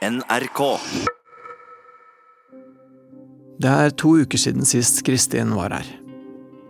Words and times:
NRK. 0.00 0.60
Det 3.60 3.68
er 3.68 3.90
to 4.00 4.14
uker 4.22 4.40
siden 4.40 4.64
sist 4.64 5.02
Kristin 5.04 5.50
var 5.52 5.74
her. 5.76 5.88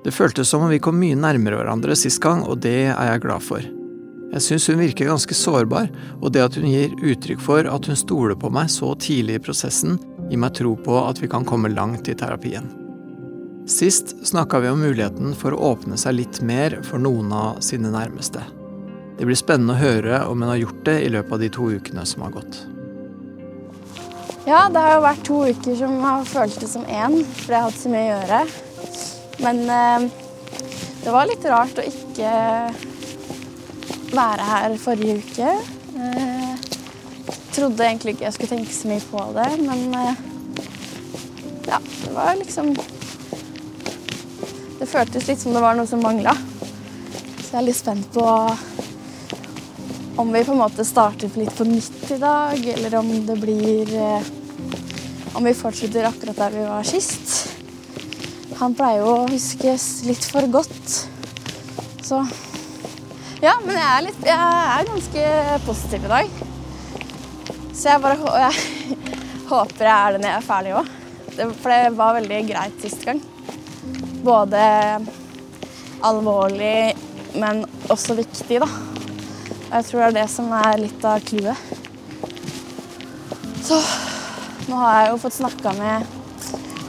Det 0.03 0.10
føltes 0.10 0.50
som 0.50 0.64
om 0.67 0.72
vi 0.72 0.80
kom 0.83 0.99
mye 0.99 1.15
nærmere 1.15 1.61
hverandre 1.61 1.95
sist 1.95 2.19
gang, 2.25 2.43
og 2.43 2.58
det 2.65 2.89
er 2.89 3.13
jeg 3.13 3.23
glad 3.23 3.45
for. 3.47 3.69
Jeg 4.33 4.43
syns 4.43 4.67
hun 4.67 4.83
virker 4.83 5.13
ganske 5.13 5.37
sårbar, 5.39 5.93
og 6.19 6.35
det 6.35 6.43
at 6.43 6.58
hun 6.58 6.67
gir 6.73 6.97
uttrykk 6.99 7.45
for 7.45 7.71
at 7.71 7.87
hun 7.87 8.01
stoler 8.01 8.35
på 8.35 8.51
meg 8.51 8.66
så 8.75 8.96
tidlig 8.98 9.39
i 9.39 9.45
prosessen, 9.47 10.01
gir 10.27 10.43
meg 10.43 10.57
tro 10.59 10.75
på 10.75 10.99
at 11.05 11.23
vi 11.23 11.31
kan 11.31 11.47
komme 11.47 11.71
langt 11.71 12.11
i 12.11 12.17
terapien. 12.19 12.67
Sist 13.71 14.17
snakka 14.27 14.59
vi 14.65 14.73
om 14.75 14.83
muligheten 14.83 15.39
for 15.39 15.55
å 15.55 15.77
åpne 15.77 16.01
seg 16.03 16.19
litt 16.19 16.43
mer 16.43 16.81
for 16.83 16.99
noen 16.99 17.31
av 17.31 17.62
sine 17.62 17.95
nærmeste. 17.95 18.43
Det 19.21 19.31
blir 19.31 19.39
spennende 19.39 19.79
å 19.79 19.83
høre 19.85 20.25
om 20.27 20.43
hun 20.43 20.51
har 20.51 20.62
gjort 20.65 20.85
det 20.91 20.99
i 21.05 21.15
løpet 21.15 21.39
av 21.39 21.47
de 21.47 21.55
to 21.61 21.71
ukene 21.79 22.09
som 22.09 22.27
har 22.27 22.35
gått. 22.41 22.62
Ja, 24.48 24.70
det 24.72 24.80
har 24.80 24.95
jo 24.95 25.00
vært 25.04 25.26
to 25.26 25.39
uker 25.53 25.75
som 25.76 25.99
har 26.00 26.22
føltes 26.25 26.72
som 26.72 26.86
én, 26.89 27.18
for 27.43 27.53
jeg 27.53 27.61
har 27.61 27.67
hatt 27.67 27.76
så 27.76 27.90
mye 27.93 28.07
å 28.07 28.12
gjøre. 28.14 28.39
Men 29.44 29.61
eh, 29.75 30.07
det 31.04 31.12
var 31.12 31.29
litt 31.29 31.44
rart 31.44 31.81
å 31.81 31.85
ikke 31.85 32.30
være 34.16 34.46
her 34.48 34.76
forrige 34.80 35.18
uke. 35.20 35.50
Eh, 36.00 36.54
trodde 37.52 37.84
egentlig 37.84 38.16
ikke 38.16 38.26
jeg 38.30 38.36
skulle 38.38 38.54
tenke 38.54 38.72
så 38.72 38.88
mye 38.88 39.04
på 39.10 39.26
det, 39.36 39.48
men 39.66 39.80
eh, 40.00 40.24
ja, 41.68 41.78
det 41.84 42.14
var 42.16 42.32
liksom 42.40 42.72
Det 44.80 44.88
føltes 44.88 45.26
litt 45.28 45.42
som 45.42 45.52
det 45.52 45.60
var 45.60 45.76
noe 45.76 45.86
som 45.86 46.00
mangla. 46.00 46.32
Så 46.32 47.50
jeg 47.50 47.59
er 47.60 47.66
litt 47.66 47.76
spent 47.76 48.09
på 48.14 48.24
om 50.20 50.33
vi 50.33 50.45
på 50.45 50.52
en 50.52 50.60
måte 50.60 50.84
starter 50.84 51.30
litt 51.41 51.55
på 51.56 51.65
nytt 51.65 52.10
i 52.12 52.19
dag, 52.20 52.66
eller 52.74 52.95
om 52.98 53.09
det 53.27 53.37
blir 53.41 53.95
eh, 53.97 54.29
Om 55.38 55.45
vi 55.46 55.52
fortsetter 55.55 56.09
akkurat 56.09 56.37
der 56.37 56.51
vi 56.51 56.65
var 56.66 56.84
sist. 56.84 57.54
Han 58.59 58.74
pleier 58.74 59.04
jo 59.04 59.12
å 59.12 59.29
huskes 59.30 59.85
litt 60.04 60.27
for 60.27 60.45
godt. 60.51 60.96
Så 62.04 62.18
Ja, 63.40 63.54
men 63.65 63.79
jeg 63.79 63.87
er, 63.87 64.03
litt, 64.05 64.27
jeg 64.27 64.37
er 64.75 64.91
ganske 64.91 65.25
positiv 65.65 66.05
i 66.05 66.12
dag. 66.12 66.37
Så 67.71 67.95
jeg 67.95 68.05
bare 68.05 68.34
jeg 68.43 69.07
håper 69.55 69.87
jeg 69.87 69.95
er 69.95 70.12
det 70.12 70.21
når 70.21 70.33
jeg 70.33 70.37
er 70.43 70.49
ferdig 70.51 70.77
òg. 70.83 70.93
For 71.62 71.73
det 71.73 71.97
var 72.03 72.19
veldig 72.19 72.45
greit 72.51 72.84
sist 72.84 73.07
gang. 73.07 73.23
Både 74.27 74.61
alvorlig, 76.05 76.93
men 77.41 77.65
også 77.89 78.19
viktig, 78.19 78.61
da. 78.67 79.00
Jeg 79.71 79.85
tror 79.87 80.01
det 80.01 80.07
er 80.09 80.17
det 80.17 80.31
som 80.33 80.49
er 80.59 80.81
litt 80.83 81.05
av 81.07 81.21
clouet. 81.23 81.57
Så 83.63 83.79
nå 84.67 84.81
har 84.81 84.97
jeg 84.97 85.12
jo 85.12 85.21
fått 85.23 85.37
snakka 85.37 85.75
med 85.79 86.09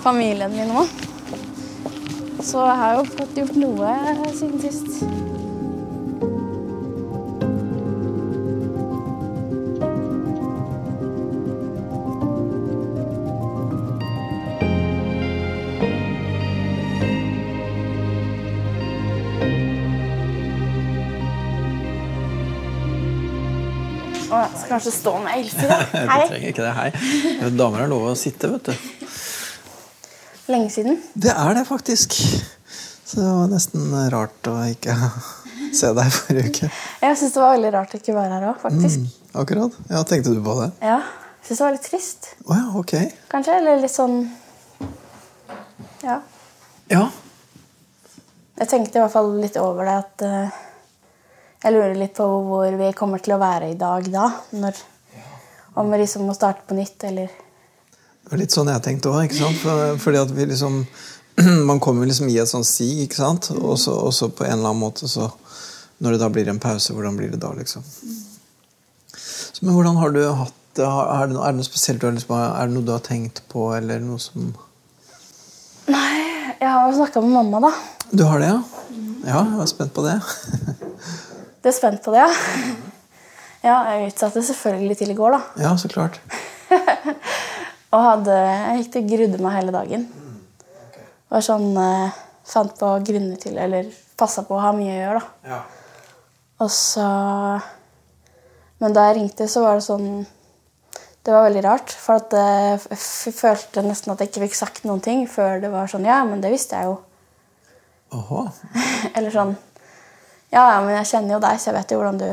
familien 0.01 0.55
min 0.55 0.73
òg. 0.81 0.95
Så 2.41 2.65
jeg 2.65 2.79
har 2.81 2.97
jo 2.97 3.05
fått 3.11 3.37
gjort 3.37 3.59
noe 3.61 3.93
siden 4.33 4.63
sist. 4.65 5.30
Kanskje 24.71 24.93
stå 24.95 25.13
med 25.23 25.37
Else. 25.39 25.67
da. 25.67 25.77
Du 25.91 26.31
trenger 26.31 26.49
ikke 26.49 26.65
det, 26.65 26.73
hei. 26.79 26.89
Damer 27.59 27.83
har 27.85 27.91
lov 27.91 28.09
å 28.11 28.17
sitte, 28.19 28.49
vet 28.55 28.71
du. 28.71 28.89
Lenge 30.51 30.71
siden. 30.73 30.97
Det 31.13 31.31
er 31.31 31.53
det 31.59 31.65
faktisk. 31.67 32.15
Så 33.05 33.19
det 33.19 33.27
var 33.27 33.47
nesten 33.51 33.91
rart 34.11 34.47
å 34.51 34.55
ikke 34.71 34.95
se 35.79 35.91
deg 35.95 36.11
forrige 36.15 36.49
uke. 36.51 36.69
Jeg 37.03 37.17
syns 37.19 37.35
det 37.35 37.41
var 37.43 37.53
veldig 37.57 37.71
rart 37.77 37.95
å 37.95 37.99
ikke 38.01 38.15
være 38.17 38.37
her 38.37 38.47
òg, 38.51 38.59
faktisk. 38.63 39.03
Mm, 39.03 39.33
akkurat. 39.43 39.75
Ja, 39.91 40.01
tenkte 40.07 40.33
du 40.35 40.41
på 40.45 40.55
det? 40.61 40.69
Ja. 40.83 40.99
Jeg 41.41 41.47
syns 41.49 41.57
det 41.61 41.65
var 41.65 41.75
litt 41.77 41.87
trist, 41.89 42.27
Oh, 42.45 42.55
ja, 42.57 42.65
ok. 42.79 42.93
kanskje. 43.31 43.55
Eller 43.61 43.79
litt 43.83 43.93
sånn 43.95 44.17
Ja. 46.05 46.19
Ja. 46.91 47.05
Jeg 48.61 48.69
tenkte 48.69 48.99
i 48.99 49.01
hvert 49.01 49.13
fall 49.13 49.31
litt 49.41 49.55
over 49.57 49.87
det 49.87 49.95
at 50.03 50.23
eh, 50.27 50.59
Jeg 51.61 51.75
lurer 51.75 51.93
litt 51.93 52.15
på 52.17 52.25
hvor 52.25 52.73
vi 52.73 52.87
kommer 52.97 53.21
til 53.21 53.35
å 53.35 53.41
være 53.41 53.67
i 53.69 53.77
dag 53.77 54.07
da. 54.09 54.25
Når, 54.57 54.77
om 55.77 55.91
vi 55.93 55.99
liksom 56.01 56.23
må 56.25 56.33
starte 56.33 56.65
på 56.65 56.77
nytt, 56.77 57.03
eller 57.05 57.29
Det 57.29 58.31
var 58.31 58.41
litt 58.41 58.55
sånn 58.55 58.71
jeg 58.71 58.81
tenkte 58.87 59.11
òg. 59.13 59.35
For, 59.61 59.91
fordi 60.01 60.21
at 60.23 60.33
vi 60.33 60.47
liksom 60.49 60.81
Man 61.69 61.79
kommer 61.79 62.09
liksom 62.09 62.31
i 62.33 62.39
et 62.41 62.49
sånt 62.49 62.67
sig, 62.67 63.03
ikke 63.05 63.19
sant? 63.19 63.51
Og 63.53 63.77
så, 63.79 63.93
og 63.93 64.09
så 64.13 64.31
på 64.33 64.47
en 64.47 64.57
eller 64.57 64.71
annen 64.73 64.81
måte 64.81 65.07
så 65.07 65.29
Når 66.01 66.17
det 66.17 66.23
da 66.23 66.31
blir 66.33 66.49
en 66.49 66.59
pause, 66.61 66.95
hvordan 66.97 67.19
blir 67.19 67.29
det 67.29 67.43
da, 67.45 67.53
liksom? 67.53 67.85
Så, 69.13 69.61
men 69.61 69.77
hvordan 69.77 70.01
har 70.01 70.17
du 70.17 70.21
hatt 70.25 70.57
det? 70.79 70.87
Er 70.87 71.29
det 71.29 71.35
noe, 71.35 71.45
er 71.45 71.53
det 71.53 71.61
noe 71.61 71.69
spesielt 71.69 72.01
du 72.01 72.09
har 72.09 72.17
liksom, 72.17 72.37
Er 72.41 72.67
det 72.67 72.73
noe 72.73 72.89
du 72.89 72.93
har 72.95 73.05
tenkt 73.05 73.45
på, 73.53 73.69
eller 73.77 74.01
noe 74.01 74.17
som 74.23 74.49
Nei, 75.91 76.21
jeg 76.57 76.69
har 76.69 76.87
jo 76.89 76.97
snakka 77.03 77.21
med 77.21 77.37
mamma, 77.37 77.67
da. 77.69 77.75
Du 78.09 78.25
har 78.25 78.41
det, 78.41 78.49
ja? 78.49 78.61
Ja, 79.21 79.41
jeg 79.45 79.57
var 79.59 79.69
spent 79.69 79.93
på 79.93 80.09
det. 80.09 80.17
Du 81.61 81.69
er 81.69 81.75
spent 81.77 82.01
på 82.03 82.13
det, 82.15 82.25
ja? 82.25 82.31
Ja, 83.61 83.75
jeg 83.93 84.07
utsatte 84.09 84.41
selvfølgelig 84.41 84.95
til 84.97 85.11
i 85.13 85.15
går, 85.17 85.35
da. 85.35 85.39
Ja, 85.61 85.75
så 85.77 85.85
klart. 85.91 86.15
Og 87.93 88.01
hadde, 88.01 88.33
jeg 88.33 88.79
gikk 88.79 88.89
til 88.95 89.03
grudde 89.11 89.41
meg 89.43 89.53
hele 89.59 89.73
dagen. 89.75 90.07
Var 91.29 91.45
sånn, 91.45 91.67
eh, 91.77 92.17
Fant 92.51 92.73
på 92.73 92.87
grunner 93.05 93.37
til 93.39 93.59
Eller 93.61 93.91
passa 94.17 94.41
på 94.47 94.57
å 94.57 94.63
ha 94.63 94.71
mye 94.75 94.95
å 94.95 94.97
gjøre, 94.97 95.21
da. 95.45 95.59
Og 96.65 96.71
så 96.73 97.05
Men 98.81 98.97
da 98.97 99.05
jeg 99.07 99.19
ringte, 99.19 99.47
så 99.47 99.61
var 99.63 99.77
det 99.77 99.85
sånn 99.85 100.25
Det 101.21 101.31
var 101.35 101.45
veldig 101.45 101.63
rart. 101.67 101.93
For 101.93 102.17
at 102.17 102.33
eh, 102.33 102.89
jeg 102.89 103.35
følte 103.37 103.85
nesten 103.85 104.15
at 104.15 104.23
jeg 104.23 104.31
ikke 104.31 104.47
fikk 104.47 104.57
sagt 104.57 104.89
noen 104.89 105.05
ting 105.05 105.27
før 105.29 105.61
det 105.61 105.69
var 105.69 105.91
sånn 105.91 106.09
Ja, 106.09 106.23
men 106.25 106.41
det 106.41 106.51
visste 106.53 106.81
jeg 106.81 106.89
jo. 106.89 106.97
Åhå. 108.17 108.47
Eller 109.15 109.29
sånn 109.31 109.53
Ja, 110.51 110.63
ja, 110.67 110.79
men 110.83 110.97
jeg 110.97 111.09
kjenner 111.13 111.37
jo 111.37 111.43
deg, 111.43 111.59
så 111.59 111.71
jeg 111.71 111.77
vet 111.79 111.93
jo 111.93 111.99
hvordan 112.01 112.21
du 112.21 112.29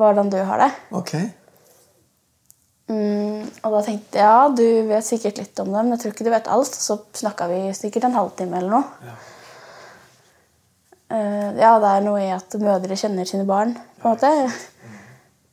hvordan 0.00 0.30
du 0.32 0.38
har 0.48 0.58
det. 0.62 0.70
Ok. 0.96 1.12
Mm, 2.90 3.44
og 3.62 3.74
da 3.76 3.80
tenkte 3.86 4.18
jeg 4.18 4.26
ja, 4.26 4.46
du 4.50 4.64
vet 4.88 5.06
sikkert 5.06 5.38
litt 5.38 5.60
om 5.62 5.68
det, 5.70 5.82
men 5.82 5.94
jeg 5.94 6.02
tror 6.02 6.14
ikke 6.14 6.26
du 6.26 6.32
vet 6.32 6.48
alt. 6.50 6.78
Så 6.86 6.96
snakka 7.20 7.50
vi 7.50 7.60
sikkert 7.76 8.08
en 8.08 8.16
halvtime 8.18 8.60
eller 8.60 8.72
noe. 8.78 9.16
Eh, 11.10 11.50
ja, 11.58 11.74
det 11.82 11.90
er 11.90 12.06
noe 12.06 12.22
i 12.22 12.30
at 12.34 12.56
mødre 12.62 12.98
kjenner 12.98 13.28
sine 13.28 13.46
barn, 13.46 13.74
på 14.00 14.08
en 14.08 14.16
måte. 14.16 14.32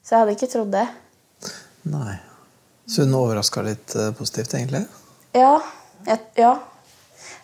Så 0.06 0.16
jeg 0.16 0.24
hadde 0.24 0.38
ikke 0.38 0.50
trodd 0.54 0.72
det. 0.74 0.86
Nei. 1.92 2.16
Så 2.88 3.04
hun 3.04 3.18
overraska 3.20 3.64
litt 3.66 3.92
uh, 4.00 4.14
positivt, 4.16 4.54
egentlig? 4.56 4.86
Ja. 5.36 5.58
Jeg, 6.08 6.22
ja. 6.40 6.54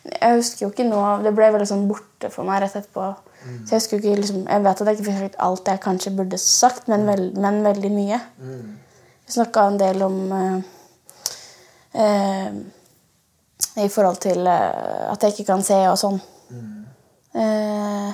Jeg 0.07 0.37
husker 0.37 0.65
jo 0.65 0.69
ikke 0.69 0.85
noe 0.87 1.03
av 1.15 1.23
Det 1.25 1.31
ble 1.35 1.47
veldig 1.51 1.67
sånn 1.67 1.87
borte 1.89 2.29
for 2.31 2.47
meg 2.47 2.61
rett 2.63 2.77
etterpå. 2.79 3.09
Så 3.43 3.75
Jeg 3.75 3.81
ikke 3.99 4.15
liksom, 4.21 4.45
Jeg 4.47 4.63
vet 4.63 4.81
at 4.81 4.87
jeg 4.87 4.97
ikke 4.97 5.07
fikk 5.07 5.17
sagt 5.23 5.41
alt 5.47 5.67
jeg 5.67 5.81
kanskje 5.83 6.15
burde 6.17 6.37
sagt, 6.41 6.87
men, 6.91 7.07
veld, 7.09 7.37
men 7.37 7.63
veldig 7.65 7.91
mye. 7.91 8.19
Vi 9.25 9.35
snakka 9.35 9.67
en 9.67 9.79
del 9.79 10.01
om 10.03 10.17
uh, 10.31 10.57
uh, 11.95 12.49
I 13.83 13.89
forhold 13.89 14.21
til 14.23 14.47
uh, 14.47 15.11
at 15.11 15.23
jeg 15.23 15.35
ikke 15.35 15.49
kan 15.53 15.63
se 15.65 15.79
og 15.89 15.99
sånn. 15.99 16.21
Eh, 17.33 18.09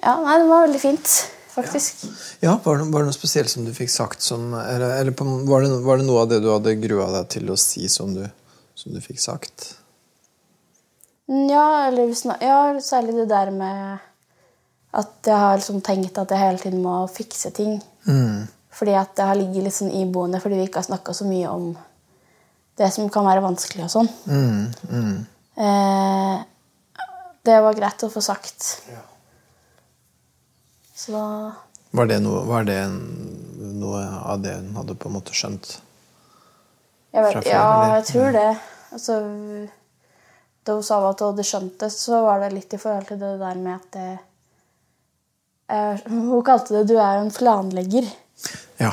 ja, 0.00 0.12
nei, 0.22 0.36
det 0.40 0.46
var 0.48 0.62
veldig 0.64 0.80
fint, 0.80 1.14
faktisk. 1.52 2.06
Ja, 2.40 2.54
var 2.64 2.78
det, 2.80 2.86
var 2.92 3.04
det 3.04 3.10
noe 3.10 3.16
spesielt 3.16 3.52
som 3.52 3.66
du 3.66 3.74
fikk 3.76 3.90
sagt 3.92 4.24
som 4.24 4.54
Eller, 4.56 4.94
eller 5.02 5.12
var, 5.18 5.64
det, 5.64 5.72
var 5.84 6.00
det 6.00 6.06
noe 6.08 6.22
av 6.22 6.30
det 6.30 6.38
du 6.44 6.48
hadde 6.52 6.78
grua 6.80 7.10
deg 7.18 7.28
til 7.34 7.52
å 7.52 7.58
si 7.60 7.84
som 7.92 8.14
du, 8.16 8.24
som 8.78 8.94
du 8.96 9.02
fikk 9.04 9.20
sagt? 9.20 9.74
Mm, 11.28 11.48
Ja, 11.50 11.86
eller 11.88 12.08
ja, 12.40 12.58
særlig 12.80 13.14
det 13.18 13.28
der 13.28 13.50
med 13.50 13.98
at 14.98 15.10
jeg 15.26 15.36
har 15.36 15.56
liksom 15.58 15.82
tenkt 15.84 16.16
at 16.18 16.30
jeg 16.32 16.38
hele 16.40 16.58
tiden 16.58 16.82
må 16.82 17.06
fikse 17.12 17.50
ting. 17.52 17.82
Fordi 18.72 18.94
at 18.96 19.10
det 19.16 19.24
har 19.26 19.34
ligget 19.36 19.64
litt 19.66 19.74
sånn 19.76 19.90
iboende 19.92 20.40
fordi 20.40 20.54
vi 20.56 20.66
ikke 20.68 20.80
har 20.80 20.86
snakka 20.88 21.12
så 21.14 21.26
mye 21.28 21.48
om 21.50 21.76
det 22.78 22.88
som 22.94 23.08
kan 23.10 23.26
være 23.26 23.42
vanskelig 23.42 23.84
og 23.84 23.90
sånn. 23.90 24.08
Eh, 25.58 26.36
det 27.44 27.56
var 27.64 27.74
greit 27.74 28.04
å 28.06 28.10
få 28.12 28.22
sagt. 28.22 28.68
Så 30.94 31.12
da 31.12 31.24
Var 31.90 32.06
det, 32.06 32.18
noe, 32.20 32.42
var 32.44 32.64
det 32.68 32.78
noe 32.88 34.00
av 34.28 34.40
det 34.44 34.54
hun 34.58 34.74
hadde 34.76 34.94
på 35.00 35.08
en 35.08 35.14
måte 35.16 35.32
skjønt? 35.36 35.78
Jeg 37.14 37.24
vet, 37.24 37.32
Fra 37.32 37.40
før, 37.42 37.48
ja, 37.50 37.62
eller? 37.74 37.94
jeg 37.96 38.04
tror 38.10 38.32
det. 38.36 38.50
Altså, 38.92 39.14
da 40.68 40.76
hun 40.76 40.84
sa 40.84 41.00
at 41.08 41.20
hun 41.22 41.32
hadde 41.32 41.46
skjønt 41.48 41.76
det, 41.80 41.90
så 41.94 42.22
var 42.26 42.42
det 42.44 42.54
litt 42.54 42.74
i 42.76 42.80
forhold 42.80 43.08
til 43.08 43.20
det 43.20 43.34
der 43.40 43.60
med 43.60 43.74
at 43.78 43.92
det, 43.96 44.08
eh, 45.68 46.00
Hun 46.08 46.44
kalte 46.44 46.74
det 46.74 46.88
'du 46.88 46.96
er 46.96 47.18
jo 47.18 47.24
en 47.26 47.30
planlegger'. 47.30 48.10
Ja. 48.78 48.92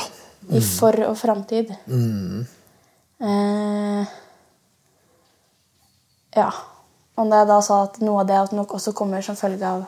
I 0.49 0.61
for- 0.61 1.07
og 1.09 1.17
framtid. 1.17 1.75
Mm. 1.87 2.47
Eh, 3.21 4.05
ja. 6.35 6.49
Og 7.15 7.29
da 7.31 7.35
jeg 7.35 7.47
da 7.47 7.61
sa 7.61 7.83
at 7.83 8.01
noe 8.01 8.21
av 8.21 8.27
det 8.27 8.35
at 8.35 8.51
nok 8.51 8.73
også 8.73 8.91
kommer 8.91 9.21
som 9.21 9.35
følge 9.35 9.63
av 9.67 9.85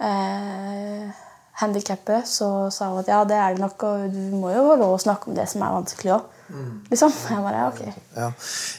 eh, 0.00 1.10
handikappet, 1.52 2.26
så 2.26 2.70
sa 2.70 2.92
hun 2.92 3.00
at 3.02 3.08
ja, 3.08 3.24
det 3.24 3.36
er 3.36 3.54
det 3.54 3.60
nok, 3.64 3.82
og 3.82 4.12
du 4.12 4.36
må 4.36 4.52
jo 4.54 4.68
få 4.70 4.76
lov 4.78 4.94
å 4.94 5.02
snakke 5.02 5.28
om 5.28 5.34
det 5.34 5.48
som 5.48 5.62
er 5.62 5.74
vanskelig 5.74 6.14
òg. 6.14 6.37
Liksom. 6.90 7.12
Jeg 7.30 7.42
bare, 7.44 7.64
ok. 7.68 7.80
Ja, 8.16 8.28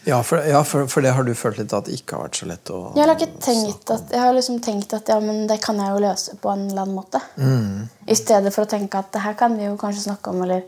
ja, 0.09 0.17
for, 0.25 0.41
ja 0.47 0.63
for, 0.65 0.87
for 0.89 1.05
det 1.05 1.11
har 1.13 1.27
du 1.27 1.35
følt 1.37 1.59
litt 1.61 1.73
at 1.75 1.85
det 1.85 1.99
ikke 1.99 2.17
har 2.17 2.25
vært 2.25 2.39
så 2.41 2.47
lett 2.49 2.71
å 2.73 2.79
Jeg 2.97 3.05
har 3.05 3.13
ikke 3.13 3.43
tenkt 3.45 3.93
at, 3.93 4.15
jeg 4.15 4.23
har 4.23 4.33
liksom 4.33 4.57
tenkt 4.65 4.95
at 4.97 5.11
ja, 5.13 5.19
men 5.21 5.45
det 5.49 5.59
kan 5.61 5.77
jeg 5.77 5.93
jo 5.93 6.01
løse 6.03 6.37
på 6.41 6.53
en 6.53 6.65
eller 6.71 6.87
annen 6.87 6.97
måte. 6.97 7.21
Mm. 7.37 7.85
I 8.09 8.17
stedet 8.17 8.55
for 8.55 8.65
å 8.65 8.71
tenke 8.71 9.03
at 9.03 9.13
det 9.13 9.21
her 9.25 9.37
kan 9.37 9.57
vi 9.59 9.67
jo 9.67 9.77
kanskje 9.79 10.07
snakke 10.07 10.33
om, 10.33 10.41
eller 10.47 10.65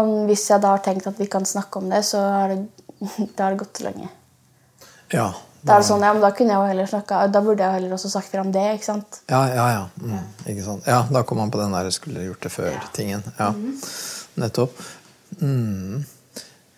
om 0.00 0.24
hvis 0.30 0.46
jeg 0.48 0.62
da 0.62 0.72
har 0.76 0.82
tenkt 0.86 1.10
at 1.10 1.20
vi 1.20 1.28
kan 1.30 1.44
snakke 1.46 1.82
om 1.82 1.92
det, 1.92 2.02
så 2.08 2.22
har 2.24 2.54
det, 2.54 2.64
det 3.36 3.52
gått 3.60 3.84
lenge. 3.84 4.08
Ja. 5.12 5.28
Da 5.60 5.76
er 5.76 5.82
det 5.82 5.90
sånn, 5.90 6.04
ja, 6.06 6.12
men 6.16 6.22
da 6.24 6.30
kunne 6.32 6.54
jeg 6.54 6.56
jo 6.56 6.68
heller 6.70 6.86
snakka 6.88 7.16
Da 7.28 7.40
burde 7.44 7.60
jeg 7.60 7.68
jo 7.68 7.76
heller 7.76 7.90
også 7.98 8.08
sagt 8.08 8.30
fra 8.32 8.40
om 8.40 8.52
det. 8.54 8.62
ikke 8.78 8.86
sant? 8.86 9.18
Ja, 9.28 9.42
ja, 9.52 9.66
ja. 9.74 9.82
Mm, 10.00 10.30
ikke 10.48 10.64
sant? 10.64 10.86
Ja, 10.88 11.02
da 11.12 11.20
kom 11.28 11.36
man 11.42 11.52
på 11.52 11.60
den 11.60 11.74
der 11.76 11.90
'skulle 11.92 12.24
gjort 12.24 12.40
det 12.40 12.52
før'-tingen. 12.54 13.22
Ja, 13.36 13.52
nettopp. 14.40 14.72
Mm. 15.38 16.02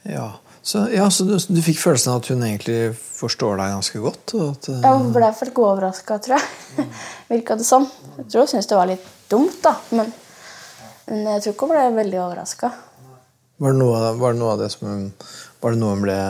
Ja, 0.03 0.29
så, 0.63 0.85
ja, 0.95 1.09
så 1.11 1.25
du, 1.27 1.35
du 1.39 1.61
fikk 1.63 1.81
følelsen 1.83 2.13
av 2.13 2.21
at 2.21 2.29
hun 2.31 2.43
egentlig 2.47 2.95
forstår 2.95 3.57
deg 3.59 3.73
ganske 3.75 4.03
godt? 4.03 4.35
Og 4.39 4.45
at, 4.53 4.69
Ja, 4.85 4.93
hun 4.95 5.11
ble 5.15 5.31
fall 5.39 5.53
overraska, 5.65 6.19
tror 6.23 6.39
jeg. 6.39 6.87
Virka 7.33 7.57
det 7.59 7.67
sånn. 7.67 7.89
Jeg 8.19 8.29
tror 8.31 8.45
hun 8.45 8.53
syntes 8.53 8.71
det 8.71 8.79
var 8.79 8.91
litt 8.91 9.09
dumt, 9.31 9.57
da. 9.65 9.75
Men, 9.91 10.13
men 11.09 11.31
jeg 11.35 11.45
tror 11.47 11.57
ikke 11.57 11.69
hun 11.69 11.75
ble 11.75 11.87
veldig 11.99 12.21
overraska. 12.23 12.71
var, 13.63 13.81
var 14.21 14.37
det 14.37 14.43
noe 14.43 14.53
av 14.53 14.63
det 14.63 14.71
som 14.75 14.87
hun 14.89 15.09
Var 15.63 15.75
det 15.75 15.79
noe 15.83 15.97
hun 15.97 16.07
ble 16.07 16.21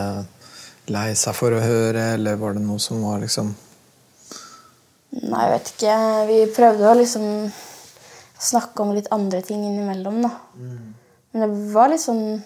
lei 0.93 1.11
seg 1.17 1.37
for 1.37 1.55
å 1.55 1.61
høre, 1.63 2.13
eller 2.17 2.41
var 2.41 2.57
det 2.57 2.65
noe 2.65 2.81
som 2.83 3.05
var 3.05 3.21
liksom 3.23 3.53
Nei, 5.13 5.43
jeg 5.45 5.53
vet 5.53 5.71
ikke. 5.75 5.95
Vi 6.25 6.37
prøvde 6.57 6.89
å 6.89 6.97
liksom 6.97 7.25
snakke 8.43 8.81
om 8.81 8.95
litt 8.97 9.11
andre 9.13 9.43
ting 9.45 9.61
innimellom, 9.69 10.23
da. 10.25 10.31
Men 11.33 11.45
det 11.47 11.73
var 11.75 11.89
litt 11.93 12.03
sånn 12.05 12.43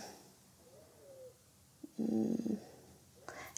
Mm. 1.97 2.59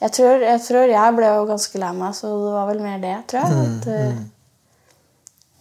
jeg 0.00 0.12
tror, 0.14 0.42
jeg 0.46 0.60
tror 0.62 0.84
jeg 0.92 1.14
ble 1.16 1.26
jo 1.26 1.46
ganske 1.48 1.78
lei 1.82 1.88
meg, 1.96 2.12
så 2.14 2.28
det 2.30 2.52
var 2.54 2.69
vel 2.69 2.82
mer 2.84 3.00
det, 3.02 3.14
tror 3.32 3.40
jeg. 3.42 3.64
At, 3.64 3.88
eh, 3.90 4.20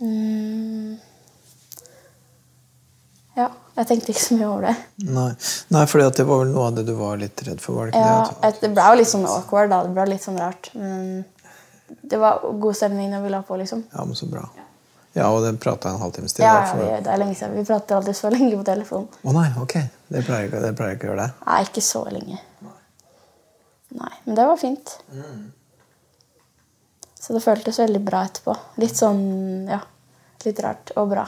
mm, 0.05 0.91
ja, 3.39 3.47
jeg 3.79 3.89
tenkte 3.89 4.13
ikke 4.13 4.25
så 4.27 4.37
mye 4.37 4.49
over 4.51 4.67
det. 4.69 4.75
Nei, 5.09 5.31
Nei 5.73 5.83
for 5.89 6.05
det 6.05 6.27
var 6.29 6.43
vel 6.43 6.53
noe 6.53 6.67
av 6.69 6.77
det 6.77 6.85
du 6.85 6.93
var 6.99 7.17
litt 7.21 7.43
redd 7.49 7.63
for? 7.65 7.79
var 7.79 7.89
det 7.89 7.97
ikke 7.97 8.05
Ja, 8.13 8.21
det? 8.45 8.53
Det 8.61 8.71
ble 8.77 8.85
jo 8.91 8.99
litt 9.01 9.11
sånn 9.15 9.25
awkward, 9.31 9.73
da. 9.73 9.81
Det 9.87 9.93
ble 9.97 10.05
litt 10.13 10.27
sånn 10.27 10.37
rart. 10.41 10.69
Men 10.77 11.25
det 12.13 12.21
var 12.21 12.45
god 12.61 12.77
stemning 12.77 13.09
når 13.09 13.25
vi 13.25 13.33
la 13.33 13.41
på, 13.41 13.57
liksom. 13.57 13.83
Ja, 13.89 14.05
men 14.05 14.13
så 14.21 14.29
bra. 14.29 14.45
Ja, 14.53 14.66
og 15.25 15.41
den 15.41 15.57
prata 15.57 15.89
en 15.89 16.01
halvtimes 16.01 16.33
tid? 16.37 16.45
Ja, 16.45 16.61
ja, 16.61 16.75
vi, 16.77 16.87
det 17.03 17.11
er 17.13 17.17
lenge 17.21 17.35
siden. 17.35 17.55
Vi 17.57 17.65
prater 17.65 17.97
alltid 17.97 18.15
så 18.15 18.29
lenge 18.29 18.51
på 18.57 18.65
telefon. 18.67 19.07
Å 19.23 19.33
nei, 19.33 19.47
ok. 19.63 19.75
Det 20.13 20.21
pleier 20.27 20.51
det 20.53 20.73
pleier 20.77 20.97
ikke 20.97 21.07
å 21.07 21.11
gjøre 21.11 21.25
det. 21.25 21.45
Nei, 21.47 21.61
ikke 21.65 21.83
så 21.83 22.03
lenge. 22.13 22.41
Nei, 23.97 24.11
men 24.25 24.35
det 24.37 24.45
var 24.45 24.59
fint. 24.61 24.97
Så 27.19 27.33
det 27.33 27.41
føltes 27.43 27.79
veldig 27.79 28.03
bra 28.05 28.21
etterpå. 28.27 28.53
Litt 28.83 28.99
sånn, 28.99 29.23
ja, 29.71 29.79
litt 30.45 30.61
rart 30.63 30.93
og 30.99 31.09
bra. 31.15 31.25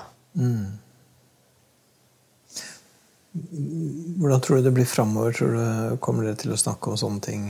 Hvordan 4.19 4.41
tror 4.45 4.59
du 4.59 4.67
det 4.69 4.75
blir 4.75 4.87
framover? 4.87 5.33
Tror 5.33 5.57
du 5.57 5.97
Kommer 6.03 6.27
dere 6.27 6.39
til 6.39 6.53
å 6.53 6.59
snakke 6.59 6.91
om 6.91 6.97
sånne 6.99 7.23
ting? 7.25 7.49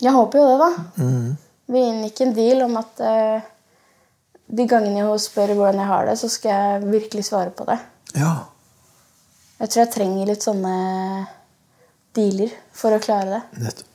Jeg 0.00 0.16
håper 0.16 0.40
jo 0.40 0.48
det, 0.48 0.58
da. 0.64 0.70
Vi 1.70 1.82
inngikk 1.86 2.20
en 2.24 2.34
deal 2.34 2.62
om 2.64 2.76
at 2.80 3.00
eh, 3.04 3.48
de 4.50 4.66
gangene 4.70 5.04
hun 5.06 5.20
spør 5.22 5.52
hvordan 5.54 5.78
jeg 5.82 5.90
har 5.90 6.08
det, 6.10 6.16
så 6.20 6.28
skal 6.32 6.50
jeg 6.50 6.88
virkelig 6.90 7.24
svare 7.28 7.52
på 7.54 7.66
det. 7.68 7.78
Ja. 8.18 8.32
Jeg 9.60 9.70
tror 9.70 9.82
jeg 9.84 9.92
trenger 9.94 10.30
litt 10.30 10.46
sånne 10.46 10.74
dealer 12.16 12.52
for 12.74 12.96
å 12.96 13.00
klare 13.02 13.36
det. 13.38 13.42
Nettopp. 13.66 13.86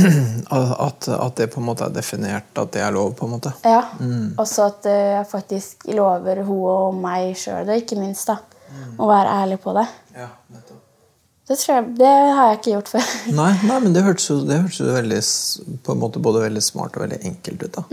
At, 0.50 1.08
at 1.12 1.36
det 1.36 1.50
på 1.52 1.60
en 1.60 1.66
måte 1.66 1.84
er 1.84 1.92
definert, 1.92 2.46
at 2.56 2.70
det 2.72 2.80
er 2.80 2.94
lov, 2.94 3.10
på 3.18 3.26
en 3.26 3.34
måte. 3.34 3.50
Ja, 3.68 3.82
Også 4.40 4.64
at 4.70 4.86
eh, 4.88 5.10
jeg 5.18 5.26
faktisk 5.28 5.84
lover 5.92 6.40
hun 6.46 6.62
og 6.72 6.96
meg 7.02 7.34
sjøl 7.38 7.68
det, 7.68 7.82
ikke 7.82 7.98
minst. 8.00 8.30
da. 8.30 8.38
Å 8.96 9.08
være 9.10 9.34
ærlig 9.42 9.58
på 9.60 9.74
det. 9.76 9.84
Ja, 10.16 10.30
nettopp. 10.54 10.80
Det, 11.50 11.58
tror 11.58 11.74
jeg, 11.74 11.86
det 11.98 12.10
har 12.38 12.48
jeg 12.48 12.58
ikke 12.60 12.72
gjort 12.76 12.90
før. 12.94 13.12
Nei, 13.42 13.50
nei, 13.68 13.78
men 13.84 13.94
det 13.96 14.04
hørtes 14.06 14.28
jo, 14.30 14.38
det 14.48 14.60
hørtes 14.62 14.80
jo 14.80 14.88
veldig, 14.94 15.20
på 15.84 15.94
en 15.96 16.02
måte 16.06 16.22
både 16.22 16.44
veldig 16.46 16.62
smart 16.64 16.96
og 16.96 17.04
veldig 17.04 17.20
enkelt 17.30 17.64
ut. 17.66 17.76
da. 17.76 17.84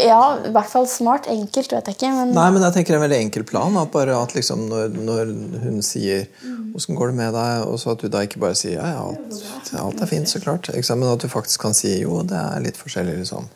Ja, 0.00 0.38
i 0.40 0.50
hvert 0.54 0.70
fall 0.72 0.86
smart. 0.88 1.26
Enkelt, 1.28 1.72
vet 1.74 1.88
jeg 1.90 1.98
ikke. 1.98 2.10
Men 2.16 2.30
Nei, 2.32 2.46
men 2.54 2.64
jeg 2.64 2.72
tenker 2.78 2.96
en 2.96 3.02
veldig 3.04 3.18
enkel 3.26 3.44
plan. 3.48 3.76
At 3.76 3.90
bare 3.92 4.16
at 4.16 4.32
liksom 4.36 4.64
når, 4.70 4.94
når 4.96 5.32
hun 5.66 5.82
sier 5.84 6.28
'Åssen 6.72 6.96
går 6.96 7.12
det 7.12 7.16
med 7.18 7.34
deg?' 7.36 7.66
og 7.68 7.76
så 7.80 7.92
at 7.92 8.00
du 8.00 8.08
da 8.08 8.22
ikke 8.24 8.40
bare 8.40 8.56
sier 8.56 8.78
'Ja, 8.80 8.86
ja, 8.88 9.02
alt, 9.12 9.74
alt 9.76 10.00
er 10.00 10.06
fint', 10.08 10.28
så 10.28 10.40
klart. 10.40 10.70
Men 10.72 11.12
at 11.12 11.20
du 11.20 11.28
faktisk 11.28 11.60
kan 11.60 11.74
si 11.74 12.00
'Jo, 12.00 12.22
det 12.22 12.38
er 12.38 12.60
litt 12.64 12.76
forskjellig', 12.80 13.18
liksom. 13.18 13.48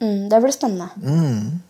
mm, 0.00 0.28
det 0.28 0.42
blir 0.42 0.52
spennende. 0.52 0.90
Mm. 1.00 1.62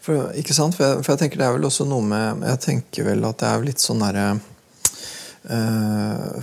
For, 0.00 0.32
ikke 0.34 0.54
sant? 0.54 0.74
For 0.74 0.84
jeg, 0.84 1.04
for 1.04 1.12
jeg 1.12 1.18
tenker 1.18 1.38
det 1.38 1.46
er 1.46 1.56
vel 1.56 1.64
også 1.66 1.86
noe 1.86 2.02
med 2.02 2.42
Jeg 2.46 2.60
tenker 2.60 3.04
vel 3.08 3.24
at 3.24 3.38
det 3.38 3.48
er 3.48 3.64
litt 3.66 3.82
sånn 3.82 3.98
derre 3.98 4.26
eh, 5.50 6.36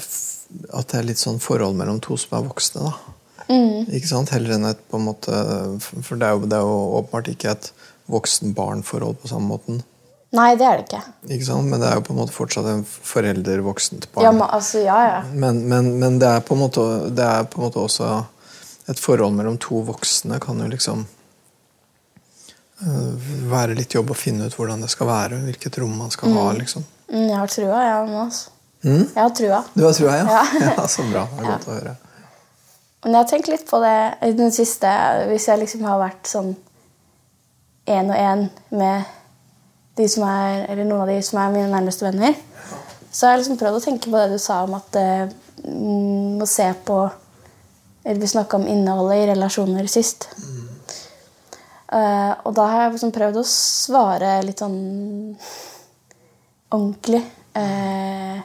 At 0.73 0.91
det 0.91 0.99
er 0.99 1.07
litt 1.07 1.21
sånn 1.21 1.39
forhold 1.39 1.75
mellom 1.79 2.01
to 2.03 2.17
som 2.19 2.37
er 2.37 2.47
voksne, 2.49 2.89
da. 2.89 3.13
Ikke 3.49 4.09
sant? 4.09 4.31
Heller 4.35 4.55
enn 4.57 4.69
et 4.69 4.83
på 4.89 4.99
en 4.99 5.07
måte 5.09 5.39
For 5.83 6.19
det 6.19 6.27
er 6.29 6.37
jo, 6.37 6.45
det 6.47 6.59
er 6.59 6.67
jo 6.67 6.77
åpenbart 6.99 7.31
ikke 7.33 7.51
et 7.51 7.71
voksen-barn-forhold 8.11 9.19
på 9.21 9.31
samme 9.31 9.47
måten. 9.53 9.81
Nei, 10.33 10.55
det 10.57 10.65
er 10.65 10.79
det 10.79 10.85
ikke. 10.87 11.01
Ikke 11.35 11.45
sant? 11.45 11.69
Men 11.69 11.81
det 11.83 11.89
er 11.89 11.99
jo 11.99 12.05
på 12.07 12.13
en 12.15 12.19
måte 12.23 12.33
fortsatt 12.33 12.67
en 12.71 12.81
forelder-voksent 12.83 14.07
barn. 14.15 14.25
Ja, 14.25 14.31
men, 14.33 14.47
altså, 14.47 14.81
ja, 14.81 14.99
ja. 15.05 15.19
Men, 15.29 15.61
men, 15.69 15.91
men 16.01 16.17
det, 16.21 16.29
er 16.29 16.45
på 16.45 16.57
en 16.57 16.63
måte, 16.63 16.85
det 17.13 17.25
er 17.25 17.45
på 17.49 17.61
en 17.61 17.67
måte 17.67 17.83
også 17.83 18.07
Et 18.91 18.99
forhold 18.99 19.31
mellom 19.37 19.55
to 19.63 19.79
voksne 19.87 20.41
kan 20.43 20.57
jo 20.59 20.65
liksom 20.67 21.05
uh, 22.83 23.13
være 23.47 23.77
litt 23.77 23.93
jobb 23.95 24.11
å 24.11 24.17
finne 24.17 24.49
ut 24.49 24.57
hvordan 24.57 24.83
det 24.83 24.89
skal 24.91 25.07
være, 25.07 25.37
hvilket 25.45 25.77
rom 25.79 25.93
man 26.01 26.11
skal 26.11 26.33
ha. 26.35 26.49
liksom. 26.57 26.83
Mm, 27.07 27.29
jeg 27.29 27.37
har 27.37 27.53
trua, 27.53 27.77
jeg 27.85 28.09
nå. 28.09 28.25
Altså. 28.25 28.51
Mm? 28.83 29.05
Jeg 29.05 29.21
har 29.21 29.31
trua. 29.39 29.61
Du 29.71 29.85
har 29.85 29.95
trua, 29.95 30.17
ja? 30.17 30.25
Ja. 30.33 30.43
ja 30.65 30.87
så 30.91 31.05
bra. 31.07 31.23
Det 31.31 31.45
er 31.45 31.47
godt 31.47 31.69
å 31.69 31.77
høre. 31.77 31.95
Men 33.03 33.15
jeg 33.15 33.19
har 33.19 33.29
tenkt 33.29 33.49
litt 33.51 33.65
på 33.67 33.79
det 33.83 33.97
i 34.23 34.31
den 34.37 34.53
siste 34.55 34.89
Hvis 35.27 35.49
jeg 35.49 35.59
liksom 35.59 35.83
har 35.87 35.99
vært 36.01 36.29
sånn 36.29 36.53
én 37.83 38.07
og 38.07 38.15
én 38.15 38.45
med 38.71 39.09
de 39.97 40.05
som 40.07 40.23
er, 40.23 40.61
eller 40.71 40.87
noen 40.87 41.03
av 41.03 41.09
de 41.11 41.17
som 41.25 41.41
er 41.41 41.51
mine 41.51 41.67
nærmeste 41.67 42.05
venner, 42.05 42.37
så 43.11 43.27
har 43.27 43.33
jeg 43.33 43.43
liksom 43.43 43.57
prøvd 43.59 43.75
å 43.77 43.81
tenke 43.83 44.07
på 44.09 44.21
det 44.21 44.31
du 44.31 44.39
sa 44.41 44.61
om 44.63 44.77
at 44.77 44.95
eh, 44.97 45.33
mm, 45.67 46.39
å 46.41 46.47
se 46.49 46.69
på 46.87 47.01
Eller 48.05 48.19
vi 48.19 48.27
snakka 48.27 48.57
om 48.57 48.65
innholdet 48.67 49.21
i 49.21 49.27
relasjoner 49.29 49.85
sist. 49.87 50.25
Uh, 51.87 52.33
og 52.43 52.55
da 52.57 52.65
har 52.67 52.81
jeg 52.81 52.95
liksom 52.97 53.13
prøvd 53.15 53.37
å 53.39 53.43
svare 53.47 54.31
litt 54.43 54.59
sånn 54.59 55.37
ordentlig. 56.73 57.21
Uh, 57.55 58.41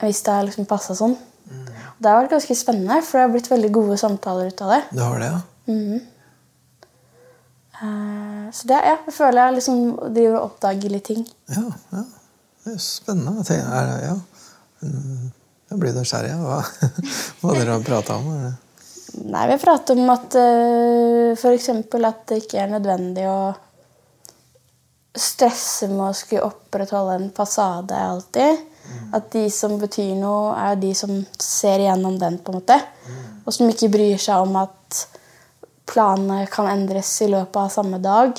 hvis 0.00 0.22
det 0.24 0.32
har 0.32 0.46
liksom 0.46 0.68
passa 0.70 0.96
sånn. 0.96 1.12
Det 1.96 2.10
har 2.10 2.20
vært 2.22 2.34
ganske 2.36 2.56
spennende, 2.58 3.00
for 3.06 3.18
det 3.18 3.24
har 3.24 3.32
blitt 3.32 3.50
veldig 3.50 3.70
gode 3.72 3.96
samtaler 4.00 4.50
ut 4.52 4.62
av 4.66 4.74
det. 4.74 4.82
Det 4.92 5.04
har 5.06 5.22
det, 5.22 5.30
ja? 5.32 5.40
Eh, 7.80 8.50
Så 8.52 8.68
det, 8.68 8.74
ja, 8.74 8.98
jeg 9.06 9.14
føler 9.14 9.42
jeg 9.42 9.56
liksom 9.58 9.80
driver 10.14 10.36
og 10.38 10.44
oppdager 10.50 10.92
litt 10.92 11.08
ting. 11.08 11.24
Ja. 11.52 11.64
ja. 11.92 12.04
Det 12.64 12.74
er 12.76 12.82
spennende. 12.82 13.44
Jeg 13.48 13.64
er, 13.64 13.90
ja. 14.04 14.14
Mm, 14.82 15.26
Jeg 15.70 15.80
blir 15.82 15.96
nysgjerrig. 15.96 16.36
Hva, 16.40 16.60
hva 17.40 17.56
dere 17.56 17.74
har 17.74 17.84
prata 17.86 18.20
om? 18.20 18.30
Eller? 18.36 18.54
Nei, 19.26 19.44
vi 19.48 19.56
prater 19.62 19.96
om 19.96 20.10
at 20.12 20.34
uh, 20.36 21.32
f.eks. 21.32 21.68
at 21.72 22.24
det 22.28 22.42
ikke 22.42 22.60
er 22.60 22.72
nødvendig 22.74 23.24
å 23.30 23.38
stresse 25.16 25.88
med 25.88 26.10
å 26.10 26.16
skulle 26.16 26.44
opprettholde 26.44 27.14
en 27.16 27.30
fasade 27.34 27.96
alltid. 27.96 28.60
At 29.16 29.30
de 29.32 29.46
som 29.52 29.76
betyr 29.80 30.14
noe, 30.18 30.54
er 30.58 30.80
de 30.80 30.92
som 30.98 31.12
ser 31.40 31.82
igjennom 31.84 32.18
den, 32.20 32.38
på 32.42 32.52
en 32.52 32.60
måte. 32.60 32.80
Og 33.46 33.54
som 33.54 33.70
ikke 33.70 33.92
bryr 33.92 34.18
seg 34.20 34.42
om 34.42 34.58
at 34.60 35.06
planene 35.86 36.46
kan 36.50 36.68
endres 36.70 37.12
i 37.22 37.30
løpet 37.30 37.60
av 37.62 37.72
samme 37.72 38.00
dag. 38.02 38.34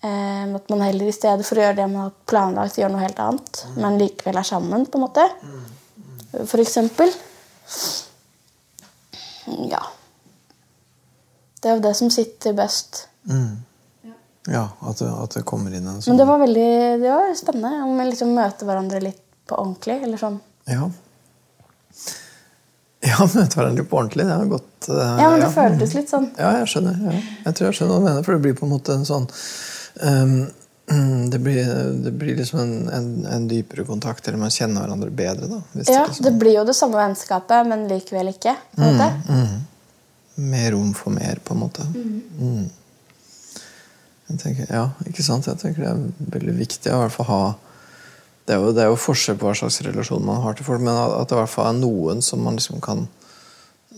Eh, 0.00 0.54
at 0.56 0.72
man 0.72 0.82
heller 0.82 1.10
i 1.10 1.14
stedet 1.14 1.46
for 1.46 1.60
å 1.60 1.66
gjøre 1.66 1.78
det 1.78 1.88
man 1.92 2.08
har 2.08 2.14
planlagt, 2.30 2.78
gjør 2.80 2.92
noe 2.94 3.04
helt 3.04 3.22
annet. 3.22 3.64
Men 3.76 3.98
likevel 4.00 4.40
er 4.40 4.48
sammen, 4.48 4.86
på 4.86 4.98
en 4.98 5.06
måte. 5.06 5.26
For 6.40 6.62
eksempel. 6.62 7.12
Ja. 9.70 9.82
Det 11.60 11.68
er 11.68 11.76
jo 11.76 11.84
det 11.84 11.96
som 11.98 12.10
sitter 12.12 12.56
best. 12.56 13.04
Mm. 13.28 13.60
Ja, 14.48 14.68
at 14.88 14.98
det, 15.02 15.08
at 15.10 15.34
det 15.36 15.42
kommer 15.44 15.70
inn 15.74 15.84
en 15.84 16.00
sånn 16.00 16.00
Men 16.00 16.02
sånn 16.14 16.20
det 16.22 16.26
var 16.30 16.38
veldig 16.40 16.68
det 17.02 17.10
var 17.12 17.34
spennende 17.36 17.82
om 17.84 17.98
vi 18.00 18.06
liksom 18.08 18.30
møter 18.34 18.66
hverandre 18.68 19.00
litt 19.04 19.20
på 19.50 19.58
ordentlig. 19.60 19.98
eller 20.02 20.20
sånn. 20.20 20.38
Ja. 20.70 20.86
Ja, 23.00 23.16
møte 23.34 23.56
hverandre 23.58 23.84
på 23.88 23.98
ordentlig. 24.00 24.26
Det 24.28 24.38
har 24.38 24.48
gått 24.50 24.88
uh, 24.92 25.02
Ja, 25.20 25.28
men 25.32 25.40
det 25.44 25.50
føltes 25.54 25.92
litt 25.96 26.10
sånn. 26.12 26.30
Ja, 26.38 26.54
jeg 26.60 26.70
skjønner. 26.72 26.96
Ja. 27.10 27.20
Jeg 27.46 27.56
tror 27.58 27.68
jeg 27.70 27.78
skjønner 27.78 27.94
hva 27.94 28.00
du 28.00 28.08
mener, 28.08 28.24
for 28.26 28.36
det 28.36 28.44
blir 28.46 28.56
på 28.58 28.66
en 28.68 28.74
måte 28.74 28.96
en 28.96 29.06
sånn 29.08 29.28
um, 30.04 30.34
det, 31.32 31.38
blir, 31.38 31.68
det 32.04 32.12
blir 32.18 32.40
liksom 32.40 32.60
en, 32.64 32.74
en, 32.96 33.10
en 33.30 33.44
dypere 33.50 33.84
kontakt, 33.86 34.26
eller 34.26 34.40
man 34.40 34.50
kjenner 34.50 34.82
hverandre 34.84 35.10
bedre. 35.14 35.46
da. 35.52 35.60
Ja, 35.84 36.06
Det 36.08 36.16
sånn. 36.18 36.38
blir 36.40 36.56
jo 36.58 36.64
det 36.66 36.74
samme 36.74 36.98
vennskapet, 36.98 37.68
men 37.70 37.86
likevel 37.92 38.32
ikke. 38.32 38.56
på 38.74 38.88
en 38.88 38.98
måte. 38.98 39.46
Mer 40.40 40.70
rom 40.74 40.90
for 40.96 41.14
mer, 41.14 41.38
på 41.44 41.54
en 41.54 41.60
måte. 41.62 41.84
Mm. 41.94 42.68
Jeg 44.30 44.38
tenker, 44.38 44.70
ja, 44.70 44.86
ikke 45.10 45.24
sant? 45.26 45.48
Jeg 45.50 45.58
tenker 45.58 45.84
det 45.84 45.90
er 45.90 46.30
veldig 46.38 46.54
viktig 46.60 46.92
å 46.92 47.00
i 47.00 47.02
hvert 47.04 47.16
fall 47.18 47.30
ha 47.30 47.42
det 48.46 48.56
er, 48.56 48.62
jo, 48.64 48.70
det 48.74 48.82
er 48.82 48.88
jo 48.90 48.98
forskjell 48.98 49.36
på 49.38 49.46
hva 49.46 49.54
slags 49.54 49.76
relasjon 49.86 50.24
man 50.26 50.40
har 50.42 50.56
til 50.58 50.66
folk, 50.66 50.80
men 50.82 50.96
at 50.96 51.28
det 51.30 51.36
i 51.36 51.38
hvert 51.38 51.52
fall 51.52 51.68
er 51.70 51.76
noen 51.78 52.22
som 52.24 52.40
man 52.42 52.56
liksom 52.58 52.80
kan 52.82 53.04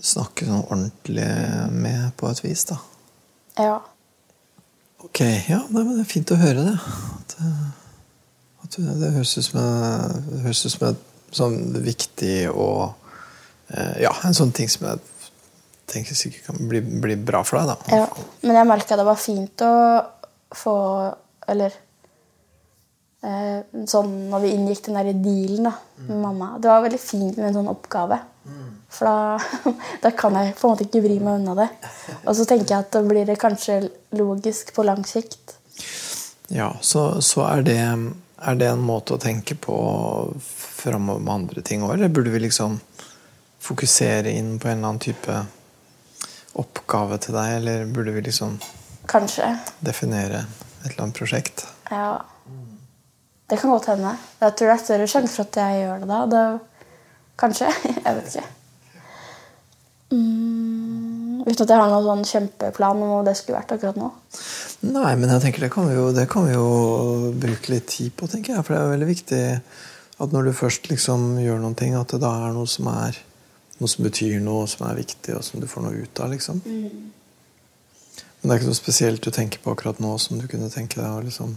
snakke 0.03 0.45
sånn 0.45 0.67
ordentlig 0.67 1.29
med 1.73 2.11
på 2.21 2.29
et 2.29 2.43
vis. 2.45 2.67
da. 2.69 2.77
Ja. 3.57 3.79
Ok, 5.03 5.23
ja, 5.23 5.63
nei, 5.71 5.85
men 5.87 5.95
det 5.97 6.05
er 6.05 6.11
fint 6.11 6.35
å 6.35 6.41
høre 6.43 6.67
det. 6.67 6.75
At, 7.17 7.37
eh, 7.41 7.65
at 8.67 8.77
det, 8.77 8.99
det 9.01 9.13
høres 9.17 9.33
ut 9.39 9.47
som, 9.47 9.63
det 10.29 10.43
høres 10.45 10.65
ut 10.67 10.75
som 10.75 10.87
et 10.91 11.09
sånn 11.33 11.59
viktig 11.87 12.37
og 12.53 12.93
eh, 13.73 14.03
Ja, 14.05 14.13
en 14.27 14.37
sånn 14.37 14.53
ting 14.53 14.69
som 14.69 14.85
jeg 14.91 15.01
tenker 15.93 16.17
sikkert 16.17 16.51
kan 16.51 16.61
bli, 16.69 16.81
bli 16.81 17.17
bra 17.17 17.41
for 17.45 17.61
deg. 17.61 17.73
da. 17.73 18.03
ja. 18.05 18.27
Men 18.45 18.61
jeg 18.61 18.69
merka 18.69 19.01
det 19.01 19.09
var 19.09 19.21
fint 19.21 19.65
å 19.65 19.73
få 20.57 20.75
Eller 21.53 21.75
eh, 23.27 23.63
sånn 23.89 24.13
når 24.31 24.45
vi 24.45 24.53
inngikk 24.55 24.85
den 24.87 24.99
der 25.01 25.11
dealen 25.13 25.67
da, 25.67 25.73
med 26.07 26.21
mamma. 26.23 26.53
Det 26.63 26.71
var 26.71 26.85
veldig 26.85 27.01
fint 27.03 27.37
med 27.37 27.49
en 27.49 27.57
sånn 27.59 27.73
oppgave. 27.73 28.21
For 28.93 29.09
da, 29.09 29.73
da 30.05 30.13
kan 30.17 30.37
jeg 30.39 30.55
på 30.59 30.69
en 30.69 30.75
måte 30.75 30.87
ikke 30.87 31.03
vri 31.05 31.19
meg 31.23 31.41
unna 31.41 31.57
det. 31.59 31.69
Og 32.27 32.37
så 32.37 32.47
tenker 32.49 32.75
jeg 32.75 32.87
at 32.87 32.93
da 32.95 33.03
blir 33.07 33.27
det 33.29 33.41
kanskje 33.41 33.81
logisk 34.19 34.75
på 34.77 34.85
lang 34.87 35.05
sikt. 35.09 35.57
Ja, 36.53 36.73
så, 36.81 37.21
så 37.25 37.47
er, 37.49 37.65
det, 37.65 37.79
er 37.81 38.61
det 38.61 38.69
en 38.69 38.85
måte 38.85 39.17
å 39.17 39.23
tenke 39.23 39.57
på 39.57 39.77
framover 40.43 41.23
med 41.23 41.35
andre 41.35 41.65
ting 41.65 41.85
òg, 41.87 41.95
eller 41.97 42.13
burde 42.13 42.33
vi 42.35 42.43
liksom 42.45 42.77
fokusere 43.63 44.33
inn 44.35 44.57
på 44.59 44.69
en 44.69 44.81
eller 44.81 44.91
annen 44.91 45.03
type 45.03 45.37
oppgave 46.59 47.17
til 47.23 47.39
deg, 47.39 47.57
eller 47.61 47.87
burde 47.89 48.13
vi 48.17 48.25
liksom 48.27 48.59
Kanskje. 49.13 49.49
definere 49.85 50.47
et 50.83 50.91
eller 50.91 51.05
annet 51.05 51.19
prosjekt? 51.19 51.67
Ja. 51.91 52.23
Det 53.51 53.59
kan 53.61 53.71
godt 53.71 53.91
hende. 53.93 54.15
Jeg 54.41 54.55
tror 54.57 54.71
det 54.71 54.75
er 54.75 54.85
større 54.85 55.07
sjanse 55.11 55.37
for 55.37 55.45
at 55.45 55.59
jeg 55.61 55.83
gjør 55.83 56.03
det 56.03 56.09
da. 56.09 56.21
Det, 56.33 56.89
kanskje. 57.43 57.69
Jeg 58.07 58.17
vet 58.17 58.31
ikke. 58.33 58.49
Mm, 60.13 61.43
uten 61.47 61.63
at 61.65 61.71
jeg 61.71 61.79
har 61.81 61.89
noen 61.89 62.05
sånn 62.05 62.27
kjempeplan 62.29 62.99
om 63.01 63.13
hva 63.15 63.21
det 63.25 63.33
skulle 63.39 63.57
vært 63.57 63.71
akkurat 63.73 63.97
nå. 63.97 64.11
Nei, 64.85 65.13
men 65.17 65.31
jeg 65.33 65.41
tenker 65.41 65.65
det 65.65 65.71
kan 65.73 65.87
vi 65.89 65.95
jo, 65.97 66.11
det 66.13 66.27
kan 66.29 66.45
vi 66.45 66.53
jo 66.53 66.67
bruke 67.41 67.73
litt 67.73 67.87
tid 67.89 68.13
på, 68.19 68.29
tenker 68.29 68.57
jeg. 68.57 68.65
For 68.67 68.75
det 68.75 68.81
er 68.81 68.85
jo 68.85 68.93
veldig 68.93 69.09
viktig 69.09 69.41
at 70.23 70.35
når 70.37 70.49
du 70.49 70.53
først 70.59 70.91
liksom 70.93 71.39
gjør 71.41 71.63
noen 71.63 71.79
ting, 71.79 71.97
at 71.97 72.13
det 72.13 72.21
da 72.25 72.33
er 72.45 72.53
noe 72.57 72.69
som 72.69 72.91
er 72.93 73.17
noe 73.81 73.91
som 73.91 74.07
betyr 74.07 74.39
noe, 74.45 74.69
som 74.71 74.85
er 74.87 75.01
viktig, 75.01 75.35
og 75.35 75.43
som 75.47 75.63
du 75.63 75.67
får 75.71 75.87
noe 75.87 76.05
ut 76.05 76.23
av. 76.23 76.31
liksom. 76.35 76.61
Men 78.43 78.51
det 78.51 78.55
er 78.55 78.61
ikke 78.61 78.73
noe 78.73 78.79
spesielt 78.81 79.23
du 79.23 79.31
tenker 79.31 79.63
på 79.63 79.71
akkurat 79.71 80.01
nå 80.03 80.17
som 80.19 80.41
du 80.41 80.49
kunne 80.51 80.71
tenke 80.73 80.99
deg 80.99 81.07
å 81.15 81.23
liksom 81.23 81.55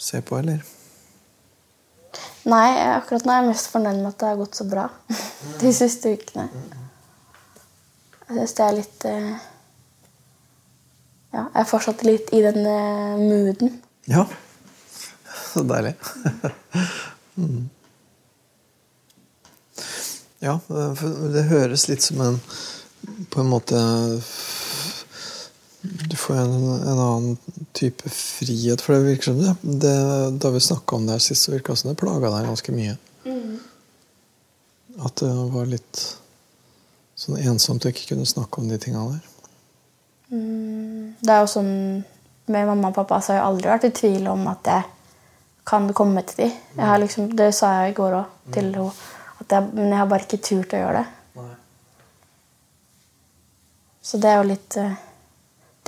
se 0.00 0.18
på, 0.26 0.40
eller? 0.40 0.64
Nei, 2.50 2.66
akkurat 2.96 3.22
nå 3.22 3.30
er 3.30 3.42
jeg 3.42 3.50
mest 3.52 3.70
fornøyd 3.70 4.00
med 4.00 4.08
at 4.10 4.18
det 4.18 4.30
har 4.32 4.40
gått 4.40 4.58
så 4.58 4.66
bra 4.66 4.88
de 5.62 5.72
siste 5.76 6.16
ukene. 6.16 6.48
Jeg 8.26 8.34
syns 8.34 8.56
det 8.58 8.66
er 8.66 8.76
litt 8.78 9.06
eh, 9.10 9.30
Ja, 11.30 11.44
jeg 11.44 11.60
er 11.62 11.68
fortsatt 11.70 12.02
litt 12.06 12.34
i 12.34 12.42
den 12.42 12.66
eh, 12.66 13.20
mooden. 13.20 13.76
Ja. 14.10 14.24
Så 15.50 15.62
deilig. 15.66 15.94
mm. 17.38 17.68
Ja, 20.40 20.56
det 20.68 21.42
høres 21.50 21.86
litt 21.90 22.02
som 22.02 22.22
en 22.24 22.38
På 23.30 23.42
en 23.42 23.50
måte 23.50 23.78
Du 25.82 26.16
får 26.16 26.34
en, 26.36 26.54
en 26.64 26.98
annen 26.98 27.36
type 27.72 28.10
frihet. 28.12 28.80
For 28.80 28.94
det 28.94 29.06
virker 29.06 29.30
som 29.30 29.38
det, 29.40 29.54
det 29.62 29.94
Da 30.42 30.50
vi 30.52 30.60
snakka 30.60 30.96
om 30.96 31.06
det 31.06 31.16
her 31.16 31.24
sist, 31.24 31.46
så 31.46 31.54
virka 31.54 31.72
det 31.72 31.82
som 31.82 31.90
det 31.90 32.00
plaga 32.00 32.32
deg 32.34 32.48
ganske 32.50 32.74
mye. 32.76 32.96
At 35.00 35.22
det 35.22 35.30
var 35.54 35.68
litt 35.70 36.00
sånn 37.16 37.38
ensomt 37.40 37.84
å 37.84 37.92
ikke 37.92 38.10
kunne 38.12 38.28
snakke 38.28 38.60
om 38.60 38.68
de 38.68 38.78
tinga 38.80 39.06
der. 39.08 39.26
Det 40.30 41.32
er 41.34 41.40
jo 41.42 41.50
sånn 41.50 41.72
Med 42.50 42.66
mamma 42.66 42.90
og 42.90 42.96
pappa 42.96 43.20
så 43.22 43.32
har 43.32 43.36
jeg 43.38 43.46
aldri 43.46 43.68
vært 43.70 43.84
i 43.86 43.90
tvil 43.94 44.24
om 44.30 44.40
at 44.50 44.66
jeg 44.66 44.86
kan 45.70 45.84
komme 45.94 46.24
til. 46.26 46.48
Jeg 46.74 46.82
har 46.82 46.98
liksom, 46.98 47.28
det 47.38 47.52
sa 47.54 47.68
jeg 47.76 47.92
i 47.92 47.94
går 47.94 48.16
òg 48.18 48.54
til 48.56 48.72
henne. 48.74 49.60
Men 49.76 49.92
jeg 49.92 49.98
har 50.00 50.08
bare 50.10 50.26
ikke 50.26 50.40
turt 50.42 50.74
å 50.74 50.80
gjøre 50.80 51.04
det. 51.04 51.44
Så 54.02 54.18
det 54.18 54.32
er 54.32 54.40
jo 54.40 54.48
litt 54.48 54.76
eh, 54.80 54.98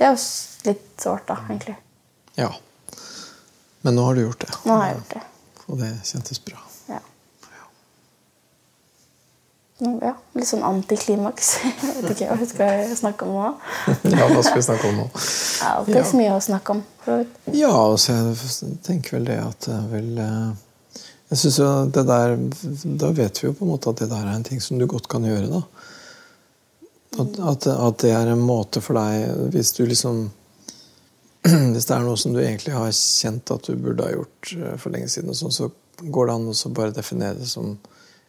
Det 0.03 0.09
er 0.09 0.17
jo 0.17 0.67
litt 0.67 0.99
sårt, 0.99 1.23
da, 1.29 1.37
egentlig. 1.47 1.77
Ja. 2.35 2.49
Men 3.87 3.95
nå 3.95 4.03
har 4.09 4.15
du 4.17 4.25
gjort 4.25 4.41
det. 4.43 4.49
Nå 4.67 4.75
har 4.75 4.89
jeg 4.89 4.97
gjort 4.97 5.13
det. 5.15 5.21
Og 5.71 5.77
det 5.79 5.91
kjentes 6.03 6.41
bra. 6.43 6.59
Ja. 6.89 6.99
Ja 10.03 10.11
litt 10.37 10.47
sånn 10.47 10.63
antiklimaks. 10.65 11.53
Jeg 11.83 12.03
vet 12.03 12.11
ikke 12.15 12.27
hva 12.29 12.37
vi 12.39 12.47
skal 12.49 12.93
snakke 12.99 13.27
om 13.27 13.33
nå. 13.37 13.47
Ja, 14.13 14.27
hva 14.31 14.43
skal 14.45 14.59
vi 14.59 14.65
snakke 14.67 14.91
om 14.91 14.99
nå? 15.03 15.07
Det 15.13 15.95
er 15.95 16.01
Ja. 16.01 16.05
så 16.11 16.19
mye 16.19 16.35
å 16.35 16.43
snakke 16.43 16.75
om. 16.77 16.83
så. 17.05 17.17
Ja, 17.55 17.71
altså 17.73 18.15
jeg 18.17 18.77
tenker 18.85 19.17
vel 19.17 19.27
det 19.31 19.39
at 19.43 19.67
er 19.71 19.87
vel 19.91 20.11
eh, 20.19 20.53
Jeg 21.33 21.41
synes 21.41 21.57
jo 21.59 21.69
det 21.95 22.03
der 22.07 22.35
Da 23.01 23.09
vet 23.15 23.41
vi 23.41 23.47
jo 23.49 23.55
på 23.57 23.65
en 23.65 23.71
måte 23.73 23.89
at 23.91 24.03
det 24.03 24.09
der 24.11 24.23
er 24.27 24.35
en 24.37 24.43
ting 24.47 24.61
som 24.63 24.79
du 24.79 24.85
godt 24.87 25.07
kan 25.11 25.23
gjøre, 25.27 25.49
da. 25.51 25.63
At, 27.13 27.39
at, 27.39 27.67
at 27.67 27.99
det 28.01 28.11
er 28.15 28.31
en 28.31 28.41
måte 28.41 28.81
for 28.81 28.97
deg 28.97 29.51
Hvis 29.53 29.75
du 29.77 29.83
liksom 29.85 30.31
Hvis 31.73 31.85
det 31.85 31.93
er 31.93 32.05
noe 32.05 32.17
som 32.17 32.33
du 32.33 32.39
egentlig 32.41 32.73
har 32.73 32.89
kjent 32.95 33.51
at 33.53 33.69
du 33.69 33.75
burde 33.77 34.07
ha 34.07 34.15
gjort 34.15 34.53
eh, 34.57 34.75
for 34.81 34.95
lenge 34.95 35.11
siden, 35.13 35.35
sånn, 35.37 35.53
så 35.53 35.69
går 36.01 36.29
det 36.29 36.37
an 36.37 36.47
å 36.49 36.71
bare 36.73 36.95
definere 36.95 37.37
det 37.41 37.49
som 37.51 37.75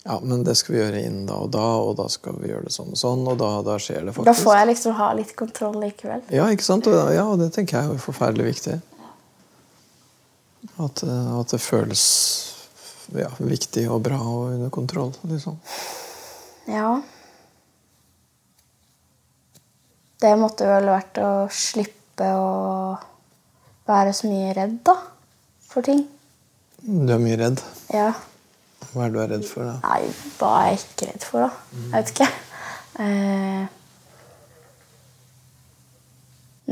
ja, 0.05 0.19
men 0.21 0.43
det 0.45 0.53
skal 0.61 0.75
vi 0.75 0.81
gjøre 0.83 1.01
innen 1.01 1.25
da 1.25 1.39
og 1.41 1.53
da, 1.55 1.69
og 1.81 1.95
da 1.97 2.05
skal 2.13 2.37
vi 2.37 2.51
gjøre 2.51 2.67
det 2.67 2.75
sånn 2.75 2.91
og 2.93 2.99
sånn, 3.01 3.23
og 3.25 3.39
da, 3.41 3.49
da 3.65 3.79
skjer 3.81 4.03
det 4.05 4.13
faktisk. 4.13 4.27
Da 4.29 4.35
får 4.37 4.59
jeg 4.59 4.69
liksom 4.69 4.97
ha 4.99 5.07
litt 5.17 5.31
kontroll 5.39 5.79
likevel. 5.81 6.27
Ja, 6.29 6.49
ikke 6.53 6.67
sant? 6.67 6.91
Og, 6.91 6.99
ja, 7.15 7.23
og 7.25 7.41
det 7.41 7.49
tenker 7.55 7.79
jeg 7.79 7.95
er 7.95 8.03
forferdelig 8.05 8.51
viktig. 8.51 8.75
At, 10.77 11.01
eh, 11.09 11.31
at 11.39 11.57
det 11.57 11.63
føles 11.65 12.05
ja, 13.17 13.31
viktig 13.39 13.87
og 13.89 14.03
bra 14.05 14.21
og 14.21 14.53
under 14.53 14.75
kontroll. 14.77 15.15
Liksom. 15.31 15.57
Ja. 16.69 16.99
Det 20.23 20.33
måtte 20.41 20.69
vel 20.69 20.89
vært 20.89 21.19
å 21.23 21.31
slippe 21.53 22.29
å 22.39 22.95
være 23.89 24.15
så 24.17 24.31
mye 24.31 24.53
redd, 24.57 24.79
da. 24.87 24.97
For 25.69 25.85
ting. 25.85 26.05
Du 26.85 27.13
er 27.13 27.23
mye 27.23 27.39
redd. 27.41 27.63
Ja. 27.93 28.13
Hva 28.93 29.07
er 29.07 29.11
det 29.11 29.17
du 29.17 29.23
er 29.25 29.33
redd 29.35 29.47
for? 29.49 29.67
da? 29.67 29.79
Nei, 29.83 30.11
hva 30.39 30.51
er 30.61 30.69
jeg 30.71 30.83
ikke 30.83 31.09
redd 31.11 31.27
for, 31.29 31.47
da? 31.47 31.81
Jeg 31.81 31.95
vet 31.97 32.13
ikke. 32.15 32.29
Eh... 33.05 33.65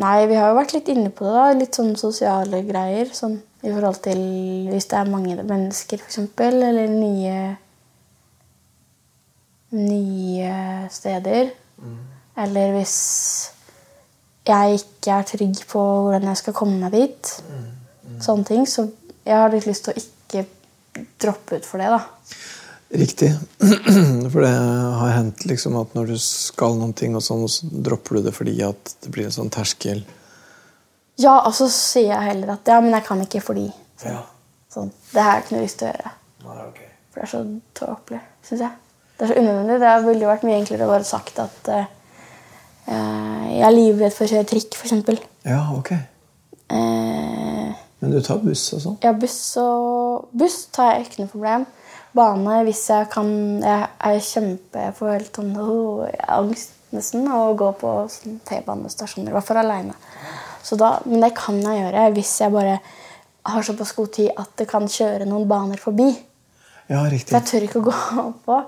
Nei, 0.03 0.19
vi 0.25 0.37
har 0.39 0.49
jo 0.49 0.57
vært 0.57 0.73
litt 0.73 0.87
inne 0.89 1.11
på 1.13 1.27
det, 1.27 1.33
da. 1.37 1.49
Litt 1.59 1.77
sånn 1.77 1.97
sosiale 2.01 2.63
greier. 2.65 3.11
Sånn 3.13 3.41
i 3.63 3.71
forhold 3.71 4.01
til 4.03 4.23
hvis 4.73 4.89
det 4.91 4.97
er 4.99 5.11
mange 5.11 5.37
mennesker, 5.39 6.01
f.eks. 6.03 6.19
Eller 6.43 6.89
nye 6.91 7.37
Nye 9.73 10.89
steder. 10.93 11.47
Eller 12.41 12.73
hvis 12.79 12.97
jeg 14.49 14.79
ikke 14.81 15.19
er 15.19 15.29
trygg 15.29 15.61
på 15.71 15.83
hvordan 16.07 16.31
jeg 16.31 16.41
skal 16.41 16.57
komme 16.57 16.79
meg 16.81 16.95
dit. 16.97 17.33
Sånne 18.23 18.47
ting. 18.49 18.65
Så 18.67 18.89
jeg 19.27 19.37
har 19.39 19.53
litt 19.53 19.69
lyst 19.69 19.87
til 19.87 19.95
å 19.95 20.03
ikke 20.03 21.07
droppe 21.23 21.61
ut 21.61 21.69
for 21.69 21.83
det, 21.83 21.91
da. 21.93 22.01
Riktig. 22.93 23.31
For 24.33 24.45
det 24.45 24.51
har 24.53 25.13
hendt 25.17 25.47
liksom 25.49 25.79
at 25.81 25.95
når 25.97 26.11
du 26.13 26.19
skal 26.21 26.75
noen 26.77 26.93
ting, 26.93 27.15
og 27.17 27.23
sånn, 27.25 27.47
så 27.49 27.65
dropper 27.73 28.19
du 28.19 28.27
det 28.27 28.35
fordi 28.37 28.59
at 28.67 28.93
det 29.01 29.13
blir 29.15 29.25
en 29.31 29.33
sånn 29.33 29.53
terskel. 29.53 30.03
Ja, 31.21 31.39
og 31.47 31.55
så 31.57 31.71
sier 31.73 32.11
jeg 32.11 32.27
heller 32.27 32.53
at 32.59 32.69
ja, 32.69 32.77
men 32.85 32.93
jeg 32.93 33.07
kan 33.07 33.23
ikke 33.25 33.41
fordi. 33.45 33.71
Så, 33.97 34.13
Ja. 34.13 34.21
sånn. 34.75 34.93
Det 35.13 35.25
har 35.25 35.39
jeg 35.39 35.45
ikke 35.47 35.55
noe 35.57 35.65
lyst 35.65 35.79
til 35.81 35.89
å 35.89 35.95
gjøre. 35.95 36.13
For 36.43 37.21
det 37.21 37.25
er 37.25 37.33
så 37.33 37.43
tåpelig, 37.81 38.21
syns 38.45 38.65
jeg. 38.67 38.77
Det 39.17 39.25
er 39.25 39.33
så 39.33 39.41
unødvendig. 39.41 39.81
Det 39.81 39.97
ville 40.11 40.31
vært 40.35 40.47
mye 40.49 40.61
enklere 40.61 40.85
å 40.89 40.93
bare 40.93 41.09
sagt 41.09 41.41
at 41.41 41.73
Eh, 41.73 41.85
jeg 42.87 43.63
er 43.67 43.75
livredd 43.77 44.13
for 44.15 44.27
å 44.27 44.33
kjøre 44.33 44.49
trikk, 44.51 44.75
f.eks. 44.75 45.21
Ja, 45.47 45.61
ok. 45.77 45.93
Eh, 46.73 47.69
Men 48.03 48.11
du 48.11 48.19
tar 48.25 48.41
buss 48.43 48.65
og 48.75 48.81
sånn? 48.83 48.97
ja, 49.05 49.13
buss 49.13 49.39
og 49.63 50.29
Buss 50.33 50.67
tar 50.75 50.95
jeg 50.97 51.07
ikke 51.07 51.23
noe 51.23 51.33
problem. 51.33 51.67
Bane 52.13 52.59
hvis 52.67 52.83
jeg 52.91 53.07
kan 53.13 53.29
Jeg 53.65 53.87
er 54.05 54.19
kjempe 54.21 54.83
Jeg 54.83 54.95
får 54.99 55.13
helt 55.15 55.39
sånn 55.39 55.55
oh, 55.57 56.03
angst 56.29 56.75
nesten 56.93 57.25
å 57.33 57.55
gå 57.57 57.71
på 57.81 57.93
sånn 58.13 58.35
T-banestasjoner, 58.45 59.31
i 59.31 59.37
hvert 59.37 59.47
fall 59.49 59.63
aleine. 59.63 59.95
Men 61.09 61.23
det 61.25 61.31
kan 61.39 61.57
jeg 61.63 61.79
gjøre 61.81 62.03
hvis 62.19 62.33
jeg 62.43 62.53
bare 62.53 62.75
har 63.49 63.65
såpass 63.65 63.95
god 63.97 64.11
tid 64.13 64.29
at 64.37 64.51
det 64.61 64.67
kan 64.71 64.85
kjøre 64.87 65.25
noen 65.27 65.49
baner 65.49 65.81
forbi. 65.81 66.11
Ja, 66.91 67.01
For 67.01 67.11
riktig. 67.15 67.33
jeg 67.33 67.49
tør 67.49 67.65
ikke 67.67 67.81
å 67.81 67.87
gå 67.89 68.27
på. 68.47 68.59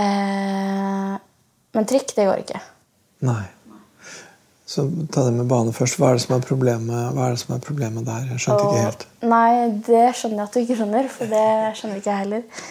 Eh, 0.00 1.14
men 1.76 1.86
trikk, 1.92 2.14
det 2.16 2.24
går 2.30 2.40
ikke. 2.46 2.60
Nei. 3.26 3.42
Så 4.70 4.84
ta 5.10 5.24
det 5.26 5.34
med 5.34 5.48
bane 5.50 5.72
først. 5.74 5.96
Hva 5.98 6.12
er 6.12 6.18
det 6.18 6.22
som 6.22 6.36
er 6.36 6.44
problemet, 6.46 7.14
Hva 7.16 7.26
er 7.26 7.34
det 7.34 7.42
som 7.42 7.56
er 7.56 7.62
problemet 7.64 8.06
der? 8.06 8.28
Jeg 8.30 8.42
skjønte 8.44 8.66
ikke 8.68 8.84
helt. 8.84 9.06
Nei, 9.26 9.54
det 9.88 10.02
skjønner 10.14 10.38
jeg 10.38 10.46
at 10.46 10.54
du 10.54 10.60
ikke 10.60 10.76
skjønner, 10.78 11.08
for 11.10 11.32
det 11.34 11.46
skjønner 11.78 11.98
ikke 11.98 12.10
jeg 12.12 12.22
heller. 12.24 12.66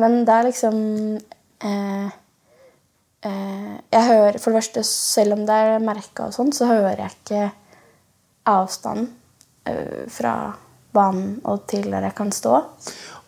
Men 0.00 0.16
det 0.24 0.34
er 0.34 0.46
liksom 0.48 0.78
eh, 1.68 2.06
eh, 3.28 3.74
Jeg 3.92 4.06
hører 4.08 4.38
For 4.40 4.50
det 4.50 4.62
første, 4.62 4.82
selv 4.88 5.36
om 5.36 5.44
det 5.46 5.58
er 5.66 5.84
merka 5.84 6.30
og 6.30 6.34
sånn, 6.34 6.54
så 6.56 6.70
hører 6.70 7.04
jeg 7.04 7.12
ikke 7.12 7.44
avstanden 8.54 9.10
eh, 9.68 10.08
fra 10.10 10.34
banen 10.94 11.36
og 11.44 11.66
til 11.68 11.90
der 11.92 12.08
jeg 12.08 12.16
kan 12.16 12.32
stå. 12.32 12.56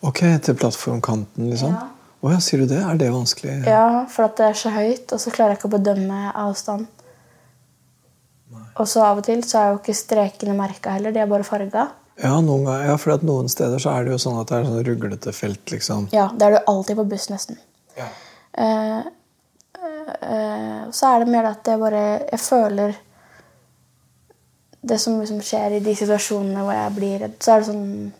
Ok, 0.07 0.23
til 0.41 0.57
plattformkanten, 0.57 1.51
liksom? 1.51 1.77
Ja. 1.77 1.85
Å 2.27 2.33
ja, 2.33 2.39
sier 2.43 2.59
du 2.63 2.67
det? 2.67 2.81
Er 2.83 2.97
det 2.99 3.07
vanskelig? 3.13 3.53
Ja, 3.69 4.03
for 4.11 4.27
at 4.27 4.35
det 4.39 4.49
er 4.49 4.57
så 4.59 4.71
høyt, 4.73 5.11
og 5.15 5.21
så 5.23 5.31
klarer 5.31 5.53
jeg 5.53 5.61
ikke 5.61 5.69
å 5.69 5.75
bedømme 5.77 6.17
avstand. 6.35 6.89
Og 8.77 8.85
så 8.89 9.05
av 9.05 9.21
og 9.21 9.25
til 9.25 9.39
så 9.47 9.61
er 9.61 9.71
jo 9.71 9.79
ikke 9.79 9.95
strekene 9.95 10.55
merka 10.57 10.97
heller, 10.97 11.15
de 11.15 11.23
er 11.23 11.29
bare 11.31 11.47
farga. 11.47 11.87
Ja, 12.19 12.35
noen, 12.41 12.65
ganger- 12.65 12.85
ja, 12.89 12.97
for 12.97 13.13
at 13.13 13.23
noen 13.25 13.47
steder 13.49 13.79
så 13.79 13.93
er 13.93 14.05
det 14.05 14.11
jo 14.15 14.21
sånn 14.21 14.39
at 14.41 14.49
det 14.49 14.57
er 14.57 14.67
sånn 14.67 14.85
ruglete 14.85 15.33
felt, 15.33 15.65
liksom. 15.71 16.09
Ja, 16.11 16.27
det 16.33 16.45
er 16.45 16.51
du 16.57 16.71
alltid 16.73 16.97
på 16.99 17.07
buss, 17.09 17.29
nesten. 17.29 17.59
Ja. 17.97 18.09
Uh, 18.57 19.03
uh, 19.77 20.83
så 20.91 21.11
er 21.13 21.23
det 21.23 21.29
mer 21.29 21.45
at 21.45 21.67
jeg 21.69 21.77
bare 21.77 22.01
Jeg 22.31 22.39
føler 22.41 22.95
Det 24.81 24.97
som 25.01 25.19
liksom 25.19 25.41
skjer 25.45 25.75
i 25.77 25.81
de 25.85 25.93
situasjonene 25.97 26.63
hvor 26.65 26.73
jeg 26.73 26.95
blir 26.95 27.19
redd, 27.21 27.35
så 27.41 27.53
er 27.53 27.61
det 27.61 27.67
sånn 27.69 28.13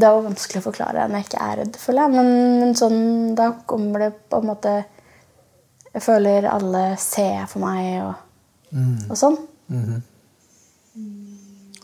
Det 0.00 0.08
er 0.08 0.16
jo 0.16 0.24
vanskelig 0.24 0.62
å 0.62 0.66
forklare 0.70 1.06
når 1.08 1.20
jeg 1.20 1.28
ikke 1.28 1.46
er 1.46 1.58
redd, 1.60 1.78
føler 1.80 2.06
jeg. 2.06 2.14
Men, 2.16 2.30
men 2.62 2.76
sånn, 2.78 3.00
da 3.38 3.50
kommer 3.68 4.06
det 4.06 4.10
på 4.32 4.40
en 4.40 4.50
måte 4.52 4.76
Jeg 5.90 6.04
føler 6.04 6.46
alle 6.48 6.84
ser 7.02 7.44
for 7.50 7.64
meg 7.64 7.98
og, 8.06 8.14
og 9.10 9.16
sånn. 9.18 9.40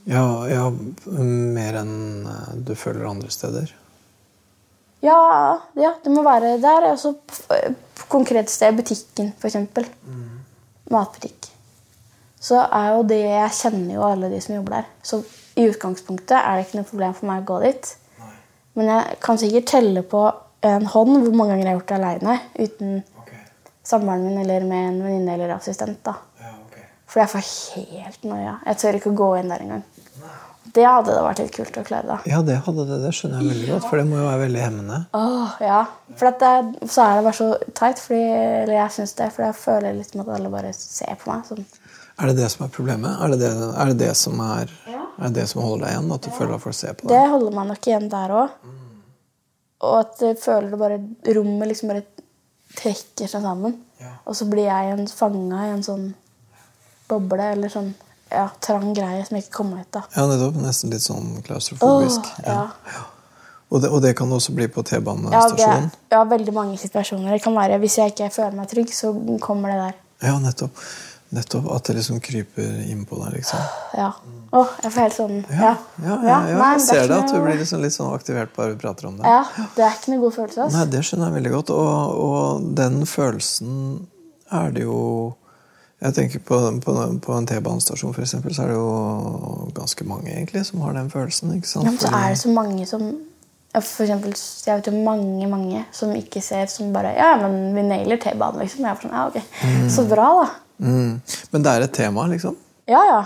Ja, 0.06 0.22
ja, 0.46 0.68
mer 1.10 1.80
enn 1.80 1.96
eh, 2.30 2.54
du 2.62 2.76
føler 2.78 3.08
andre 3.08 3.30
steder. 3.34 3.72
Ja, 5.02 5.18
ja, 5.74 5.92
det 6.04 6.12
må 6.14 6.22
være 6.22 6.56
der. 6.62 6.92
Altså, 6.92 7.16
på 7.26 8.06
konkret 8.12 8.50
sted, 8.50 8.76
butikken 8.78 9.32
f.eks. 9.34 9.58
Matbutikk. 10.94 11.50
Så 12.38 12.60
er 12.62 12.92
jo 12.94 13.02
det 13.08 13.18
Jeg 13.24 13.54
kjenner 13.58 13.96
jo 13.96 14.06
alle 14.06 14.30
de 14.30 14.40
som 14.44 14.54
jobber 14.54 14.78
der. 14.78 14.88
Så 15.02 15.24
i 15.58 15.66
utgangspunktet 15.66 16.36
er 16.38 16.54
det 16.54 16.66
ikke 16.66 16.78
noe 16.78 16.90
problem 16.90 17.16
for 17.16 17.30
meg 17.30 17.42
å 17.42 17.48
gå 17.50 17.60
dit. 17.64 17.92
Men 18.76 18.90
jeg 18.92 19.18
kan 19.24 19.38
sikkert 19.40 19.70
telle 19.72 20.02
på 20.06 20.22
en 20.66 20.88
hånd 20.92 21.18
hvor 21.22 21.36
mange 21.36 21.54
ganger 21.54 21.64
jeg 21.64 21.72
har 21.72 21.78
gjort 21.80 21.92
det 21.92 21.98
aleine 22.00 22.38
uten 22.58 22.96
samboeren 23.86 24.24
min 24.26 24.40
eller 24.42 24.64
med 24.66 24.88
en 24.88 25.02
venninne 25.04 25.36
eller 25.36 25.54
assistent. 25.56 26.00
da. 26.04 26.16
For 27.06 27.22
jeg 27.22 27.30
får 27.32 27.44
helt 27.76 28.26
noia. 28.26 28.56
Jeg 28.66 28.80
tør 28.82 28.98
ikke 28.98 29.12
å 29.12 29.18
gå 29.20 29.28
inn 29.40 29.52
der 29.52 29.62
engang. 29.62 29.84
Det 30.76 30.84
hadde 30.84 31.12
det 31.14 31.20
vært 31.24 31.38
litt 31.40 31.54
kult 31.54 31.76
å 31.80 31.84
klare. 31.86 32.06
da. 32.10 32.16
Ja, 32.28 32.40
det 32.44 32.56
hadde 32.66 32.84
det. 32.88 32.98
Det 33.04 33.12
skjønner 33.16 33.40
jeg 33.40 33.52
veldig 33.52 33.68
godt, 33.70 33.86
for 33.88 34.00
det 34.00 34.06
må 34.10 34.18
jo 34.18 34.26
være 34.26 34.40
veldig 34.42 34.60
hemmende. 34.64 34.98
Åh, 35.16 35.54
ja. 35.62 35.78
For 36.18 36.28
at 36.32 36.42
det, 36.42 36.90
så 36.90 37.04
er 37.06 37.14
det 37.16 37.24
bare 37.28 37.38
så 37.38 37.48
teit. 37.78 38.02
Fordi, 38.02 38.24
eller 38.64 38.74
jeg 38.74 38.94
syns 38.98 39.14
det, 39.16 39.30
for 39.32 39.46
jeg 39.46 39.56
føler 39.62 39.96
litt 39.96 40.12
med 40.18 40.26
at 40.26 40.34
alle 40.36 40.50
bare 40.52 40.74
ser 40.76 41.14
på 41.22 41.30
meg. 41.30 41.46
Sånn. 41.48 41.64
Er 42.16 42.32
det 42.32 42.36
det 42.42 42.50
som 42.52 42.66
er 42.66 42.74
problemet? 42.74 43.22
Er 43.22 43.32
det 43.32 43.38
det, 43.44 43.52
er 43.70 43.92
det, 43.92 43.96
det 44.02 44.10
som 44.18 44.42
er, 44.42 44.74
er 45.16 45.30
det 45.32 45.42
det 45.42 45.46
som 45.50 45.62
holder 45.64 45.86
deg 45.86 45.94
igjen? 45.94 46.12
At 46.16 46.26
du 46.26 46.30
føler 46.34 46.54
at 46.56 46.64
folk 46.64 46.76
ser 46.76 46.96
på 46.98 47.06
deg? 47.06 47.14
Det 47.14 47.32
holder 47.32 47.56
meg 47.56 47.70
nok 47.72 47.88
igjen 47.90 48.08
der 48.12 48.36
òg. 48.36 48.54
Og 49.86 49.98
at 50.00 50.22
jeg 50.24 50.38
føler 50.40 50.72
det 50.72 50.80
bare 50.80 51.00
rommet 51.36 51.70
liksom 51.72 51.92
bare 51.92 52.04
trekker 52.76 53.30
seg 53.30 53.44
sammen. 53.44 53.76
Og 54.26 54.36
så 54.36 54.46
blir 54.50 54.66
jeg 54.68 54.94
en 54.94 55.06
fanga 55.08 55.66
i 55.68 55.74
en 55.74 55.84
sånn 55.86 56.06
boble 57.08 57.52
eller 57.54 57.70
sånn 57.72 57.92
ja, 58.32 58.48
trang 58.60 58.90
greie 58.96 59.22
som 59.26 59.36
jeg 59.38 59.46
ikke 59.46 59.56
kommer 59.60 59.84
ut 59.84 59.98
av. 60.00 60.08
Ja, 60.16 60.24
nettopp. 60.26 60.56
Nesten 60.64 60.90
litt 60.90 61.04
sånn 61.04 61.36
klaustrofobisk. 61.46 62.32
Oh, 62.42 62.48
ja. 62.48 63.04
Og, 63.66 63.80
det, 63.82 63.90
og 63.90 64.02
det 64.02 64.12
kan 64.18 64.30
også 64.32 64.54
bli 64.54 64.68
på 64.70 64.82
Ja, 64.84 64.88
T-banestasjonen? 64.92 65.90
ja, 66.12 66.22
veldig 66.30 66.54
mange 66.54 66.78
situasjoner. 66.78 67.32
Det 67.34 67.42
kan 67.42 67.54
være 67.56 67.78
Hvis 67.82 67.98
jeg 67.98 68.14
ikke 68.14 68.30
føler 68.34 68.58
meg 68.58 68.70
trygg, 68.70 68.92
så 68.94 69.10
kommer 69.42 69.72
det 69.72 69.78
der. 69.80 69.96
Ja, 70.28 70.36
nettopp. 70.42 70.82
Nettopp. 71.34 71.66
At 71.74 71.84
det 71.88 71.96
liksom 71.98 72.20
kryper 72.22 72.82
innpå 72.86 73.16
deg, 73.24 73.32
liksom. 73.40 73.58
Ja. 73.98 74.12
Åh, 74.54 74.68
jeg 74.84 74.92
får 74.94 75.00
helt 75.02 75.16
sånn 75.16 75.40
Ja, 75.50 75.72
ja, 75.98 76.04
ja, 76.06 76.18
ja, 76.22 76.36
nei, 76.38 76.50
jeg 76.52 76.76
er 76.76 76.82
ser 76.84 77.08
det 77.10 77.16
at 77.18 77.32
du 77.34 77.40
blir 77.42 77.56
liksom 77.58 77.80
litt 77.82 77.92
sånn 77.96 78.12
aktivert 78.14 78.52
bare 78.54 78.76
vi 78.76 78.78
prater 78.78 79.08
om 79.08 79.16
det. 79.18 79.26
Ja, 79.26 79.40
det 79.74 79.82
er 79.84 79.96
ikke 79.98 80.12
noe 80.14 80.22
god 80.22 80.36
følelse. 80.36 80.68
ass. 80.68 80.76
Nei, 80.76 80.84
det 80.92 81.00
skjønner 81.08 81.26
jeg 81.32 81.36
veldig 81.40 81.52
godt. 81.56 81.72
Og, 81.74 82.20
og 82.28 82.68
den 82.78 83.00
følelsen 83.10 84.06
er 84.54 84.70
det 84.76 84.84
jo 84.86 85.00
Jeg 85.98 86.12
tenker 86.12 86.42
på, 86.44 86.56
på, 86.84 86.92
på 87.24 87.32
en 87.32 87.46
T-banestasjon 87.48 88.12
for 88.14 88.22
eksempel, 88.22 88.52
så 88.54 88.66
er 88.66 88.68
det 88.68 88.76
jo 88.76 89.70
ganske 89.74 90.04
mange 90.04 90.28
egentlig 90.30 90.66
som 90.68 90.82
har 90.84 90.92
den 90.92 91.08
følelsen. 91.10 91.54
ikke 91.56 91.70
sant? 91.70 91.86
Ja, 91.88 91.90
men 91.94 92.02
så 92.02 92.10
er 92.12 92.28
det 92.34 92.38
så 92.42 92.52
mange 92.52 92.86
som 92.86 93.06
For 93.76 94.04
eksempel, 94.04 94.36
jeg 94.66 94.76
vet 94.78 94.90
jo 94.92 95.00
mange 95.04 95.48
mange 95.50 95.82
som 95.96 96.12
ikke 96.16 96.40
ser 96.44 96.68
som 96.70 96.92
bare 96.94 97.14
Ja, 97.16 97.32
men 97.40 97.74
vi 97.74 97.82
nailer 97.82 98.20
T-banen, 98.22 98.60
liksom. 98.62 98.84
Jeg 98.86 98.92
er 98.92 99.02
sånn, 99.02 99.16
ja, 99.16 99.26
ok. 99.32 99.90
Så 99.96 100.04
bra, 100.08 100.28
da. 100.44 100.46
Mm. 100.78 101.10
Men 101.52 101.66
det 101.66 101.72
er 101.72 101.86
et 101.86 101.96
tema, 101.96 102.26
liksom. 102.30 102.56
Ja, 102.90 103.02
ja. 103.08 103.24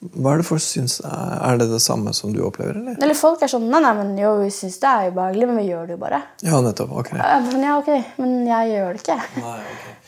Hva 0.00 0.32
er 0.32 0.40
det 0.40 0.46
folk 0.48 0.62
syns 0.64 0.94
er, 1.04 1.58
det 1.60 1.66
det 1.68 1.82
samme 1.84 2.14
som 2.16 2.32
du 2.32 2.38
opplever, 2.40 2.78
eller? 2.78 2.94
Eller 3.04 3.16
folk 3.18 3.42
er 3.44 3.50
sånn 3.52 3.66
Nei, 3.68 3.82
nei, 3.84 3.90
men 3.98 4.14
jo, 4.16 4.30
vi 4.40 4.48
syns 4.54 4.78
det 4.80 4.88
er 4.88 5.10
ubehagelig, 5.12 5.48
men 5.50 5.58
vi 5.60 5.64
gjør 5.66 5.90
det 5.90 5.92
jo 5.92 6.00
bare. 6.00 6.20
Ja, 6.40 6.60
nettopp. 6.64 6.94
Ok. 7.02 7.10
Sånn, 7.50 7.66
ja, 7.66 7.74
okay. 7.76 8.06
Men 8.16 8.32
jeg 8.48 8.70
gjør 8.72 8.96
det 8.96 9.02
ikke. 9.02 9.18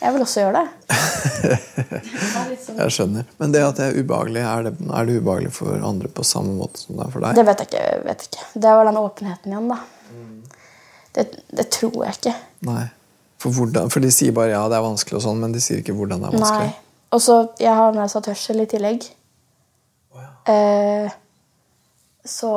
Jeg 0.00 0.14
vil 0.14 0.24
også 0.24 0.46
gjøre 0.46 0.62
det. 0.62 0.70
Jeg 2.72 2.94
skjønner. 2.96 3.28
Men 3.42 3.52
det 3.52 3.60
at 3.66 3.78
det 3.78 3.90
er 3.90 4.00
ubehagelig, 4.00 4.40
er 4.48 4.66
det, 4.66 4.72
er 4.80 5.06
det 5.08 5.18
ubehagelig 5.20 5.52
for 5.58 5.84
andre 5.84 6.08
på 6.08 6.24
samme 6.24 6.56
måte 6.56 6.80
som 6.80 6.96
det 6.96 7.04
er 7.04 7.12
for 7.12 7.26
deg? 7.26 7.36
Det 7.36 7.44
vet 7.50 7.62
jeg 7.62 7.70
ikke. 7.70 7.84
vet 8.08 8.26
ikke. 8.30 8.48
Det 8.64 8.74
var 8.78 8.88
den 8.88 9.00
åpenheten 9.02 9.52
igjen, 9.52 9.68
da. 9.74 9.78
Det, 11.12 11.28
det 11.52 11.68
tror 11.76 12.00
jeg 12.06 12.16
ikke. 12.16 12.34
Nei. 12.70 12.86
For, 13.42 13.50
hvordan, 13.56 13.90
for 13.90 14.04
de 14.04 14.10
sier 14.14 14.34
bare 14.36 14.52
ja, 14.54 14.62
det 14.70 14.76
er 14.78 14.84
vanskelig, 14.84 15.18
og 15.18 15.24
sånn, 15.24 15.40
men 15.42 15.54
de 15.54 15.60
sier 15.64 15.80
ikke 15.82 15.96
hvordan 15.98 16.22
det 16.22 16.30
er 16.30 16.36
vanskelig. 16.38 16.70
Nei. 16.70 17.08
Og 17.12 17.20
så 17.20 17.34
Jeg 17.60 17.74
har 17.76 17.92
nedsatt 17.96 18.30
hørsel 18.30 18.62
i 18.62 18.68
tillegg. 18.70 19.08
Eh, 20.48 21.10
så 22.24 22.52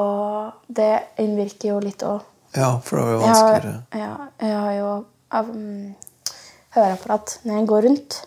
det 0.67 0.91
innvirker 1.21 1.73
jo 1.73 1.81
litt 1.83 2.05
òg. 2.05 2.23
Ja, 2.55 2.75
for 2.85 3.01
det 3.01 3.05
var 3.05 3.11
jo 3.11 3.19
Jeg 3.25 3.35
har, 3.35 3.67
ja, 3.99 4.13
jeg 4.41 4.55
har 4.55 4.73
jo 4.77 4.91
um, 5.35 5.95
høreapparat 6.77 7.35
når 7.43 7.59
jeg 7.59 7.67
går 7.71 7.87
rundt. 7.89 8.19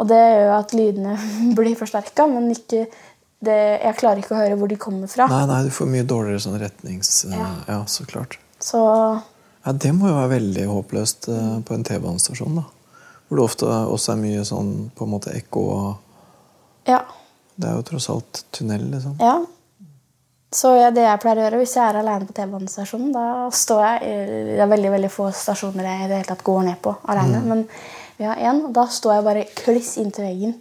Og 0.00 0.08
det 0.08 0.18
gjør 0.18 0.44
jo 0.48 0.54
at 0.56 0.74
lydene 0.76 1.16
blir 1.58 1.76
forsterka, 1.78 2.26
men 2.30 2.50
ikke 2.54 2.86
det, 3.40 3.58
jeg 3.80 3.96
klarer 4.00 4.20
ikke 4.20 4.34
å 4.36 4.40
høre 4.40 4.56
hvor 4.60 4.68
de 4.68 4.76
kommer 4.80 5.08
fra. 5.08 5.28
Nei, 5.30 5.44
nei, 5.48 5.60
du 5.68 5.72
får 5.72 5.88
mye 5.88 6.04
dårligere 6.08 6.42
sånn 6.44 6.58
retnings... 6.60 7.12
Ja, 7.32 7.52
Ja. 7.68 7.78
så 7.88 8.04
klart. 8.08 8.36
Så 8.60 8.80
Ja, 9.70 9.76
Det 9.78 9.92
må 9.94 10.08
jo 10.10 10.16
være 10.16 10.32
veldig 10.34 10.66
håpløst 10.66 11.28
eh, 11.30 11.56
på 11.62 11.74
en 11.76 11.84
T-banestasjon, 11.86 12.56
da. 12.58 12.64
Hvor 13.28 13.38
det 13.38 13.44
ofte 13.44 13.66
også 13.70 14.16
er 14.16 14.22
mye 14.24 14.42
sånn 14.48 14.70
på 14.98 15.06
en 15.06 15.12
måte 15.12 15.30
ekko 15.38 15.60
og 15.70 16.88
ja. 16.88 17.04
Det 17.60 17.68
er 17.68 17.76
jo 17.76 17.84
tross 17.86 18.08
alt 18.10 18.40
tunnel, 18.56 18.88
liksom. 18.90 19.14
ja. 19.22 19.38
Så 20.50 20.72
ja, 20.74 20.88
det 20.90 21.04
jeg 21.04 21.20
pleier 21.22 21.38
å 21.38 21.42
gjøre 21.44 21.58
hvis 21.60 21.76
jeg 21.76 21.84
er 21.84 22.00
alene 22.00 22.26
på 22.26 22.34
T-banestasjonen, 22.34 23.12
da 23.14 23.26
står 23.54 23.84
jeg 23.84 24.14
Det 24.48 24.62
er 24.64 24.70
veldig 24.72 24.90
veldig 24.96 25.10
få 25.14 25.28
stasjoner 25.30 25.86
jeg 25.86 26.00
i 26.00 26.08
det 26.10 26.16
hele 26.16 26.30
tatt 26.32 26.42
går 26.48 26.64
ned 26.66 26.80
på 26.82 26.96
alene. 27.12 27.42
Men 27.46 27.62
vi 28.18 28.26
har 28.26 28.40
én, 28.50 28.64
og 28.66 28.72
da 28.74 28.88
står 28.90 29.14
jeg 29.14 29.26
bare 29.28 29.44
kliss 29.60 29.92
inntil 30.02 30.26
veggen. 30.26 30.56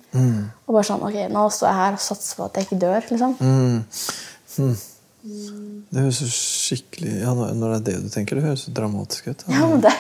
Og 0.68 0.76
bare 0.76 0.86
sånn 0.92 1.02
Ok, 1.08 1.18
nå 1.34 1.48
står 1.56 1.72
jeg 1.72 1.80
her 1.80 1.98
og 1.98 2.06
satser 2.06 2.38
på 2.38 2.46
at 2.46 2.60
jeg 2.60 2.70
ikke 2.70 2.80
dør, 2.86 3.10
liksom. 3.10 3.36
Mm. 3.42 4.78
Det 5.22 6.00
høres 6.00 6.20
jo 6.24 6.28
skikkelig 6.32 7.14
ja, 7.20 7.34
når 7.36 7.58
det 7.60 7.78
er 7.80 7.82
det 7.90 7.96
du 8.06 8.12
tenker, 8.14 8.40
det 8.40 8.46
høres 8.46 8.62
jo 8.68 8.74
dramatisk 8.78 9.28
ut. 9.28 9.44
Ja, 9.52 9.66
men 9.68 9.82
det, 9.84 9.92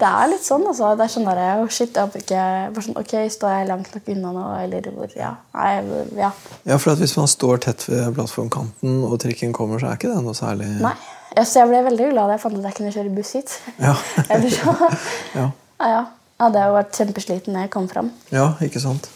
det 0.00 0.08
er 0.08 0.28
litt 0.28 0.44
sånn, 0.44 0.66
altså. 0.68 0.90
Det 0.98 1.06
er 1.06 1.12
sånn 1.14 1.28
der, 1.30 1.40
oh, 1.62 1.70
shit, 1.72 1.94
jeg 1.96 2.04
håper 2.04 2.20
ikke 2.24 2.42
bare 2.74 2.84
sånn, 2.84 2.98
Ok, 3.00 3.14
står 3.32 3.54
jeg 3.54 3.70
langt 3.70 3.94
nok 3.96 4.10
unna 4.12 4.34
nå, 4.36 4.44
eller 4.66 4.90
hvor 4.92 5.16
Ja. 5.16 5.30
Nei, 5.56 5.72
ja. 6.20 6.30
Ja, 6.68 6.78
for 6.82 7.00
Hvis 7.00 7.16
man 7.16 7.30
står 7.32 7.64
tett 7.64 7.86
ved 7.88 8.12
plattformkanten 8.18 9.00
og 9.08 9.16
trikken 9.24 9.56
kommer, 9.56 9.80
så 9.80 9.88
er 9.88 10.00
ikke 10.00 10.12
det 10.12 10.20
noe 10.26 10.36
særlig 10.36 10.68
Nei. 10.84 10.94
Ja, 11.32 11.46
så 11.48 11.62
jeg 11.62 11.70
ble 11.70 11.80
veldig 11.86 12.10
glad 12.12 12.28
da 12.28 12.36
jeg 12.36 12.42
fant 12.42 12.58
ut 12.58 12.60
at 12.60 12.68
jeg 12.68 12.76
kunne 12.76 12.92
kjøre 12.92 13.14
buss 13.16 13.32
hit. 13.38 13.54
Ja. 13.80 13.94
Eller 14.32 14.52
så 14.52 14.76
Ja. 15.38 15.48
Ja, 15.80 15.88
ja. 15.96 16.02
Ja, 16.42 16.48
det 16.50 16.60
har 16.60 16.72
vært 16.74 16.96
kjempesliten 16.98 17.54
når 17.54 17.68
jeg 17.68 17.70
kom 17.72 17.84
fram. 17.88 18.08
Ja, 18.34 18.50
ikke 18.64 18.82
sant? 18.82 19.08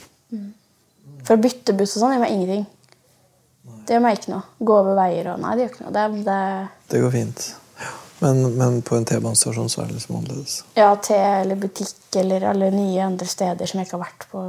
For 1.27 1.35
å 1.35 1.43
bytte 1.43 1.75
buss 1.75 1.97
og 1.97 2.05
sånn 2.05 2.15
gjør 2.15 2.23
meg 2.23 2.33
ingenting. 2.37 2.67
Det 3.87 3.95
gjør 3.95 4.03
meg 4.03 4.19
ikke 4.19 4.33
noe. 4.33 4.43
Gå 4.67 4.75
over 4.81 4.97
veier 4.99 5.29
og 5.35 5.39
Nei, 5.45 5.55
det 5.57 5.67
gjør 5.67 5.73
ikke 5.75 5.85
noe. 5.87 5.95
Det, 5.95 6.25
det, 6.27 6.41
Det 6.91 7.01
går 7.05 7.15
fint. 7.15 7.47
Men, 8.19 8.39
men 8.57 8.79
på 8.83 8.97
en 8.97 9.05
T-banestasjon 9.05 9.69
så 9.69 9.83
er 9.83 9.91
det 9.91 9.99
liksom 9.99 10.17
annerledes. 10.17 10.55
ja, 10.79 10.89
T 11.05 11.13
eller 11.17 11.59
butikk 11.61 12.17
eller 12.17 12.47
alle 12.49 12.71
nye 12.73 13.03
andre 13.05 13.27
steder 13.29 13.69
som 13.69 13.79
jeg 13.83 13.87
ikke 13.91 13.99
har 13.99 14.07
vært 14.07 14.25
på. 14.31 14.45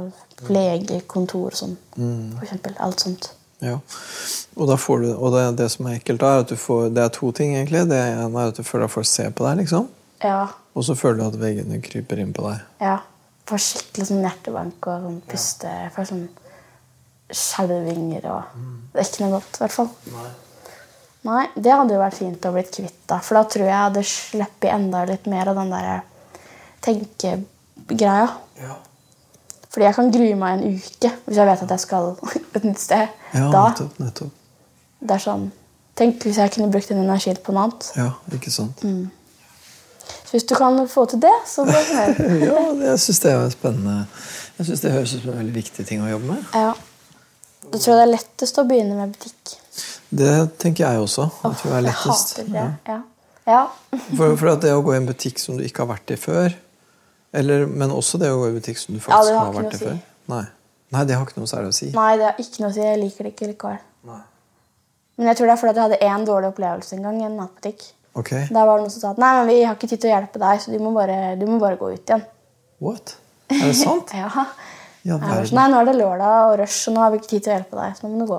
Legekontor 0.54 1.50
og 1.52 1.58
sånn, 1.58 1.74
for 1.98 2.46
eksempel. 2.46 2.76
Alt 2.80 3.04
sånt. 3.04 3.28
Ja. 3.60 3.74
Og, 4.56 4.64
da 4.70 4.76
får 4.78 5.02
du, 5.02 5.08
og 5.16 5.34
det, 5.34 5.44
det 5.58 5.66
som 5.74 5.88
er 5.90 5.98
ekkelt, 5.98 6.22
er 6.22 6.44
at 6.44 6.48
du 6.48 6.54
får 6.56 6.92
Det 6.94 7.02
er 7.02 7.12
to 7.14 7.32
ting, 7.34 7.56
egentlig. 7.58 7.84
Det 7.90 7.98
ene 7.98 8.30
er 8.44 8.52
at 8.52 8.56
du 8.56 8.62
føler 8.64 8.86
at 8.86 8.94
folk 8.94 9.08
ser 9.10 9.30
på 9.34 9.44
deg, 9.48 9.60
liksom. 9.64 9.88
Ja. 10.22 10.46
Og 10.78 10.86
så 10.86 10.94
føler 10.98 11.20
du 11.20 11.24
at 11.28 11.38
veggene 11.42 11.80
kryper 11.84 12.22
inn 12.24 12.32
på 12.36 12.48
deg. 12.48 12.64
ja. 12.82 12.98
Får 13.48 13.62
skikkelig 13.64 14.04
sånn 14.10 14.24
hjertebank 14.26 14.86
og 14.92 15.04
sånn 15.06 15.20
puste. 15.24 15.70
Får 15.94 16.04
sånn 16.10 16.26
skjelvinger 17.34 18.24
og 18.32 18.60
Det 18.92 19.02
er 19.02 19.08
ikke 19.08 19.24
noe 19.24 19.34
godt, 19.36 19.58
i 19.58 19.62
hvert 19.64 19.74
fall. 19.74 19.90
Nei, 21.28 21.44
det 21.58 21.74
hadde 21.74 21.94
jo 21.96 22.00
vært 22.00 22.16
fint 22.16 22.46
å 22.48 22.52
blitt 22.54 22.70
kvitt, 22.72 23.00
da. 23.10 23.18
For 23.24 23.36
da 23.36 23.42
tror 23.50 23.66
jeg 23.66 23.72
jeg 23.72 23.84
hadde 23.84 24.04
sluppet 24.10 24.70
enda 24.72 25.02
litt 25.08 25.26
mer 25.28 25.50
av 25.50 25.58
den 25.58 25.72
derre 25.74 25.96
tenkegreia. 26.84 28.28
Ja. 28.62 28.78
Fordi 29.68 29.84
jeg 29.84 29.96
kan 29.98 30.10
grue 30.14 30.38
meg 30.40 30.56
en 30.56 30.78
uke 30.78 31.10
hvis 31.26 31.36
jeg 31.38 31.48
vet 31.50 31.62
at 31.66 31.74
jeg 31.74 31.84
skal 31.84 32.12
et 32.56 32.64
nytt 32.64 32.80
sted. 32.82 33.14
Ja, 33.34 33.50
da. 33.52 33.64
nettopp. 33.68 34.00
nettopp. 34.00 34.34
Det 34.98 35.14
er 35.14 35.22
sånn 35.22 35.48
Tenk 35.98 36.22
hvis 36.22 36.36
jeg 36.38 36.50
kunne 36.54 36.70
brukt 36.70 36.90
den 36.92 37.00
energien 37.02 37.38
på 37.42 37.50
noe 37.50 37.64
annet. 37.66 37.86
Ja, 37.98 38.12
ikke 38.30 38.52
sant? 38.54 38.78
Så 40.28 40.36
hvis 40.36 40.44
du 40.46 40.52
kan 40.54 40.78
få 40.86 41.08
til 41.10 41.18
det, 41.24 41.32
så 41.50 41.64
blir 41.66 41.74
jeg 41.74 41.88
fornøyd. 42.20 42.44
Ja, 42.46 42.60
jeg 42.92 43.00
syns 43.02 43.18
det 43.24 43.32
er 43.34 43.48
spennende. 43.50 43.96
Jeg 44.60 44.68
synes 44.68 44.84
det 44.84 44.92
høres 44.94 45.14
ut 45.16 45.24
som 45.24 45.32
en 45.32 45.40
veldig 45.40 45.56
viktig 45.56 45.86
ting 45.88 46.04
å 46.04 46.12
jobbe 46.12 46.36
med. 46.36 46.44
Ja. 46.54 46.70
Da 47.72 47.78
tror 47.78 47.98
det 47.98 48.04
er 48.06 48.12
lettest 48.12 48.60
å 48.60 48.64
begynne 48.68 48.96
med 48.98 49.14
butikk. 49.14 49.56
Det 50.08 50.34
tenker 50.60 50.86
jeg 50.86 51.02
også. 51.04 51.28
Jeg 51.42 51.58
tror 51.60 51.74
det 51.74 51.78
er 51.78 51.88
jeg 51.88 51.98
hater 52.02 52.48
det. 52.54 52.68
Ja. 52.88 53.00
ja. 53.48 53.64
For, 54.16 54.36
for 54.40 54.54
det 54.62 54.72
å 54.72 54.80
gå 54.86 54.94
i 54.94 55.00
en 55.00 55.08
butikk 55.08 55.42
som 55.42 55.58
du 55.58 55.66
ikke 55.66 55.84
har 55.84 55.92
vært 55.92 56.14
i 56.14 56.18
før 56.20 56.56
eller, 57.36 57.66
Men 57.68 57.92
også 57.92 58.16
det 58.20 58.30
å 58.32 58.38
gå 58.40 58.46
i 58.48 58.54
butikk 58.56 58.78
som 58.80 58.96
du 58.96 59.02
faktisk 59.04 59.34
ja, 59.34 59.36
har 59.36 59.50
har 59.50 59.58
vært 59.58 59.74
i 59.76 59.80
si. 59.80 59.84
før. 59.84 59.98
Nei. 60.32 60.44
Nei, 60.96 61.02
det 61.04 61.18
har 61.18 61.28
ikke 61.28 61.42
noe 61.42 61.50
særlig 61.50 61.74
å 61.74 61.76
si. 61.76 61.90
Nei, 61.92 62.10
det 62.16 62.24
har 62.24 62.40
ikke 62.40 62.62
noe 62.62 62.70
å 62.70 62.76
si. 62.78 62.80
Jeg 62.86 63.00
liker 63.02 63.28
det 63.28 63.32
ikke 63.34 63.50
likevel. 63.50 63.82
Nei. 64.08 64.22
Men 65.18 65.28
jeg 65.28 65.38
tror 65.38 65.50
det 65.50 65.54
er 65.54 65.60
fordi 65.60 65.72
at 65.74 65.78
jeg 65.78 65.84
hadde 65.84 66.08
én 66.08 66.26
dårlig 66.28 66.48
opplevelse 66.54 66.96
en 66.96 67.04
gang 67.04 67.20
i 67.20 67.26
en 67.28 67.36
matbutikk. 67.36 67.84
Okay. 68.18 68.46
Der 68.48 68.64
var 68.64 68.78
det 68.78 68.86
noen 68.86 68.94
som 68.94 69.02
sa 69.02 69.12
at 69.12 69.20
nei, 69.20 69.30
men 69.36 69.50
vi 69.50 69.58
har 69.60 69.76
ikke 69.76 69.90
tid 69.90 70.00
til 70.02 70.10
å 70.10 70.14
hjelpe 70.14 70.40
deg, 70.42 70.62
så 70.62 70.72
du 70.72 70.78
må 70.82 70.94
bare, 70.96 71.18
du 71.38 71.44
må 71.46 71.58
bare 71.62 71.78
gå 71.78 71.90
ut 71.92 72.12
igjen. 72.12 72.24
What? 72.82 73.16
Er 73.52 73.66
det 73.68 73.76
sant? 73.78 74.14
Ja. 74.18 74.46
Ja, 75.06 75.16
Jeg 75.16 75.20
var 75.20 75.48
sånn, 75.48 75.58
nei, 75.60 75.66
nå 75.72 75.80
er 75.80 75.88
det 75.88 75.96
lørdag 75.98 76.38
og 76.50 76.54
rush, 76.62 76.88
og 76.88 76.96
nå 76.96 77.04
har 77.04 77.12
vi 77.12 77.20
ikke 77.20 77.30
tid 77.32 77.44
til 77.44 77.52
å 77.52 77.56
hjelpe 77.56 77.78
deg, 77.78 77.96
så 77.96 78.04
nå 78.06 78.12
må 78.12 78.24
du 78.24 78.30
gå. 78.32 78.38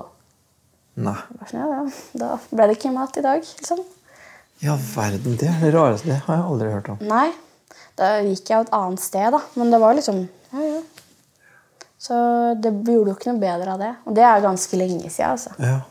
Nei. 1.05 1.15
Var 1.39 1.51
sånn, 1.51 1.61
ja, 1.61 1.69
ja. 1.77 1.83
Da 2.21 2.31
ble 2.51 2.67
det 2.69 2.77
ikke 2.77 2.93
mat 2.95 3.19
i 3.19 3.25
dag, 3.25 3.45
liksom. 3.61 3.83
Ja, 4.59 4.75
verden. 4.75 5.37
Det 5.39 5.47
er 5.47 5.61
det 5.63 5.71
rareste. 5.75 6.09
Det 6.09 6.17
har 6.25 6.41
jeg 6.41 6.47
aldri 6.51 6.71
hørt 6.73 6.89
om. 6.91 6.99
Nei. 7.07 7.29
Da 7.99 8.17
gikk 8.23 8.49
jeg 8.49 8.57
jo 8.57 8.65
et 8.65 8.73
annet 8.75 9.03
sted, 9.03 9.29
da. 9.35 9.39
Men 9.59 9.71
det 9.71 9.79
var 9.79 9.95
liksom 9.95 10.25
ja, 10.49 10.63
ja. 10.65 10.81
Så 11.99 12.15
det 12.63 12.71
gjorde 12.71 13.11
jo 13.11 13.15
ikke 13.17 13.31
noe 13.33 13.41
bedre 13.41 13.73
av 13.75 13.81
det. 13.81 13.91
Og 14.07 14.15
det 14.15 14.23
er 14.23 14.43
ganske 14.43 14.79
lenge 14.79 15.09
siden. 15.11 15.33
altså. 15.35 15.51
Ja. 15.59 15.81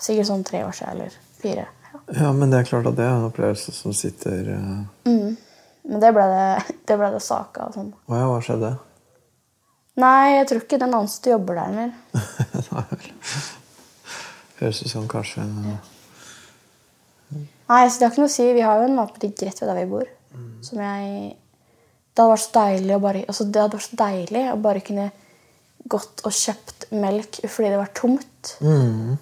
Sikkert 0.00 0.28
sånn 0.30 0.44
tre 0.48 0.62
år 0.64 0.72
siden 0.76 0.94
eller 0.96 1.16
fire. 1.42 1.66
Ja. 1.92 2.00
ja, 2.22 2.30
men 2.32 2.52
det 2.52 2.62
er 2.62 2.70
klart 2.70 2.88
at 2.88 2.96
det 2.96 3.04
er 3.04 3.18
en 3.18 3.28
opplevelse 3.28 3.74
som 3.76 3.92
sitter 3.96 4.48
uh... 4.56 4.78
Men 5.82 6.00
det 6.00 6.12
ble 6.14 6.24
det, 6.30 6.46
det, 6.88 6.96
ble 6.96 7.10
det 7.12 7.20
sak 7.20 7.58
av. 7.60 7.74
Sånn. 7.76 7.92
Å 8.08 8.16
ja, 8.16 8.26
hva 8.30 8.40
skjedde? 8.44 8.72
Nei, 10.00 10.38
jeg 10.38 10.46
tror 10.48 10.62
ikke 10.62 10.80
den 10.80 10.94
ansatte 10.96 11.32
jobber 11.34 11.58
der 11.60 11.74
mer. 11.74 11.90
Nei 12.72 12.84
vel. 12.92 13.08
Høres 14.62 14.82
ut 14.84 14.92
som 14.92 15.08
kanskje 15.10 15.44
Nei, 17.72 17.82
så 17.88 17.98
det 17.98 18.06
har 18.06 18.12
ikke 18.12 18.22
noe 18.22 18.30
å 18.30 18.32
si. 18.32 18.46
Vi 18.56 18.64
har 18.64 18.80
jo 18.80 18.88
en 18.88 18.96
matbutikk 18.96 19.44
rett 19.46 19.60
ved 19.62 19.70
der 19.70 19.80
vi 19.80 19.90
bor. 19.90 20.08
Som 20.64 20.80
jeg 20.80 21.34
Det 22.12 22.20
hadde 22.22 22.32
vært 22.32 22.44
så 22.44 22.52
deilig 22.58 22.94
å 22.94 23.00
bare 23.00 23.20
altså 23.24 23.44
det 23.48 23.60
hadde 23.62 23.78
vært 23.78 23.88
så 23.88 23.98
deilig 24.00 24.42
å 24.52 24.56
bare 24.60 24.82
kunne 24.84 25.06
gått 25.92 26.22
og 26.28 26.34
kjøpt 26.36 26.86
melk 26.92 27.40
fordi 27.48 27.70
det 27.72 27.80
var 27.80 27.92
tomt. 27.96 28.56
mm. 28.60 29.14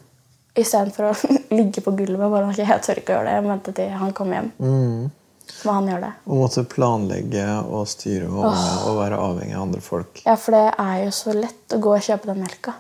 Istedenfor 0.61 1.07
å 1.07 1.13
ligge 1.59 1.83
på 1.87 1.95
gulvet 1.95 2.27
og 2.27 2.35
bare 2.35 2.51
ok, 2.51 2.59
jeg 2.59 2.83
tør 2.85 3.01
ikke 3.01 3.15
å 3.15 3.19
gjøre 3.19 3.31
det. 3.31 3.37
Jeg 3.39 3.47
må 3.47 3.59
til 3.71 3.95
han 4.03 4.15
kommer 4.19 4.41
hjem. 4.41 4.51
Mm. 4.59 5.20
Så 5.51 5.69
må 5.69 5.75
han 5.77 5.89
gjøre 5.91 6.07
det. 6.07 6.13
Å 6.25 6.39
måtte 6.39 6.65
planlegge 6.71 7.47
og 7.67 7.89
styre 7.91 8.29
og, 8.31 8.45
oh. 8.49 8.69
og 8.89 9.01
være 9.01 9.19
avhengig 9.21 9.57
av 9.57 9.65
andre 9.67 9.83
folk. 9.85 10.23
Ja, 10.25 10.37
for 10.41 10.57
det 10.57 10.67
er 10.73 11.03
jo 11.05 11.11
så 11.17 11.35
lett 11.37 11.77
å 11.77 11.81
gå 11.83 11.93
og 11.97 12.07
kjøpe 12.07 12.31
den 12.31 12.41
melka. 12.45 12.77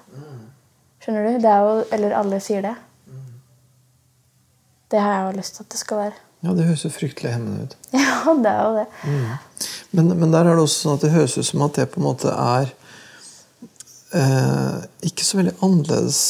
Skjønner 1.01 1.27
du? 1.27 1.39
Det 1.43 1.51
er 1.51 1.67
jo, 1.67 1.77
eller 1.97 2.17
alle 2.17 2.41
sier 2.45 2.65
det. 2.65 2.75
Det 4.91 4.99
har 5.01 5.15
jeg 5.15 5.27
jo 5.27 5.39
lyst 5.39 5.57
til 5.57 5.67
at 5.67 5.73
det 5.75 5.81
skal 5.81 6.03
være. 6.05 6.19
Ja, 6.41 6.55
det 6.57 6.67
høres 6.71 6.83
jo 6.87 6.91
fryktelig 6.93 7.35
hemmende 7.35 7.69
ut. 7.69 7.77
Ja, 8.01 8.35
det 8.37 8.51
er 8.51 8.63
jo 8.65 8.73
det. 8.81 8.87
Men, 9.97 10.13
men 10.21 10.33
der 10.33 10.49
er 10.49 10.57
det 10.57 10.65
også 10.65 10.85
sånn 10.85 10.99
at 10.99 11.05
det 11.05 11.13
høres 11.15 11.37
ut 11.39 11.47
som 11.47 11.65
at 11.67 11.77
det 11.77 11.89
på 11.93 12.01
en 12.01 12.07
måte 12.07 12.33
er 12.33 12.73
eh, 14.17 14.81
ikke 15.07 15.25
så 15.27 15.39
veldig 15.41 15.55
annerledes 15.65 16.21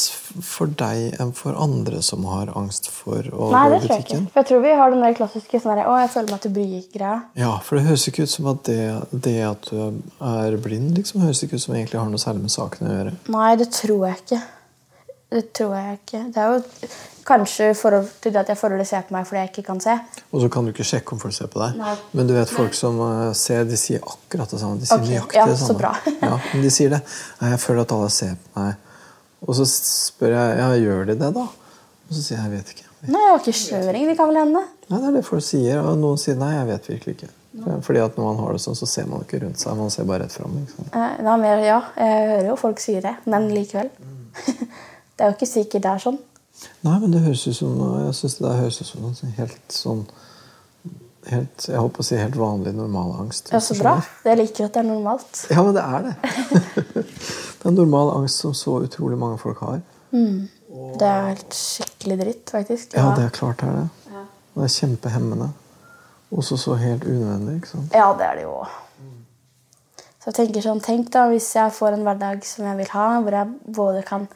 for 0.45 0.71
deg 0.79 1.17
enn 1.21 1.33
for 1.35 1.57
andre 1.59 2.01
som 2.05 2.23
har 2.29 2.53
angst 2.57 2.87
for 2.93 3.25
å 3.33 3.49
Nei, 3.51 3.63
gå 3.67 3.73
det 3.73 3.79
i 3.79 3.87
tror 3.87 3.95
jeg 3.95 4.05
ikke. 4.05 4.21
For 4.31 4.41
jeg 4.41 4.49
tror 4.51 4.63
vi 4.65 4.77
har 4.79 4.93
den 4.93 5.03
der 5.05 5.17
klassiske 5.17 5.61
sånn 5.63 5.75
der, 5.75 5.89
å, 5.89 5.97
jeg 6.01 6.13
føler 6.13 6.35
meg 6.35 6.45
til 6.45 6.55
bry-greia. 6.55 7.17
Ja, 7.41 7.51
for 7.65 7.79
det 7.79 7.85
høres 7.89 8.07
ikke 8.11 8.27
ut 8.27 8.33
som 8.33 8.49
at 8.53 8.63
det, 8.69 8.79
det 9.11 9.37
at 9.49 9.69
du 9.71 10.01
er 10.31 10.57
blind, 10.63 10.95
liksom, 10.99 11.25
høres 11.25 11.43
ikke 11.45 11.59
ut 11.59 11.65
som 11.65 11.75
egentlig 11.75 12.01
har 12.01 12.09
noe 12.11 12.21
særlig 12.21 12.47
med 12.47 12.55
saken 12.55 12.87
å 12.87 12.97
gjøre. 12.97 13.15
Nei, 13.35 13.51
det 13.59 13.71
tror 13.75 14.07
jeg 14.09 14.23
ikke. 14.23 14.41
Det 15.31 15.45
tror 15.55 15.77
jeg 15.77 15.99
ikke. 16.01 16.19
Det 16.35 16.41
er 16.43 16.49
jo 16.51 16.89
kanskje 17.23 17.69
forhold 17.77 18.09
til 18.19 18.35
at 18.35 18.49
jeg 18.51 18.57
de 18.79 18.85
ser 18.85 19.05
på 19.07 19.15
meg 19.15 19.27
fordi 19.29 19.39
jeg 19.39 19.51
ikke 19.53 19.63
kan 19.69 19.79
se. 19.79 19.93
Og 20.31 20.41
så 20.43 20.49
kan 20.51 20.65
du 20.65 20.73
ikke 20.73 20.87
sjekke 20.87 21.15
om 21.15 21.21
folk 21.21 21.35
ser 21.35 21.47
på 21.51 21.61
deg. 21.61 21.77
Nei. 21.79 21.93
Men 22.11 22.27
du 22.27 22.33
vet 22.35 22.51
folk 22.51 22.75
som 22.75 22.99
eh, 23.05 23.31
ser, 23.37 23.63
de 23.69 23.79
sier 23.79 24.03
akkurat 24.03 24.51
det 24.51 24.59
samme. 24.59 24.81
De 24.81 24.89
sier 24.89 24.99
okay. 24.99 25.13
nøyaktig 25.13 25.39
ja, 25.39 25.47
det 25.47 25.57
så 25.61 25.71
samme. 25.71 25.79
bra. 25.79 25.93
ja, 26.27 26.35
men 26.51 26.65
de 26.65 26.71
sier 26.75 26.91
det. 26.91 27.01
Jeg 27.47 27.61
føler 27.63 27.85
at 27.85 27.95
alle 27.95 28.11
ser 28.17 28.35
på 28.35 28.59
meg. 28.59 29.07
Og 29.47 29.57
så 29.57 29.67
spør 29.71 30.35
jeg 30.35 30.59
ja, 30.59 30.69
gjør 30.83 31.07
de 31.13 31.17
det, 31.23 31.31
da? 31.39 31.47
Og 31.47 32.11
så 32.17 32.25
sier 32.25 32.37
jeg 32.37 32.49
jeg 32.49 32.55
vet 32.57 32.75
ikke. 32.75 32.87
Nei, 33.07 33.23
jeg 33.23 33.31
har 33.31 33.41
ikke 33.41 33.57
snøring. 33.61 34.11
Det 34.11 34.19
kan 34.19 34.33
vel 34.33 34.41
hende. 34.43 34.67
Nei, 34.89 34.99
Det 34.99 35.07
er 35.13 35.17
det 35.21 35.25
folk 35.31 35.47
sier, 35.47 35.79
og 35.79 35.95
noen 36.03 36.19
sier 36.21 36.35
nei, 36.37 36.51
jeg 36.57 36.69
vet 36.73 36.91
virkelig 36.91 37.17
ikke. 37.17 37.33
Fordi 37.87 38.03
at 38.03 38.19
når 38.19 38.27
man 38.27 38.43
har 38.43 38.55
det 38.55 38.61
sånn, 38.63 38.77
så 38.79 38.87
ser 38.87 39.07
man 39.07 39.23
ikke 39.23 39.41
rundt 39.45 39.63
seg. 39.63 39.79
Man 39.79 39.91
ser 39.93 40.05
bare 40.07 40.25
rett 40.25 40.35
fram. 40.35 40.59
Liksom. 40.59 40.91
Ja, 40.91 41.39
jeg 41.39 42.23
hører 42.35 42.47
jo 42.51 42.59
folk 42.59 42.83
sier 42.83 43.03
det, 43.07 43.15
men 43.31 43.47
likevel. 43.55 43.91
det 45.21 45.27
er 45.27 45.29
jo 45.29 45.37
ikke 45.37 45.45
sikkert 45.45 45.83
det 45.85 45.89
er 45.91 45.99
sånn. 46.01 46.15
Nei, 46.81 46.95
men 46.97 47.11
det 47.13 47.19
høres 47.21 47.43
ut 47.45 47.53
som 47.53 47.75
Jeg 48.01 48.13
synes 48.17 48.35
det 48.39 48.53
høres 48.57 48.79
ut 48.81 48.87
som 48.87 49.03
en 49.05 49.35
helt 49.37 49.75
sånn 49.75 49.99
helt, 51.29 51.67
Jeg 51.69 51.77
holdt 51.77 51.93
på 51.93 52.01
å 52.01 52.07
si 52.07 52.17
helt 52.17 52.39
vanlig 52.41 52.73
normal 52.73 53.11
angst. 53.21 53.51
Ja, 53.53 53.59
så 53.61 53.77
bra. 53.77 53.99
Jeg 54.25 54.39
liker 54.39 54.65
at 54.65 54.79
det 54.79 54.81
er 54.81 54.87
normalt. 54.87 55.43
Ja, 55.53 55.61
men 55.61 55.77
det 55.77 55.83
er 55.85 56.07
det. 56.07 56.33
det 57.61 57.69
er 57.69 57.77
normal 57.77 58.15
angst 58.15 58.41
som 58.41 58.57
så 58.57 58.79
utrolig 58.81 59.21
mange 59.21 59.37
folk 59.45 59.61
har. 59.61 59.85
Det 60.09 61.11
er 61.11 61.29
helt 61.29 61.53
skikkelig 61.53 62.19
dritt, 62.23 62.55
faktisk. 62.57 62.97
Ja, 62.97 63.13
det 63.13 63.29
er 63.29 63.37
klart 63.37 63.61
det 63.61 63.69
er 63.69 63.79
det. 63.83 63.87
Ja. 64.09 64.25
det 64.57 64.65
er 64.65 64.75
kjempehemmende. 64.79 65.53
Også 66.33 66.57
så 66.57 66.81
helt 66.81 67.05
unødvendig. 67.05 67.59
ikke 67.61 67.75
sant? 67.75 67.93
Ja, 67.93 68.09
det 68.17 68.25
er 68.25 68.41
det 68.41 68.49
jo 68.49 68.57
òg. 68.63 68.77
Så 70.21 70.33
jeg 70.33 70.41
tenker 70.41 70.65
sånn, 70.65 70.81
tenk 70.81 71.13
da, 71.13 71.29
hvis 71.29 71.53
jeg 71.53 71.77
får 71.77 71.95
en 71.99 72.09
hverdag 72.09 72.43
som 72.45 72.65
jeg 72.65 72.81
vil 72.81 72.95
ha, 72.97 73.07
hvor 73.21 73.37
jeg 73.37 73.73
både 73.77 74.03
kan 74.09 74.27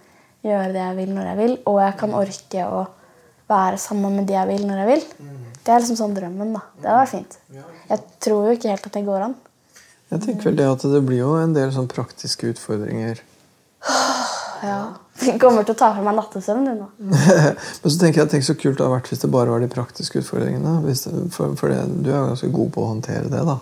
gjøre 0.51 0.73
det 0.73 0.81
jeg 0.81 0.97
vil 0.99 1.15
når 1.15 1.31
jeg 1.31 1.39
vil, 1.41 1.57
og 1.71 1.79
jeg 1.83 1.97
kan 2.01 2.15
orke 2.17 2.67
å 2.67 2.83
være 3.49 3.79
sammen 3.81 4.19
med 4.19 4.29
de 4.29 4.37
jeg 4.37 4.49
vil 4.49 4.65
når 4.67 4.81
jeg 4.83 4.91
vil. 4.91 5.07
Det 5.65 5.73
er 5.73 5.81
liksom 5.81 5.97
sånn 5.97 6.15
drømmen, 6.17 6.53
da. 6.53 6.61
Det 6.77 6.89
hadde 6.89 7.01
vært 7.01 7.13
fint. 7.13 7.37
Jeg 7.89 8.03
tror 8.21 8.49
jo 8.49 8.57
ikke 8.57 8.73
helt 8.73 8.87
at 8.89 8.97
det 8.97 9.05
går 9.07 9.27
an. 9.29 9.35
Jeg 10.13 10.21
tenker 10.21 10.51
vel 10.51 10.59
det 10.59 10.67
at 10.69 10.85
det 10.93 11.01
blir 11.05 11.23
jo 11.23 11.31
en 11.39 11.55
del 11.55 11.73
sånn 11.75 11.89
praktiske 11.91 12.53
utfordringer. 12.53 13.23
Ja. 14.65 14.95
Jeg 15.21 15.35
kommer 15.39 15.65
til 15.67 15.75
å 15.75 15.77
ta 15.77 15.89
fra 15.93 16.01
meg 16.01 16.15
nattesøvnen 16.17 16.79
nå. 16.79 16.85
Men 17.05 17.91
så 17.91 17.99
tenker 18.01 18.21
jeg 18.23 18.31
tenk 18.31 18.45
så 18.47 18.55
kult 18.57 18.79
det 18.79 18.85
hadde 18.85 18.95
vært 18.95 19.09
hvis 19.11 19.21
det 19.21 19.29
bare 19.31 19.51
var 19.51 19.61
de 19.61 19.67
praktiske 19.69 20.23
utfordringene. 20.23 20.77
Hvis 20.87 21.03
det, 21.05 21.11
for 21.35 21.53
for 21.59 21.69
det, 21.71 21.83
du 22.01 22.09
er 22.09 22.15
jo 22.17 22.31
ganske 22.31 22.49
god 22.55 22.71
på 22.73 22.81
å 22.81 22.89
håndtere 22.89 23.29
det, 23.29 23.43
da. 23.45 23.59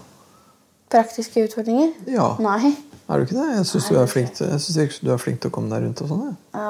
Praktiske 0.93 1.43
utfordringer? 1.50 1.91
Ja. 2.13 2.30
Nei. 2.46 2.72
Er 3.10 3.20
du 3.20 3.26
ikke 3.26 3.36
det? 3.36 3.48
Jeg 3.58 3.66
syns 3.68 3.88
du 3.92 3.98
er 4.00 4.08
flink 4.08 4.34
til, 4.38 4.48
jeg 4.54 4.62
synes 4.63 5.00
du 5.04 5.12
er 5.13 5.20
flink 5.22 5.42
til 5.44 5.52
å 5.52 5.54
komme 5.54 5.70
deg 5.74 5.84
rundt 5.84 6.02
og 6.06 6.08
sånn. 6.13 6.38
Ja, 6.56 6.70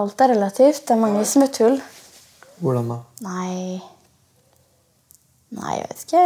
alt 0.00 0.20
er 0.24 0.32
relativt. 0.34 0.82
Det 0.88 0.96
er 0.96 1.00
mange 1.02 1.22
smutthull. 1.28 1.78
Hvordan 2.60 2.90
da? 2.92 2.98
Nei 3.24 3.80
Nei, 5.50 5.72
jeg 5.80 5.86
vet 5.90 6.02
ikke. 6.04 6.24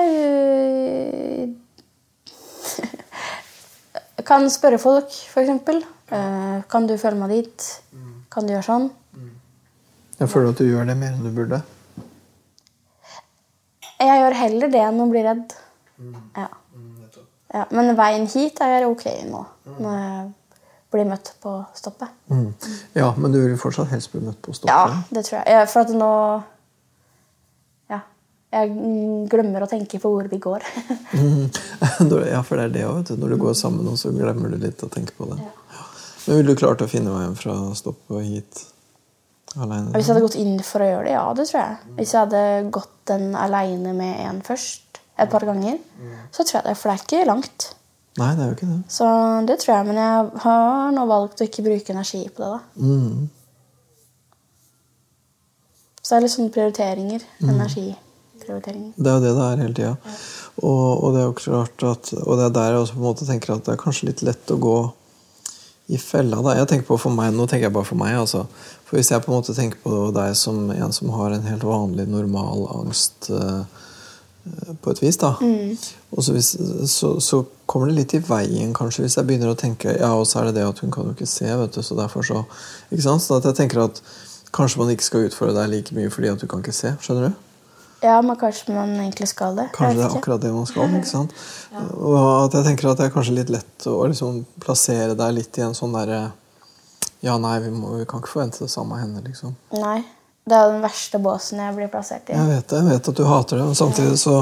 Jeg 4.18 4.24
kan 4.28 4.44
spørre 4.52 4.78
folk, 4.80 5.08
eksempel. 5.40 5.80
Eh, 6.12 6.58
Kan 6.70 6.86
du 6.88 6.96
følge 7.00 7.20
meg 7.22 7.32
dit? 7.32 7.68
Kan 8.32 8.44
du 8.46 8.52
gjøre 8.54 8.66
sånn? 8.66 8.90
Jeg 10.18 10.28
føler 10.30 10.52
at 10.52 10.60
du 10.60 10.66
gjør 10.68 10.86
det 10.88 10.96
mer 10.98 11.14
enn 11.14 11.24
du 11.24 11.30
burde. 11.34 11.62
Jeg 14.04 14.20
gjør 14.20 14.36
heller 14.36 14.68
det 14.74 14.82
enn 14.84 15.00
å 15.02 15.08
bli 15.10 15.22
redd. 15.24 15.54
Ja. 16.36 16.48
Ja, 17.54 17.66
men 17.70 17.94
veien 17.98 18.26
hit 18.30 18.58
er 18.64 18.88
ok 18.88 19.04
nå, 19.30 19.44
når 19.78 19.98
jeg 20.00 20.24
blir 20.94 21.06
møtt 21.10 21.32
på 21.42 21.52
stoppet. 21.74 22.10
Mm. 22.30 22.50
Ja, 22.98 23.12
men 23.18 23.34
du 23.34 23.40
vil 23.40 23.56
fortsatt 23.58 23.90
helst 23.94 24.12
bli 24.12 24.22
møtt 24.24 24.40
på 24.42 24.54
stoppet? 24.54 24.74
Ja, 24.74 24.98
det 25.14 25.24
tror 25.26 25.40
jeg. 25.40 25.68
For 25.70 25.86
at 25.86 25.94
nå 25.94 26.10
Ja. 27.92 28.00
Jeg 28.54 28.70
mm, 28.70 29.24
glemmer 29.30 29.66
å 29.66 29.70
tenke 29.70 29.98
på 30.02 30.10
hvor 30.14 30.30
vi 30.30 30.38
går. 30.42 30.66
Mhm. 31.14 31.50
Ja, 32.26 32.42
for 32.42 32.58
det 32.58 32.68
er 32.68 32.74
det 32.74 32.84
òg. 32.90 33.10
Når 33.18 33.34
du 33.34 33.40
går 33.42 33.56
sammen, 33.58 33.90
så 33.98 34.10
glemmer 34.14 34.50
du 34.54 34.58
litt 34.62 34.82
å 34.82 34.90
tenke 34.90 35.14
på 35.18 35.30
det. 35.30 35.40
Men 36.26 36.38
ville 36.40 36.54
du 36.54 36.58
klart 36.58 36.82
å 36.82 36.88
finne 36.90 37.12
veien 37.12 37.34
fra 37.38 37.54
stoppet 37.76 38.14
og 38.16 38.22
hit 38.24 38.62
aleine? 39.58 39.92
Hvis 39.94 40.08
jeg 40.08 40.14
hadde 40.14 40.24
gått 40.24 40.38
inn 40.40 40.56
for 40.64 40.82
å 40.82 40.88
gjøre 40.88 41.04
det, 41.08 41.16
ja, 41.16 41.26
det 41.36 41.46
tror 41.50 41.60
jeg. 41.60 41.76
Hvis 41.98 42.14
jeg 42.14 42.22
hadde 42.22 42.44
gått 42.74 42.94
den 43.10 43.34
aleine 43.38 43.92
med 43.98 44.22
en 44.24 44.40
først, 44.46 44.83
et 45.18 45.30
par 45.30 45.44
ganger, 45.46 45.78
så 46.34 46.42
tror 46.42 46.58
jeg 46.60 46.64
det. 46.68 46.76
For 46.80 46.90
det 46.90 46.94
er 46.94 47.04
ikke 47.04 47.28
langt. 47.30 47.68
Nei, 48.18 48.30
det 48.38 48.44
er 48.44 48.50
jo 48.50 48.54
ikke 48.56 48.70
det. 48.70 48.80
Så 48.94 49.06
det 49.48 49.56
tror 49.62 49.72
jeg, 49.76 49.86
men 49.88 49.96
jeg 49.98 50.42
har 50.44 50.92
nå 50.94 51.06
valgt 51.10 51.40
å 51.42 51.46
ikke 51.48 51.64
bruke 51.66 51.94
energi 51.94 52.22
på 52.30 52.42
det. 52.42 52.50
da. 52.50 52.60
Mm. 52.78 53.28
Så 56.04 56.12
det 56.12 56.16
er 56.18 56.24
litt 56.26 56.34
sånne 56.34 56.52
prioriteringer. 56.54 57.22
Energiprioriteringer. 57.42 58.92
Det 58.98 59.08
er 59.08 59.14
jo 59.16 59.22
det 59.24 59.32
det 59.38 59.46
er 59.46 59.62
hele 59.62 59.76
tida. 59.78 59.94
Og, 60.60 60.90
og 61.04 61.14
det 61.14 61.22
er 61.22 61.26
jo 61.30 61.38
klart 61.38 61.82
at 61.88 62.12
Og 62.20 62.36
det 62.38 62.44
er 62.44 62.52
der 62.54 62.68
jeg 62.70 62.82
også 62.84 62.94
på 62.94 63.00
en 63.00 63.06
måte 63.08 63.26
tenker 63.26 63.54
at 63.54 63.64
det 63.66 63.72
er 63.72 63.80
kanskje 63.80 64.06
litt 64.10 64.22
lett 64.22 64.52
å 64.54 64.58
gå 64.62 64.76
i 65.94 65.98
fella. 66.00 66.38
da. 66.44 66.54
Jeg 66.60 66.68
tenker 66.70 66.86
på 66.88 66.98
for 67.00 67.12
meg, 67.12 67.32
Nå 67.34 67.48
tenker 67.48 67.66
jeg 67.66 67.74
bare 67.74 67.88
for 67.88 67.98
meg. 68.00 68.14
altså. 68.20 68.44
For 68.86 68.96
Hvis 68.98 69.10
jeg 69.10 69.24
på 69.24 69.32
en 69.32 69.38
måte 69.38 69.56
tenker 69.56 69.80
på 69.82 70.10
deg 70.16 70.36
som 70.38 70.70
en 70.70 70.92
som 70.96 71.10
har 71.16 71.34
en 71.34 71.48
helt 71.48 71.64
vanlig, 71.66 72.06
normal 72.08 72.68
angst 72.78 73.30
eh, 73.32 73.64
på 74.84 74.92
et 74.92 75.00
vis, 75.00 75.16
da. 75.16 75.32
Og 76.12 76.24
så, 76.24 76.34
hvis, 76.36 76.50
så, 76.90 77.14
så 77.20 77.40
kommer 77.66 77.88
det 77.88 77.96
litt 77.96 78.14
i 78.18 78.20
veien, 78.24 78.74
kanskje, 78.76 79.06
hvis 79.06 79.16
jeg 79.16 79.28
begynner 79.28 79.54
å 79.54 79.58
tenke 79.58 79.94
Ja, 79.96 80.12
og 80.18 80.26
så 80.28 80.42
er 80.42 80.50
det 80.50 80.58
det 80.58 80.66
at 80.68 80.82
hun 80.84 80.92
kan 80.92 81.08
jo 81.08 81.14
ikke 81.16 81.28
se, 81.28 81.48
vet 81.48 81.76
du, 81.76 81.80
så 81.82 81.96
derfor 81.96 82.26
så 82.26 82.42
Ikke 82.90 83.06
sant? 83.06 83.24
Så 83.24 83.38
at 83.38 83.48
jeg 83.48 83.56
tenker 83.62 83.86
at 83.86 84.02
kanskje 84.54 84.82
man 84.82 84.92
ikke 84.92 85.06
skal 85.06 85.26
utfordre 85.30 85.56
deg 85.56 85.72
like 85.72 85.96
mye 85.96 86.12
fordi 86.12 86.30
at 86.30 86.42
du 86.44 86.46
kan 86.50 86.60
ikke 86.62 86.76
se. 86.76 86.92
Skjønner 87.02 87.30
du? 87.30 87.40
Ja, 88.04 88.18
men 88.22 88.36
kanskje 88.36 88.74
man 88.76 88.92
egentlig 89.00 89.30
skal 89.30 89.56
det. 89.56 89.70
Kanskje 89.74 90.02
det 90.02 90.04
er 90.06 90.18
akkurat 90.18 90.42
det 90.42 90.52
man 90.52 90.68
skal. 90.68 90.92
ikke 90.98 91.08
sant? 91.08 91.32
Og 92.04 92.18
at 92.44 92.58
jeg 92.58 92.68
tenker 92.68 92.90
at 92.90 93.00
det 93.00 93.08
er 93.08 93.14
kanskje 93.14 93.38
litt 93.38 93.52
lett 93.54 93.86
å 93.88 93.96
liksom 94.04 94.42
plassere 94.62 95.16
deg 95.18 95.38
litt 95.38 95.58
i 95.58 95.64
en 95.64 95.76
sånn 95.76 95.96
derre 95.96 96.26
Ja, 97.24 97.38
nei, 97.40 97.56
vi, 97.64 97.72
må, 97.72 97.94
vi 97.96 98.04
kan 98.04 98.20
ikke 98.20 98.34
forvente 98.34 98.60
det 98.60 98.68
samme 98.68 98.98
av 98.98 99.06
henne, 99.06 99.24
liksom. 99.24 99.56
Nei. 99.80 100.02
Det 100.44 100.52
er 100.56 100.72
den 100.74 100.82
verste 100.84 101.18
båsen 101.24 101.60
jeg 101.62 101.74
blir 101.76 101.88
plassert 101.88 102.28
i. 102.28 102.34
Jeg 102.36 102.48
vet 102.50 102.66
det, 102.68 102.80
jeg 102.82 102.88
vet 102.90 103.06
at 103.08 103.16
du 103.16 103.22
hater 103.24 103.56
det, 103.56 103.64
men 103.70 103.78
samtidig 103.78 104.18
så 104.20 104.34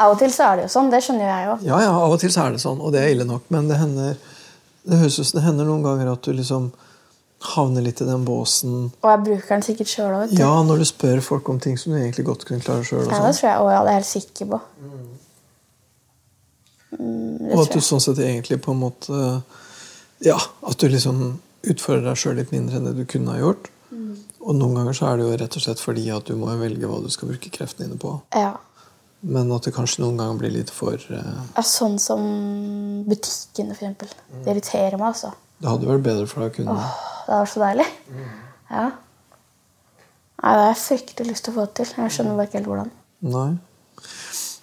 Av 0.00 0.14
og 0.14 0.18
til 0.22 0.30
så 0.32 0.46
er 0.48 0.56
det 0.56 0.62
jo 0.64 0.70
sånn. 0.72 0.88
Det 0.94 1.02
skjønner 1.04 1.26
jo 1.26 1.32
jeg 1.32 1.48
jo. 1.50 1.56
Ja, 1.68 1.80
ja, 1.84 1.90
av 2.06 2.14
og 2.14 2.20
til 2.22 2.32
så 2.32 2.46
er 2.46 2.54
det 2.54 2.62
sånn, 2.62 2.80
og 2.80 2.94
det 2.94 3.02
er 3.02 3.10
ille 3.12 3.26
nok, 3.28 3.44
men 3.52 3.68
det 3.68 3.76
hender 3.82 4.14
det, 4.16 4.96
høres 5.02 5.18
ut 5.20 5.28
som 5.28 5.38
det 5.38 5.44
hender 5.44 5.68
noen 5.68 5.84
ganger 5.84 6.08
at 6.14 6.22
du 6.24 6.32
liksom 6.32 6.70
havner 7.52 7.82
litt 7.84 8.00
i 8.00 8.06
den 8.06 8.24
båsen 8.24 8.72
Og 9.02 9.08
jeg 9.10 9.20
bruker 9.26 9.48
den 9.52 9.64
sikkert 9.66 9.90
sjøl 9.92 10.12
òg. 10.22 10.32
Ja, 10.38 10.54
når 10.64 10.78
du 10.78 10.86
spør 10.88 11.20
folk 11.26 11.48
om 11.52 11.60
ting 11.60 11.76
som 11.78 11.92
du 11.92 11.98
egentlig 12.00 12.24
godt 12.30 12.46
kunne 12.48 12.62
klare 12.64 12.86
sjøl. 12.86 13.04
Ja, 13.10 13.20
det 13.26 13.34
tror 13.36 13.48
jeg 13.50 13.60
òg. 13.60 13.70
Ja, 13.74 13.80
det 13.82 13.90
er 13.92 13.98
jeg 13.98 14.00
helt 14.00 14.12
sikker 14.14 14.50
på. 14.54 14.60
Mm, 14.80 15.08
Mm, 16.92 17.52
Og 17.54 17.62
at 17.64 17.72
du 17.72 17.80
sånn 17.80 18.02
sett 18.04 18.18
egentlig 18.20 18.58
på 18.64 18.74
en 18.74 18.80
måte 18.82 19.20
Ja, 20.22 20.36
at 20.68 20.76
du 20.78 20.88
liksom 20.92 21.22
utfordrer 21.64 22.04
deg 22.10 22.18
sjøl 22.20 22.36
litt 22.36 22.52
mindre 22.52 22.76
enn 22.78 22.84
det 22.84 22.92
du 22.98 23.04
kunne 23.08 23.32
ha 23.32 23.38
gjort. 23.40 23.70
Mm. 23.90 24.18
Og 24.42 24.56
noen 24.58 24.74
ganger 24.74 24.96
så 24.96 25.08
er 25.08 25.18
det 25.18 25.26
jo 25.26 25.38
rett 25.38 25.56
og 25.58 25.64
slett 25.64 25.80
fordi 25.82 26.08
at 26.14 26.26
du 26.26 26.34
må 26.38 26.50
velge 26.58 26.88
hva 26.90 26.98
du 27.02 27.08
skal 27.14 27.30
bruke 27.30 27.52
kreftene 27.54 27.86
dine 27.86 28.00
på. 28.02 28.16
Ja. 28.34 28.56
Men 29.22 29.52
at 29.54 29.68
det 29.68 29.74
kanskje 29.76 30.02
noen 30.02 30.18
ganger 30.18 30.40
blir 30.40 30.50
litt 30.56 30.72
for 30.74 30.98
uh... 30.98 31.18
ja. 31.54 31.62
Sånn 31.66 31.94
som 32.02 32.24
butikkene, 33.06 33.76
for 33.76 33.86
eksempel. 33.86 34.10
Det 34.42 34.50
irriterer 34.50 34.98
meg, 34.98 35.12
altså. 35.12 35.30
Det 35.62 35.70
hadde 35.70 35.90
vært 35.92 36.06
bedre 36.08 36.26
for 36.26 36.42
deg 36.42 36.50
å 36.50 36.56
kunne 36.56 36.74
Åh, 36.74 36.96
Det 37.28 37.36
var 37.36 37.50
så 37.52 37.62
deilig. 37.62 37.86
Ja. 38.72 38.86
Nei, 40.42 40.54
det 40.56 40.62
har 40.64 40.72
jeg 40.72 40.80
fryktelig 40.82 41.28
lyst 41.28 41.46
til 41.46 41.54
å 41.54 41.60
få 41.60 41.68
til. 41.78 41.92
Jeg 42.02 42.16
skjønner 42.16 42.40
bare 42.40 42.50
ikke 42.50 42.58
helt 42.58 42.72
hvordan. 42.72 42.90
Nei. 43.30 43.50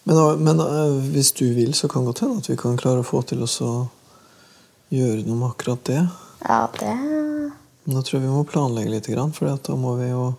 Men, 0.09 0.19
men 0.43 0.59
uh, 0.59 0.97
hvis 1.13 1.31
du 1.39 1.45
vil, 1.55 1.71
så 1.77 1.87
kan 1.87 2.03
det 2.03 2.11
godt 2.11 2.25
hende 2.25 2.43
at 2.43 2.51
vi 2.51 2.59
kan 2.59 2.79
klare 2.81 3.05
å 3.05 3.07
få 3.07 3.23
til 3.29 3.47
å 3.47 3.71
gjøre 4.91 5.23
noe 5.23 5.39
med 5.39 5.51
akkurat 5.53 5.87
det. 5.87 6.01
Ja, 6.43 6.65
det 6.75 6.95
Da 7.89 8.01
tror 8.03 8.19
jeg 8.19 8.25
vi 8.27 8.33
må 8.33 8.43
planlegge 8.45 8.91
litt, 8.93 9.07
for 9.35 9.49
da 9.49 9.75
må 9.79 9.95
vi 9.97 10.09
jo 10.11 10.33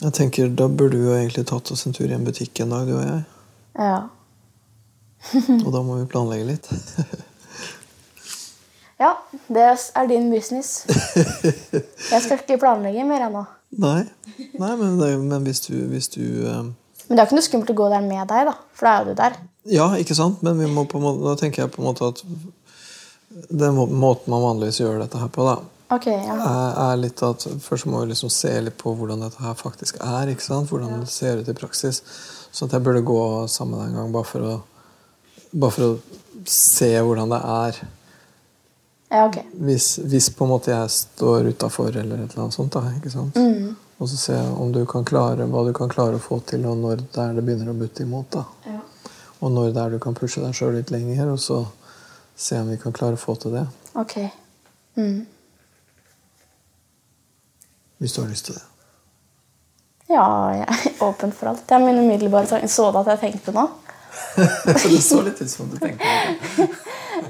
Jeg 0.00 0.14
tenker, 0.14 0.48
Da 0.48 0.68
burde 0.68 0.96
vi 0.96 1.08
jo 1.08 1.16
egentlig 1.16 1.44
tatt 1.50 1.72
oss 1.74 1.86
en 1.86 1.96
tur 1.96 2.08
i 2.08 2.14
en 2.14 2.24
butikk 2.24 2.60
en 2.62 2.70
dag, 2.72 2.86
du 2.86 2.94
og 2.96 3.02
jeg. 3.02 3.24
Ja. 3.78 3.98
Og 5.66 5.72
da 5.74 5.82
må 5.82 5.98
vi 5.98 6.06
planlegge 6.10 6.52
litt. 6.54 6.70
Ja, 8.98 9.12
det 9.46 9.62
er 9.62 10.06
din 10.10 10.24
business. 10.30 10.82
Jeg 12.12 12.22
skal 12.24 12.40
ikke 12.40 12.56
planlegge 12.58 13.04
mer 13.06 13.28
ennå. 13.28 13.44
Nei, 13.78 14.00
Nei 14.58 14.70
men, 14.80 14.96
det, 14.98 15.12
men 15.22 15.44
hvis 15.46 15.60
du, 15.68 15.74
hvis 15.92 16.08
du 16.10 16.24
eh, 16.24 16.64
Men 17.06 17.12
det 17.12 17.20
er 17.20 17.28
ikke 17.28 17.38
noe 17.38 17.46
skummelt 17.46 17.70
å 17.70 17.76
gå 17.78 17.86
der 17.92 18.02
med 18.02 18.24
deg, 18.26 18.48
da. 18.48 18.56
For 18.74 18.88
da 18.88 18.94
er 18.96 19.04
jo 19.04 19.12
du 19.12 19.20
der. 19.20 19.36
Ja, 19.70 19.86
ikke 20.02 20.16
sant? 20.18 20.42
Men 20.42 20.58
vi 20.58 20.66
må 20.72 20.82
på 20.90 20.98
en 20.98 21.06
måte, 21.06 21.22
da 21.28 21.36
tenker 21.38 21.62
jeg 21.62 21.72
på 21.76 21.84
en 21.84 21.88
måte 21.92 22.10
at 22.10 22.24
den 23.62 23.78
måten 23.78 24.34
man 24.34 24.42
vanligvis 24.42 24.80
gjør 24.82 24.98
dette 25.04 25.20
her 25.22 25.30
på, 25.30 25.46
da, 25.46 25.60
Ok, 25.88 26.06
ja. 26.06 26.36
er, 26.90 26.96
litt 27.00 27.22
at 27.24 27.46
Først 27.64 27.86
må 27.88 28.02
vi 28.02 28.10
liksom 28.10 28.28
se 28.32 28.50
litt 28.60 28.76
på 28.76 28.92
hvordan 28.96 29.22
dette 29.24 29.40
her 29.40 29.54
faktisk 29.56 29.96
er. 30.04 30.28
ikke 30.28 30.44
sant? 30.44 30.68
Hvordan 30.68 31.00
det 31.00 31.08
ser 31.12 31.40
ut 31.40 31.48
i 31.48 31.56
praksis. 31.56 32.02
Så 32.52 32.66
at 32.66 32.74
jeg 32.76 32.84
burde 32.84 33.04
gå 33.08 33.22
sammen 33.48 33.80
en 33.86 33.96
gang, 33.96 34.10
bare 34.12 34.28
for 34.28 34.44
å, 34.44 34.56
bare 35.52 35.72
for 35.72 35.86
å 35.86 36.48
se 36.48 36.90
hvordan 36.92 37.32
det 37.32 37.40
er. 37.54 37.80
Ja, 39.08 39.22
ok. 39.24 39.38
Hvis, 39.64 39.94
hvis 40.04 40.28
på 40.36 40.44
en 40.44 40.52
måte 40.52 40.74
jeg 40.74 40.92
står 40.92 41.48
utafor 41.54 41.96
eller 41.96 42.20
et 42.20 42.34
eller 42.34 42.44
annet 42.44 42.58
sånt. 42.58 42.76
da, 42.76 42.84
ikke 42.98 43.14
sant? 43.14 43.40
Og 43.98 44.12
så 44.12 44.20
se 44.20 44.36
om 44.36 44.68
du 44.72 44.82
kan 44.86 45.08
klare, 45.08 45.48
hva 45.48 45.64
du 45.66 45.72
kan 45.74 45.88
klare 45.90 46.20
å 46.20 46.22
få 46.22 46.42
til, 46.46 46.68
og 46.68 46.76
når 46.78 47.00
det 47.00 47.24
er 47.24 47.32
det 47.38 47.46
begynner 47.48 47.72
å 47.72 47.78
butte 47.78 48.04
imot. 48.04 48.28
da. 48.36 48.44
Ja. 48.68 49.16
Og 49.40 49.56
når 49.56 49.72
det 49.72 49.82
er 49.82 49.96
du 49.96 50.02
kan 50.02 50.16
pushe 50.18 50.44
deg 50.44 50.54
sjøl 50.54 50.76
litt 50.76 50.92
lenger, 50.92 51.32
og 51.32 51.40
så 51.40 51.62
se 52.38 52.60
om 52.60 52.68
vi 52.70 52.78
kan 52.78 52.94
klare 52.94 53.16
å 53.16 53.24
få 53.24 53.34
til 53.40 53.56
det. 53.56 53.64
Ok. 53.98 54.20
Mm. 55.00 55.26
Hvis 57.98 58.14
du 58.14 58.22
har 58.22 58.28
lyst 58.30 58.48
til 58.48 58.54
det. 58.58 58.64
Ja, 60.08 60.24
jeg 60.56 60.64
er 60.64 61.02
åpen 61.04 61.32
for 61.36 61.50
alt. 61.50 61.64
Det 61.68 61.76
er 61.76 61.82
min 61.84 61.98
umiddelbare 62.00 62.48
tanke. 62.48 62.68
Så 62.72 62.88
du 62.92 62.98
at 63.02 63.10
jeg 63.12 63.20
tenkte 63.26 63.52
nå? 63.52 63.66
det 64.38 65.02
så 65.04 65.20
litt 65.22 65.40
ut 65.42 65.50
som 65.50 65.68
du 65.68 65.76
tenkte 65.80 66.04
det. 66.04 66.68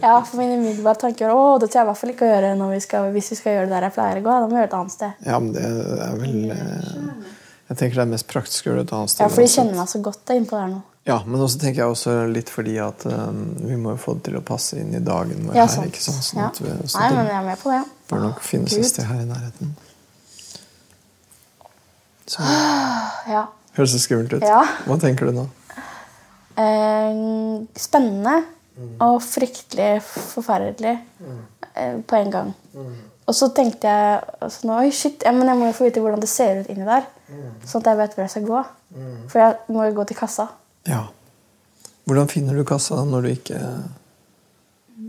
Ja, 0.02 0.18
for 0.22 0.36
min 0.36 0.52
umiddelbare 0.60 1.00
tanke 1.00 1.24
er 1.24 1.32
å, 1.32 1.56
det 1.58 1.70
tør 1.72 1.80
jeg 1.80 1.86
i 1.86 1.88
hvert 1.88 1.98
fall 1.98 2.10
ikke 2.12 2.26
å 2.26 2.28
gjøre 2.28 2.50
når 2.60 2.72
vi 2.74 2.80
skal, 2.84 3.06
hvis 3.14 3.30
vi 3.32 3.38
skal 3.38 3.54
gjøre 3.54 3.66
det 3.70 3.72
der 3.72 3.86
jeg 3.88 3.94
pleier 3.96 4.20
å 4.20 4.24
gå. 4.26 4.34
Da 4.34 4.44
må 4.44 4.52
vi 4.52 4.58
gjøre 4.60 4.68
det 4.68 4.70
et 4.70 4.76
annet 4.78 4.94
sted. 4.94 5.24
Ja, 5.24 5.38
men 5.40 5.54
det 5.56 5.64
er 6.04 6.20
vel 6.20 6.52
eh, 6.54 7.32
Jeg 7.70 7.80
tenker 7.80 7.98
det 7.98 8.04
er 8.04 8.10
mest 8.12 8.28
praktisk 8.30 8.68
å 8.68 8.70
gjøre 8.70 8.82
det 8.82 8.86
et 8.90 8.94
annet 8.98 9.12
sted. 9.14 9.24
Ja, 9.24 9.30
for 9.32 9.42
de 9.46 9.48
kjenner 9.54 9.80
meg 9.80 9.90
så 9.94 10.02
godt 10.04 10.20
der 10.28 10.38
innpå 10.42 10.60
der 10.60 10.70
nå. 10.74 10.82
Ja, 11.08 11.16
men 11.24 11.40
også 11.40 11.62
tenker 11.62 11.82
jeg 11.82 11.94
også 11.94 12.14
litt 12.28 12.52
fordi 12.52 12.76
at 12.84 13.06
um, 13.08 13.40
vi 13.64 13.78
må 13.80 13.94
jo 13.96 14.00
få 14.02 14.18
det 14.18 14.26
til 14.28 14.36
å 14.38 14.44
passe 14.44 14.76
inn 14.76 14.92
i 14.92 15.00
dagen 15.00 15.46
vår 15.48 15.56
Ja, 15.56 15.64
her. 15.64 15.72
sant. 15.72 15.88
ikke 15.88 16.04
sant? 16.04 16.26
Sånn 16.26 16.42
Ja. 16.44 16.50
vi, 16.60 16.68
Nei, 16.68 17.08
men 17.16 17.30
jeg 17.32 17.38
er 17.38 17.46
med 17.48 17.62
på 17.64 17.72
det. 17.72 17.80
bør 18.12 18.24
nok 18.26 18.42
finnes 18.44 18.76
et 18.76 18.90
sted 18.92 19.08
her 19.08 19.22
i 19.24 19.28
nærheten. 19.30 19.72
Så, 22.28 22.44
Ja. 23.34 23.46
høres 23.76 23.94
så 23.96 24.00
skummelt 24.02 24.32
ut? 24.36 24.44
Ja. 24.44 24.62
Hva 24.86 24.98
tenker 25.00 25.28
du 25.30 25.36
nå? 25.36 25.46
Eh, 26.58 27.20
spennende 27.78 28.38
og 29.02 29.20
fryktelig 29.22 29.98
forferdelig 30.06 30.94
eh, 31.74 31.98
på 32.06 32.18
en 32.18 32.30
gang. 32.34 32.50
Og 33.28 33.34
så 33.36 33.50
tenkte 33.54 33.90
jeg 33.90 34.20
altså, 34.40 34.66
nå, 34.68 34.78
Oi, 34.84 34.90
shit, 34.94 35.22
ja, 35.26 35.32
men 35.34 35.50
jeg 35.50 35.58
må 35.60 35.68
jo 35.68 35.76
få 35.76 35.88
vite 35.88 36.00
hvordan 36.02 36.22
det 36.22 36.30
ser 36.32 36.62
ut 36.62 36.70
inni 36.72 36.86
der. 36.88 37.06
Sånn 37.68 37.82
at 37.84 37.90
jeg 37.92 37.98
vet 38.00 38.14
hvor 38.16 38.24
jeg 38.24 38.32
skal 38.32 38.46
gå. 38.48 38.62
For 39.28 39.42
jeg 39.42 39.74
må 39.74 39.84
jo 39.88 39.96
gå 39.98 40.06
til 40.08 40.16
kassa. 40.18 40.46
Ja. 40.88 41.02
Hvordan 42.08 42.30
finner 42.32 42.56
du 42.56 42.64
kassa 42.64 43.02
når 43.04 43.26
du 43.26 43.28
ikke 43.34 43.58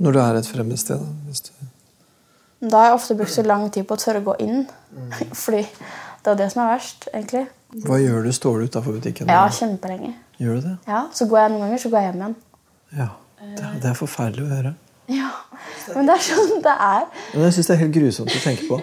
Når 0.03 0.15
du 0.15 0.19
er 0.19 0.39
et 0.41 0.47
fremmed 0.51 0.79
sted? 0.79 0.99
da, 0.99 2.67
Da 2.67 2.77
har 2.81 2.89
jeg 2.89 2.97
ofte 2.97 3.15
brukt 3.15 3.31
så 3.31 3.45
lang 3.47 3.69
tid 3.71 3.87
på 3.87 3.95
å 3.95 4.01
tørre 4.03 4.19
å 4.19 4.27
gå 4.27 4.35
inn. 4.43 4.65
Fordi 5.45 5.63
det 6.25 6.31
er 6.31 6.35
det 6.43 6.51
som 6.51 6.61
er 6.63 6.73
verst, 6.75 7.07
egentlig. 7.13 7.47
hva 7.85 7.97
gjør 8.01 8.23
du? 8.25 8.31
Står 8.35 8.59
du 8.59 8.65
utafor 8.69 8.91
butikken? 8.99 9.27
Ja, 9.29 9.47
kjempelenge. 9.49 10.13
Gjør 10.39 10.55
du 10.59 10.61
det? 10.67 10.77
Ja, 10.87 11.03
Så 11.13 11.25
går 11.29 11.37
jeg 11.39 11.51
noen 11.51 11.61
ganger, 11.67 11.77
så 11.77 11.89
går 11.89 11.99
jeg 12.01 12.11
hjem 12.13 12.21
igjen. 12.21 12.35
Ja. 12.97 13.07
Det, 13.39 13.63
er- 13.65 13.79
det 13.81 13.89
er 13.89 13.93
forferdelig 13.97 14.43
å 14.45 14.49
høre. 14.55 14.73
Ja, 15.09 15.29
Men 15.95 16.05
det 16.05 16.15
er 16.15 16.21
sånn 16.21 16.61
det 16.61 16.73
er. 16.85 17.05
Men 17.33 17.43
jeg 17.47 17.53
syns 17.53 17.67
det 17.67 17.73
er 17.75 17.79
helt 17.83 17.93
grusomt 17.95 18.29
å 18.35 18.41
tenke 18.43 18.67
på. 18.69 18.81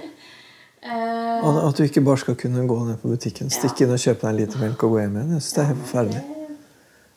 At 0.87 1.57
at 1.69 1.77
du 1.79 1.83
ikke 1.85 2.03
bare 2.05 2.19
skal 2.23 2.35
kunne 2.39 2.63
gå 2.69 2.77
ned 2.87 2.99
på 3.03 3.09
butikken, 3.11 3.51
stikke 3.51 3.85
inn 3.87 3.93
og 3.95 3.99
kjøpe 4.03 4.21
deg 4.23 4.31
en 4.31 4.37
liter 4.41 4.59
melk 4.63 4.83
og 4.87 4.91
gå 4.95 5.01
hjem 5.03 5.17
igjen. 5.17 5.33
Jeg 5.37 5.43
synes 5.43 5.53
det 5.57 5.63
er 5.63 5.69
helt 5.71 5.83
forferdelig. 5.87 6.23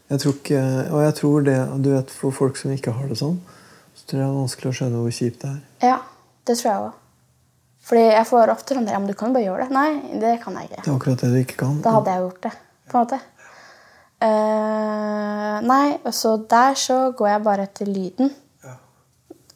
Jeg 0.09 0.19
tror 0.23 0.33
ikke, 0.39 0.61
og 0.89 1.01
jeg 1.03 1.15
tror 1.19 1.41
det, 1.45 1.57
du 1.83 1.89
vet, 1.93 2.09
For 2.11 2.31
folk 2.33 2.57
som 2.57 2.71
ikke 2.73 2.91
har 2.97 3.07
det 3.11 3.17
sånn, 3.19 3.35
så 3.95 4.05
tror 4.09 4.19
jeg 4.19 4.25
det 4.25 4.29
er 4.33 4.39
vanskelig 4.39 4.69
å 4.71 4.77
skjønne 4.79 5.01
hvor 5.03 5.13
kjipt 5.19 5.41
det 5.43 5.49
er. 5.51 5.59
Ja, 5.91 5.97
det 6.49 6.57
tror 6.57 6.69
jeg 6.71 6.79
òg. 6.87 6.93
Fordi 7.89 8.03
jeg 8.05 8.27
får 8.29 8.51
ofte 8.53 8.75
sånn 8.77 8.87
ja, 8.91 8.99
men 9.01 9.09
du 9.09 9.15
kan 9.17 9.31
jo 9.31 9.37
bare 9.39 9.47
gjøre 9.47 9.65
det. 9.65 9.73
Nei, 9.73 10.19
det 10.21 10.35
kan 10.43 10.57
jeg 10.59 10.69
ikke. 10.69 10.83
Det 10.85 10.91
er 10.91 10.95
akkurat 10.95 11.23
det 11.23 11.29
du 11.33 11.37
ikke 11.41 11.59
kan. 11.63 11.79
Da 11.81 11.95
hadde 11.97 12.13
jeg 12.13 12.25
gjort 12.27 12.41
det. 12.45 12.51
på 12.89 12.97
en 12.97 13.05
måte. 13.05 13.19
Uh, 14.19 15.57
nei, 15.63 15.85
så 16.11 16.35
der 16.51 16.75
så 16.77 16.97
går 17.17 17.29
jeg 17.31 17.43
bare 17.45 17.65
etter 17.69 17.87
lyden. 17.89 18.33
Ja. 18.65 18.73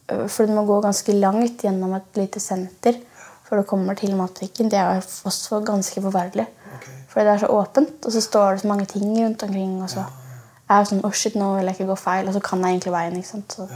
Eh, 0.07 0.23
For 0.31 0.47
du 0.47 0.53
må 0.55 0.63
gå 0.65 0.77
ganske 0.85 1.15
langt 1.17 1.65
gjennom 1.65 1.93
et 1.97 2.19
lite 2.19 2.39
senter 2.39 2.97
før 3.43 3.59
du 3.61 3.67
kommer 3.67 3.97
til 3.99 4.15
matbutikken. 4.15 4.71
Det 4.71 4.79
er 4.79 5.03
også 5.03 5.59
ganske 5.67 6.01
forferdelig. 6.01 6.47
Okay. 6.77 6.95
Fordi 7.11 7.25
det 7.27 7.33
er 7.35 7.43
så 7.43 7.51
åpent, 7.53 8.05
og 8.07 8.15
så 8.15 8.21
står 8.23 8.55
det 8.55 8.63
så 8.63 8.71
mange 8.71 8.87
ting 8.89 9.11
rundt 9.19 9.43
omkring. 9.43 9.75
Og 9.83 9.91
så 9.91 10.05
er 10.07 10.79
jeg 10.79 10.89
sånn, 10.93 11.03
oh 11.05 11.11
shit, 11.13 11.35
nå 11.37 11.51
vil 11.57 11.67
jeg 11.69 11.77
ikke 11.77 11.89
gå 11.91 11.99
feil, 11.99 12.31
og 12.31 12.33
så 12.33 12.41
kan 12.47 12.63
jeg 12.63 12.77
egentlig 12.77 12.95
veien. 12.95 13.19
ikke 13.19 13.29
sant? 13.33 13.57
Så, 13.59 13.67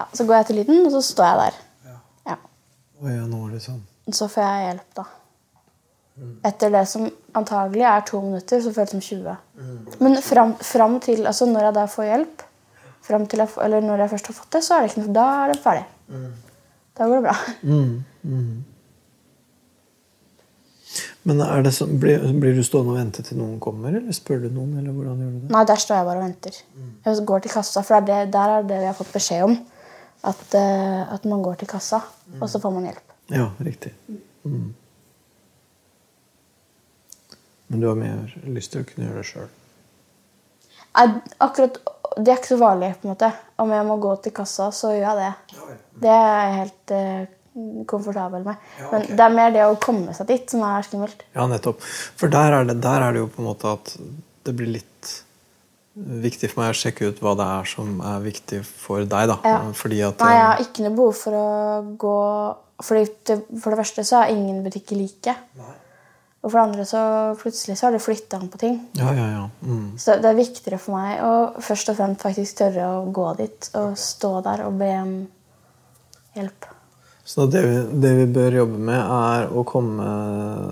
ja, 0.00 0.08
så 0.16 0.24
går 0.26 0.40
jeg 0.40 0.46
til 0.48 0.60
lyden, 0.62 0.82
og 0.88 0.96
så 0.96 1.04
står 1.12 1.28
jeg 1.28 1.38
der. 1.44 1.60
Ja. 1.92 1.96
Ja. 2.32 2.36
Og 3.02 3.12
ja, 3.12 3.26
nå 3.28 3.44
er 3.46 3.54
det 3.58 3.62
sånn. 3.68 3.84
Så 4.16 4.28
får 4.28 4.42
jeg 4.44 4.68
hjelp, 4.68 4.94
da. 4.96 5.04
Etter 6.44 6.72
det 6.74 6.82
som 6.88 7.06
antagelig 7.38 7.86
er 7.88 8.02
to 8.08 8.20
minutter, 8.20 8.60
så 8.60 8.72
føles 8.74 8.90
det 8.90 8.98
som 8.98 9.04
20. 9.06 9.36
Men 10.04 10.18
fram, 10.24 10.54
fram 10.60 10.98
til, 11.00 11.22
altså 11.26 11.46
når 11.48 11.68
jeg 11.68 11.76
da 11.78 11.84
får 11.88 12.08
hjelp, 12.10 12.42
jeg, 13.10 13.48
eller 13.64 13.80
når 13.82 14.04
jeg 14.04 14.10
først 14.12 14.28
har 14.28 14.36
fått 14.36 14.52
det, 14.54 14.60
så 14.62 14.76
er 14.76 14.84
det 14.84 14.90
ikke 14.90 15.04
noe, 15.06 15.14
da 15.16 15.28
er 15.44 15.52
det 15.52 15.62
ferdig. 15.62 15.86
Da 16.98 17.08
går 17.08 17.16
det 17.16 17.24
bra. 17.30 17.36
Men 21.28 21.40
er 21.44 21.64
det 21.64 21.72
sånn, 21.76 21.98
blir, 22.00 22.22
blir 22.40 22.56
du 22.56 22.62
stående 22.64 22.94
og 22.94 22.98
vente 22.98 23.22
til 23.24 23.36
noen 23.38 23.58
kommer, 23.62 23.92
eller 23.92 24.14
spør 24.16 24.46
du 24.46 24.48
noen? 24.54 24.78
eller 24.80 24.94
hvordan 24.96 25.20
gjør 25.20 25.34
du 25.34 25.42
det? 25.42 25.50
Nei, 25.52 25.64
der 25.68 25.82
står 25.82 25.98
jeg 26.00 26.08
bare 26.08 26.22
og 26.22 26.24
venter. 26.24 26.56
Jeg 27.04 27.26
går 27.28 27.44
til 27.44 27.52
kassa, 27.52 27.82
for 27.86 28.06
det 28.08 28.16
er 28.16 28.32
der 28.32 28.54
er 28.56 28.66
det 28.70 28.80
vi 28.80 28.88
har 28.88 28.96
fått 28.96 29.12
beskjed 29.12 29.44
om. 29.46 29.58
At, 30.30 30.42
eh, 30.56 31.12
at 31.14 31.24
man 31.28 31.44
går 31.44 31.60
til 31.60 31.68
kassa, 31.68 32.00
og 32.40 32.48
så 32.50 32.60
får 32.60 32.74
man 32.74 32.88
hjelp. 32.88 33.09
Ja, 33.30 33.50
riktig. 33.58 33.94
Mm. 34.44 34.74
Men 37.70 37.80
du 37.80 37.86
har 37.86 37.98
mer 37.98 38.30
lyst 38.50 38.72
til 38.74 38.82
å 38.82 38.86
kunne 38.88 39.06
gjøre 39.06 39.22
det 39.22 39.28
sjøl? 39.28 39.50
Akkurat, 41.38 41.78
Det 42.16 42.32
er 42.32 42.40
ikke 42.40 42.50
så 42.50 42.56
vanlig. 42.58 42.94
på 43.00 43.06
en 43.06 43.12
måte. 43.12 43.32
Om 43.62 43.70
jeg 43.70 43.86
må 43.86 43.96
gå 44.02 44.14
til 44.22 44.32
kassa, 44.34 44.70
så 44.74 44.90
gjør 44.90 45.04
jeg 45.06 45.20
det. 45.20 45.76
Det 46.02 46.10
er 46.10 46.32
jeg 46.40 46.56
helt 46.56 46.94
uh, 46.96 47.84
komfortabel 47.86 48.42
med. 48.44 48.56
Men 48.90 49.06
det 49.06 49.20
er 49.20 49.36
mer 49.36 49.54
det 49.54 49.62
å 49.68 49.78
komme 49.78 50.14
seg 50.16 50.26
dit 50.26 50.50
som 50.50 50.64
er 50.66 50.82
skummelt. 50.82 51.22
Ja, 51.36 51.46
nettopp. 51.46 51.80
For 52.18 52.32
der 52.32 52.58
er, 52.58 52.66
det, 52.66 52.80
der 52.82 53.06
er 53.06 53.14
det 53.14 53.22
jo 53.22 53.30
på 53.30 53.44
en 53.44 53.50
måte 53.52 53.76
at 53.78 53.94
det 54.48 54.56
blir 54.58 54.74
litt 54.80 55.12
viktig 56.24 56.50
for 56.52 56.62
meg 56.62 56.72
å 56.72 56.78
sjekke 56.80 57.10
ut 57.10 57.20
hva 57.24 57.34
det 57.38 57.46
er 57.58 57.68
som 57.68 58.00
er 58.12 58.24
viktig 58.24 58.62
for 58.66 59.04
deg. 59.04 59.28
da. 59.30 59.36
Ja. 59.44 59.60
Fordi 59.76 60.00
at 60.06 60.24
Nei, 60.24 60.32
jeg 60.36 60.46
har 60.46 60.64
ikke 60.64 60.86
noe 60.86 60.96
behov 60.96 61.14
for 61.20 61.36
å 61.36 61.46
gå 62.00 62.16
fordi 62.80 63.34
For 63.60 63.74
det 63.74 63.76
første 63.76 64.02
så 64.08 64.22
er 64.22 64.30
ingen 64.32 64.62
butikker 64.64 64.96
like. 64.96 65.34
Og 66.40 66.46
for 66.48 66.56
det 66.56 66.62
andre 66.62 66.86
så 66.88 67.00
plutselig 67.36 67.76
så 67.76 67.86
har 67.86 67.92
det 67.92 68.00
flytta 68.00 68.38
an 68.40 68.48
på 68.48 68.60
ting. 68.62 68.78
Ja, 68.96 69.10
ja, 69.12 69.26
ja. 69.34 69.42
Mm. 69.60 69.98
Så 70.00 70.16
det 70.16 70.30
er 70.30 70.38
viktigere 70.38 70.78
for 70.80 70.96
meg 70.96 71.20
å 71.20 71.60
først 71.60 71.92
og 71.92 71.98
fremst 71.98 72.24
faktisk 72.24 72.62
tørre 72.62 72.86
å 72.88 73.02
gå 73.12 73.26
dit 73.42 73.68
og 73.76 73.98
stå 74.00 74.32
der 74.46 74.64
og 74.64 74.78
be 74.80 74.90
om 75.02 75.12
hjelp. 76.38 76.70
Så 77.30 77.44
det 77.46 77.60
vi, 77.62 77.74
det 78.02 78.10
vi 78.18 78.24
bør 78.34 78.56
jobbe 78.56 78.78
med, 78.88 78.98
er 78.98 79.52
å 79.54 79.62
komme 79.68 80.06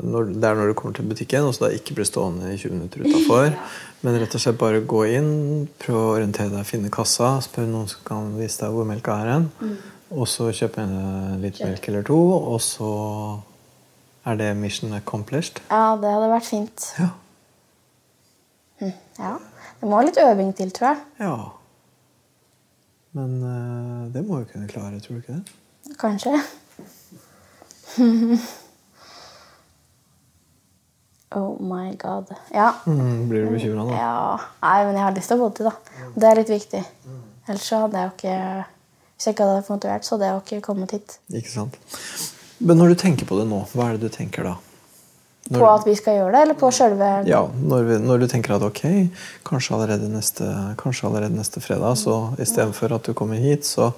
når, 0.02 0.32
Det 0.34 0.48
er 0.48 0.56
når 0.58 0.72
du 0.72 0.74
kommer 0.78 0.96
til 0.96 1.06
butikken, 1.06 1.44
og 1.46 1.52
så 1.54 1.68
da 1.68 1.76
ikke 1.76 1.94
bli 1.94 2.06
stående 2.08 2.48
i 2.50 2.56
20 2.58 2.72
minutter 2.74 3.04
utafor. 3.06 3.54
Men 4.02 4.18
rett 4.18 4.34
og 4.34 4.42
slett 4.42 4.58
bare 4.58 4.80
gå 4.82 5.04
inn, 5.12 5.30
prøve 5.78 6.00
å 6.00 6.16
orientere 6.16 6.50
deg, 6.50 6.66
finne 6.66 6.90
kassa, 6.94 7.36
spør 7.46 7.68
noen 7.70 7.86
som 7.90 8.02
kan 8.06 8.32
vise 8.38 8.58
deg 8.64 8.74
hvor 8.74 8.88
melka 8.88 9.20
er 9.22 9.30
hen. 9.36 9.46
Og 10.10 10.26
så 10.30 10.48
kjøpe 10.54 10.82
en 10.82 11.38
litt 11.44 11.60
melk 11.62 11.86
eller 11.92 12.06
to, 12.10 12.18
og 12.54 12.58
så 12.64 12.90
er 14.26 14.40
det 14.40 14.50
mission 14.58 14.94
accomplished. 14.98 15.62
Ja, 15.70 15.94
det 16.00 16.10
hadde 16.10 16.32
vært 16.32 16.48
fint. 16.48 16.88
Ja. 16.98 17.12
Ja. 19.18 19.36
Det 19.78 19.86
må 19.90 20.02
litt 20.06 20.18
øving 20.22 20.52
til, 20.58 20.74
tror 20.74 20.90
jeg. 20.90 21.06
ja. 21.22 21.38
Men 23.16 23.38
eh, 23.42 24.02
det 24.14 24.22
må 24.26 24.42
vi 24.42 24.50
kunne 24.52 24.68
klare, 24.70 24.98
tror 25.02 25.16
du 25.16 25.22
ikke 25.22 25.38
det? 25.38 25.56
Kanskje. 25.96 26.42
oh 31.34 31.60
my 31.62 31.94
god. 31.96 32.34
Ja. 32.52 32.74
Mm, 32.86 33.28
blir 33.28 33.44
du 33.44 33.50
bekymra 33.50 33.84
nå? 33.84 33.92
ja. 33.96 34.40
Nei, 34.62 34.84
men 34.84 34.94
jeg 34.94 35.04
har 35.06 35.14
lyst 35.16 35.28
til 35.32 35.38
å 35.38 35.40
få 35.42 35.48
det 35.50 35.56
til, 35.60 35.66
da. 35.70 35.74
Det 36.14 36.26
er 36.28 36.36
litt 36.42 36.52
viktig. 36.52 36.82
Ellers 37.48 37.64
så 37.64 37.76
hadde 37.86 37.96
jeg 37.96 38.04
jo 38.04 38.12
ikke 38.18 38.36
Hvis 39.16 39.24
jeg 39.26 39.32
ikke 39.34 39.44
hadde 39.46 39.56
vært 39.56 39.72
motivert, 39.72 40.04
så 40.04 40.14
hadde 40.14 40.26
jeg 40.26 40.34
jo 40.34 40.40
ikke 40.44 40.66
kommet 40.68 40.90
hit. 40.94 41.08
Ikke 41.34 41.50
sant? 41.50 41.74
Men 42.58 42.78
når 42.78 42.86
du 42.92 42.96
tenker 43.00 43.26
på 43.26 43.38
det 43.38 43.46
nå, 43.50 43.58
hva 43.72 43.84
er 43.88 43.92
det 43.96 44.06
du 44.06 44.14
tenker 44.14 44.42
da? 44.46 44.54
Når- 45.48 45.62
På 45.62 45.68
at 45.72 45.86
vi 45.88 45.94
skal 45.96 46.12
gjøre 46.18 46.32
det, 46.34 46.40
eller 46.44 46.56
på 46.60 46.68
sjølve 46.76 47.06
Ja, 47.24 47.38
når, 47.56 47.84
vi, 47.88 47.94
når 48.04 48.18
du 48.20 48.26
tenker 48.28 48.52
at 48.58 48.64
ok, 48.66 48.82
kanskje 49.48 49.72
allerede 49.78 50.10
neste, 50.12 50.44
kanskje 50.76 51.06
allerede 51.08 51.32
neste 51.38 51.62
fredag, 51.64 51.94
så 51.96 52.18
istedenfor 52.36 52.92
at 52.98 53.08
du 53.08 53.14
kommer 53.16 53.40
hit, 53.40 53.64
så 53.64 53.94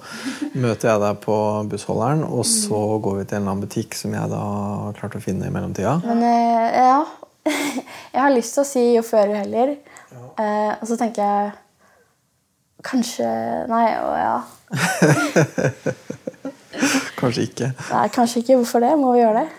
møter 0.55 0.87
jeg 0.93 1.01
deg 1.03 1.19
på 1.25 1.35
bussholderen, 1.73 2.23
og 2.23 2.45
så 2.47 2.79
går 3.03 3.17
vi 3.19 3.25
til 3.25 3.35
en 3.35 3.41
eller 3.41 3.51
annen 3.51 3.65
butikk 3.65 3.91
som 3.99 4.15
jeg 4.15 4.31
da 4.31 4.39
har 4.85 4.95
klart 5.01 5.17
å 5.19 5.23
finne 5.25 5.43
i 5.49 5.51
mellomtida. 5.51 5.97
Men 6.07 6.23
eh, 6.23 6.87
ja. 6.87 7.01
Jeg 8.13 8.21
har 8.21 8.31
lyst 8.35 8.53
til 8.55 8.61
å 8.63 8.67
si 8.69 8.83
jo 8.95 9.01
før 9.07 9.27
jo 9.33 9.37
heller. 9.41 9.67
Eh, 10.39 10.71
og 10.77 10.85
så 10.87 10.95
tenker 10.99 11.21
jeg 11.25 11.51
Kanskje 12.85 13.27
Nei, 13.69 13.87
og 13.99 14.15
ja. 14.17 14.41
Kanskje 17.19 17.43
ikke. 17.45 17.67
Nei, 17.91 18.07
kanskje 18.15 18.39
ikke. 18.41 18.55
Hvorfor 18.61 18.79
det? 18.81 18.93
Må 18.97 19.11
vi 19.13 19.19
gjøre 19.21 19.43
det? 19.43 19.49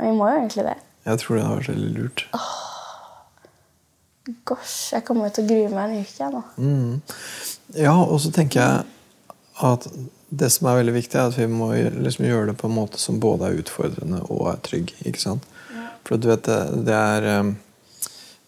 Men 0.00 0.14
vi 0.14 0.16
må 0.16 0.30
jo 0.30 0.38
egentlig 0.38 0.64
det. 0.64 0.76
Jeg 1.04 1.20
tror 1.20 1.36
det 1.36 1.42
har 1.44 1.58
vært 1.58 1.72
veldig 1.74 1.90
lurt. 1.92 2.22
Gosh, 4.48 4.94
jeg 4.94 5.04
kommer 5.04 5.32
til 5.34 5.44
å 5.44 5.48
grue 5.50 5.72
meg 5.74 5.90
en 5.90 6.06
uke 6.06 6.28
nå. 6.32 6.40
Mm. 6.56 6.94
Ja, 7.76 7.94
og 8.00 8.20
så 8.24 8.30
tenker 8.32 8.62
jeg 8.62 9.28
at 9.60 9.88
det 10.30 10.48
som 10.54 10.70
er 10.70 10.78
veldig 10.78 10.94
viktig, 10.94 11.18
er 11.18 11.28
at 11.28 11.36
vi 11.36 11.48
må 11.50 11.72
liksom 11.74 12.24
gjøre 12.24 12.52
det 12.52 12.56
på 12.60 12.68
en 12.70 12.76
måte 12.78 13.00
som 13.02 13.18
både 13.20 13.48
er 13.48 13.60
utfordrende 13.60 14.22
og 14.28 14.46
er 14.52 14.62
trygg. 14.64 14.94
ikke 15.04 15.20
sant? 15.20 15.48
For 16.06 16.16
du 16.16 16.30
vet, 16.30 16.46
det, 16.48 16.84
det 16.86 16.96
er 16.96 17.26
um, 17.42 17.50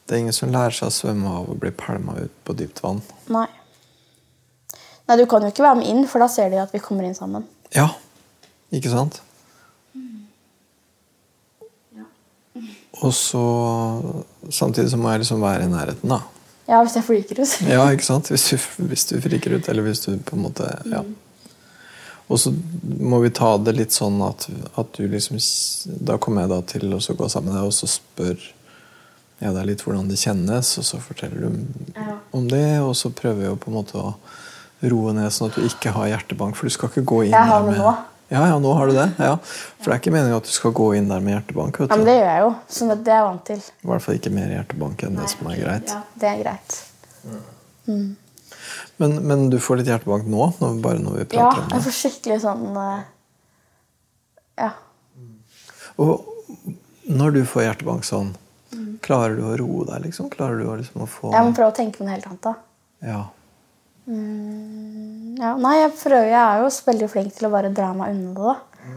Det 0.06 0.16
er 0.16 0.22
ingen 0.22 0.34
som 0.34 0.50
lærer 0.54 0.74
seg 0.74 0.88
å 0.88 0.94
svømme 0.94 1.34
av 1.40 1.50
å 1.52 1.56
bli 1.58 1.70
pælma 1.76 2.16
ut 2.24 2.32
på 2.46 2.56
dypt 2.56 2.80
vann. 2.84 3.02
Nei. 3.32 3.46
Nei, 5.08 5.18
du 5.20 5.26
kan 5.28 5.44
jo 5.44 5.52
ikke 5.52 5.66
være 5.66 5.82
med 5.82 5.90
inn, 5.92 6.06
for 6.08 6.24
da 6.24 6.30
ser 6.32 6.48
de 6.52 6.62
at 6.62 6.72
vi 6.74 6.80
kommer 6.82 7.04
inn 7.06 7.18
sammen. 7.18 7.44
Ja, 7.76 7.90
ikke 8.72 8.92
sant? 8.92 9.20
Og 13.02 13.12
så 13.16 13.42
Samtidig 14.50 14.90
så 14.92 14.98
må 15.00 15.10
jeg 15.12 15.22
liksom 15.22 15.42
være 15.42 15.64
i 15.66 15.70
nærheten, 15.70 16.08
da. 16.10 16.20
Ja, 16.68 16.80
hvis 16.84 16.94
jeg 16.96 17.04
friker 17.06 17.40
ut. 17.42 17.52
Ja, 17.68 17.84
ikke 17.90 18.06
sant? 18.06 18.28
Hvis 18.30 18.44
du, 18.50 18.56
hvis 18.88 19.04
du 19.10 19.16
friker 19.22 19.56
ut, 19.58 19.68
eller 19.68 19.82
hvis 19.86 20.04
du 20.06 20.16
på 20.18 20.36
en 20.38 20.42
måte 20.46 20.68
Ja. 20.90 21.02
Og 22.32 22.38
så 22.38 22.52
må 23.00 23.18
vi 23.20 23.28
ta 23.34 23.56
det 23.60 23.74
litt 23.76 23.92
sånn 23.92 24.20
at, 24.24 24.46
at 24.78 24.92
du 24.96 25.02
liksom 25.10 25.36
Da 26.06 26.16
kommer 26.22 26.42
jeg 26.46 26.52
da 26.54 26.60
til 26.62 26.86
å 26.94 27.00
gå 27.18 27.28
sammen 27.28 27.52
med 27.52 27.58
deg, 27.60 27.66
og 27.68 27.74
så 27.76 27.88
spør 27.90 28.38
jeg 29.42 29.54
deg 29.56 29.66
litt 29.66 29.82
hvordan 29.82 30.06
det 30.08 30.20
kjennes, 30.22 30.70
og 30.78 30.84
så 30.86 31.00
forteller 31.02 31.42
du 31.48 31.66
Ja. 31.98 32.16
om 32.32 32.46
det, 32.48 32.80
og 32.80 32.94
så 32.96 33.10
prøver 33.10 33.48
jeg 33.48 33.58
på 33.60 33.68
en 33.72 33.74
måte 33.80 33.98
å 33.98 34.14
roe 34.82 35.12
ned 35.12 35.30
sånn 35.34 35.50
at 35.50 35.56
du 35.58 35.66
ikke 35.66 35.90
har 35.92 36.08
hjertebank, 36.12 36.56
for 36.56 36.66
du 36.66 36.70
skal 36.74 36.88
ikke 36.88 37.04
gå 37.04 37.24
inn 37.26 37.32
Jeg 37.34 37.46
har 37.50 37.62
det 37.66 37.70
med 37.72 37.78
nå. 37.82 37.96
Ja, 38.32 38.46
ja, 38.48 38.56
nå 38.62 38.72
har 38.78 38.88
du 38.88 38.94
det. 38.96 39.06
Ja. 39.20 39.34
For 39.44 39.90
det 39.90 39.94
er 39.96 40.00
ikke 40.00 40.12
meningen 40.14 40.38
at 40.38 40.48
du 40.48 40.52
skal 40.54 40.72
gå 40.76 40.86
inn 40.96 41.10
der 41.10 41.20
med 41.20 41.34
hjertebank. 41.36 41.82
Ja, 41.84 41.96
men 41.98 42.06
det 42.08 42.14
gjør 42.16 42.28
jeg 42.30 42.42
jo. 42.46 42.50
Så 42.72 42.88
det 42.92 43.12
er 43.12 43.18
jeg 43.18 43.26
vant 43.28 43.44
til. 43.50 43.60
I 43.60 43.90
hvert 43.90 44.04
fall 44.06 44.18
ikke 44.18 44.32
mer 44.32 44.54
hjertebank 44.56 45.04
enn 45.08 45.18
det 45.20 45.28
som 45.34 45.50
er 45.52 45.58
greit. 45.60 45.92
Ja, 45.92 46.00
det 46.22 46.30
er 46.30 46.40
greit. 46.40 46.78
Men, 49.02 49.16
men 49.26 49.44
du 49.52 49.58
får 49.60 49.80
litt 49.82 49.90
hjertebank 49.90 50.28
nå, 50.30 50.46
når, 50.62 50.78
bare 50.84 51.02
når 51.02 51.18
vi 51.18 51.26
Ja, 51.36 51.48
om 51.50 51.60
det. 51.66 51.74
jeg 51.76 51.84
får 51.88 51.96
skikkelig 51.98 52.38
sånn 52.44 52.64
eh, 52.78 53.02
Ja. 54.62 54.70
Og 56.00 56.24
når 57.10 57.34
du 57.36 57.40
får 57.48 57.66
hjertebank 57.66 58.06
sånn, 58.06 58.32
klarer 59.04 59.36
du 59.36 59.44
å 59.50 59.56
roe 59.58 59.86
deg? 59.90 60.06
liksom? 60.06 60.30
Klarer 60.32 60.60
du 60.62 60.68
å, 60.70 60.76
liksom, 60.80 61.04
å 61.04 61.08
få 61.10 61.32
Jeg 61.34 61.48
må 61.48 61.54
prøve 61.56 61.72
å 61.72 61.76
tenke 61.76 61.98
på 62.00 62.06
noe 62.06 62.14
helt 62.14 62.28
annet, 62.30 62.44
da. 62.46 62.54
Ja. 63.02 63.22
Ja, 64.06 65.52
nei, 65.58 65.76
jeg 65.78 65.92
prøver, 65.94 66.26
jeg 66.26 66.40
er 66.42 66.60
jo 66.62 66.70
veldig 66.86 67.08
flink 67.12 67.34
til 67.36 67.46
å 67.48 67.52
bare 67.52 67.70
dra 67.74 67.92
meg 67.94 68.14
unna 68.16 68.32
det. 68.34 68.42
da. 68.42 68.56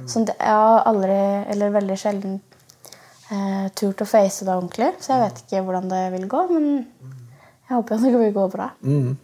Så 0.09 0.25
det- 0.25 0.35
jeg 0.39 0.47
har 0.47 0.83
aldri, 0.89 1.45
eller 1.51 1.69
veldig 1.69 1.97
sjelden, 1.97 2.39
eh, 3.31 3.69
turt 3.75 4.01
å 4.01 4.07
face 4.07 4.45
det 4.45 4.53
ordentlig. 4.53 4.93
Så 4.99 5.13
jeg 5.13 5.21
vet 5.21 5.43
ikke 5.43 5.63
hvordan 5.65 5.89
det 5.89 6.11
vil 6.19 6.27
gå, 6.27 6.49
men 6.49 6.87
jeg 7.69 7.77
håper 7.77 7.95
at 7.95 8.01
det 8.01 8.13
vil 8.13 8.33
gå 8.33 8.51
bra. 8.51 8.69
Mm. 8.83 9.17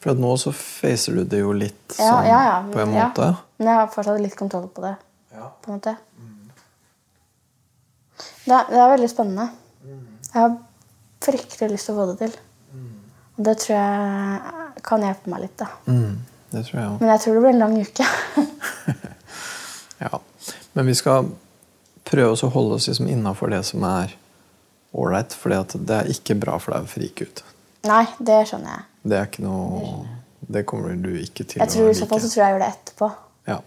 For 0.00 0.14
nå 0.14 0.36
så 0.36 0.52
facer 0.52 1.14
du 1.14 1.24
det 1.24 1.38
jo 1.40 1.52
litt 1.52 1.94
Ja, 1.98 2.10
sånn 2.10 2.26
ja, 2.26 2.42
ja, 2.44 2.62
på 2.70 2.78
en 2.80 2.92
ja. 2.92 3.08
måte. 3.08 3.38
Men 3.58 3.68
jeg 3.68 3.76
har 3.76 3.86
fortsatt 3.88 4.20
litt 4.20 4.36
kontroll 4.36 4.68
på 4.68 4.82
det. 4.82 4.96
Ja. 5.32 5.48
på 5.62 5.68
en 5.72 5.80
måte. 5.80 5.96
Det, 8.44 8.52
er, 8.52 8.64
det 8.68 8.76
er 8.78 8.96
veldig 8.96 9.10
spennende. 9.10 9.50
Jeg 10.34 10.42
har 10.42 10.58
fryktelig 11.20 11.70
lyst 11.70 11.86
til 11.86 11.94
å 11.94 11.98
få 11.98 12.06
det 12.10 12.18
til. 12.18 12.38
Og 13.38 13.44
det 13.44 13.58
tror 13.58 13.74
jeg 13.76 14.63
kan 14.82 15.02
hjelpe 15.04 15.30
meg 15.30 15.40
litt. 15.46 15.56
da. 15.60 15.68
Mm. 15.86 16.18
Det 16.50 16.64
tror 16.66 16.80
jeg 16.80 16.88
også. 16.88 17.00
Men 17.00 17.10
jeg 17.12 17.20
tror 17.24 17.34
det 17.34 17.40
blir 17.44 17.54
en 17.54 17.64
lang 17.64 17.80
uke. 17.82 18.06
Ja. 20.02 20.18
Men 20.72 20.86
vi 20.90 20.94
skal 20.98 21.28
prøve 22.04 22.34
oss 22.34 22.42
å 22.44 22.48
holde 22.52 22.74
oss 22.76 22.88
liksom 22.90 23.06
innafor 23.08 23.48
det 23.54 23.62
som 23.64 23.84
er 23.88 24.10
ålreit. 24.92 25.32
For 25.38 25.54
det 25.54 25.94
er 25.96 26.10
ikke 26.12 26.34
bra 26.36 26.58
for 26.60 26.74
deg 26.74 26.84
å 26.84 26.90
frike 26.90 27.24
ut. 27.30 27.42
Nei, 27.88 28.02
det 28.18 28.40
skjønner 28.50 28.74
jeg. 28.74 28.84
Det 29.04 29.16
er 29.20 29.28
ikke 29.30 29.44
noe 29.44 30.04
Det 30.44 30.64
kommer 30.68 30.96
du 31.00 31.10
ikke 31.16 31.44
til 31.48 31.62
Jeg 31.62 31.72
tror 31.72 31.88
å 31.88 31.92
I 31.92 31.96
så 31.96 32.08
fall 32.10 32.20
like. 32.20 32.26
så 32.26 32.34
tror 32.34 32.42
jeg 32.42 32.44
jeg 32.44 32.54
gjør 32.54 32.64
det 32.64 32.70
etterpå. 32.74 33.08
Ja. 33.48 33.58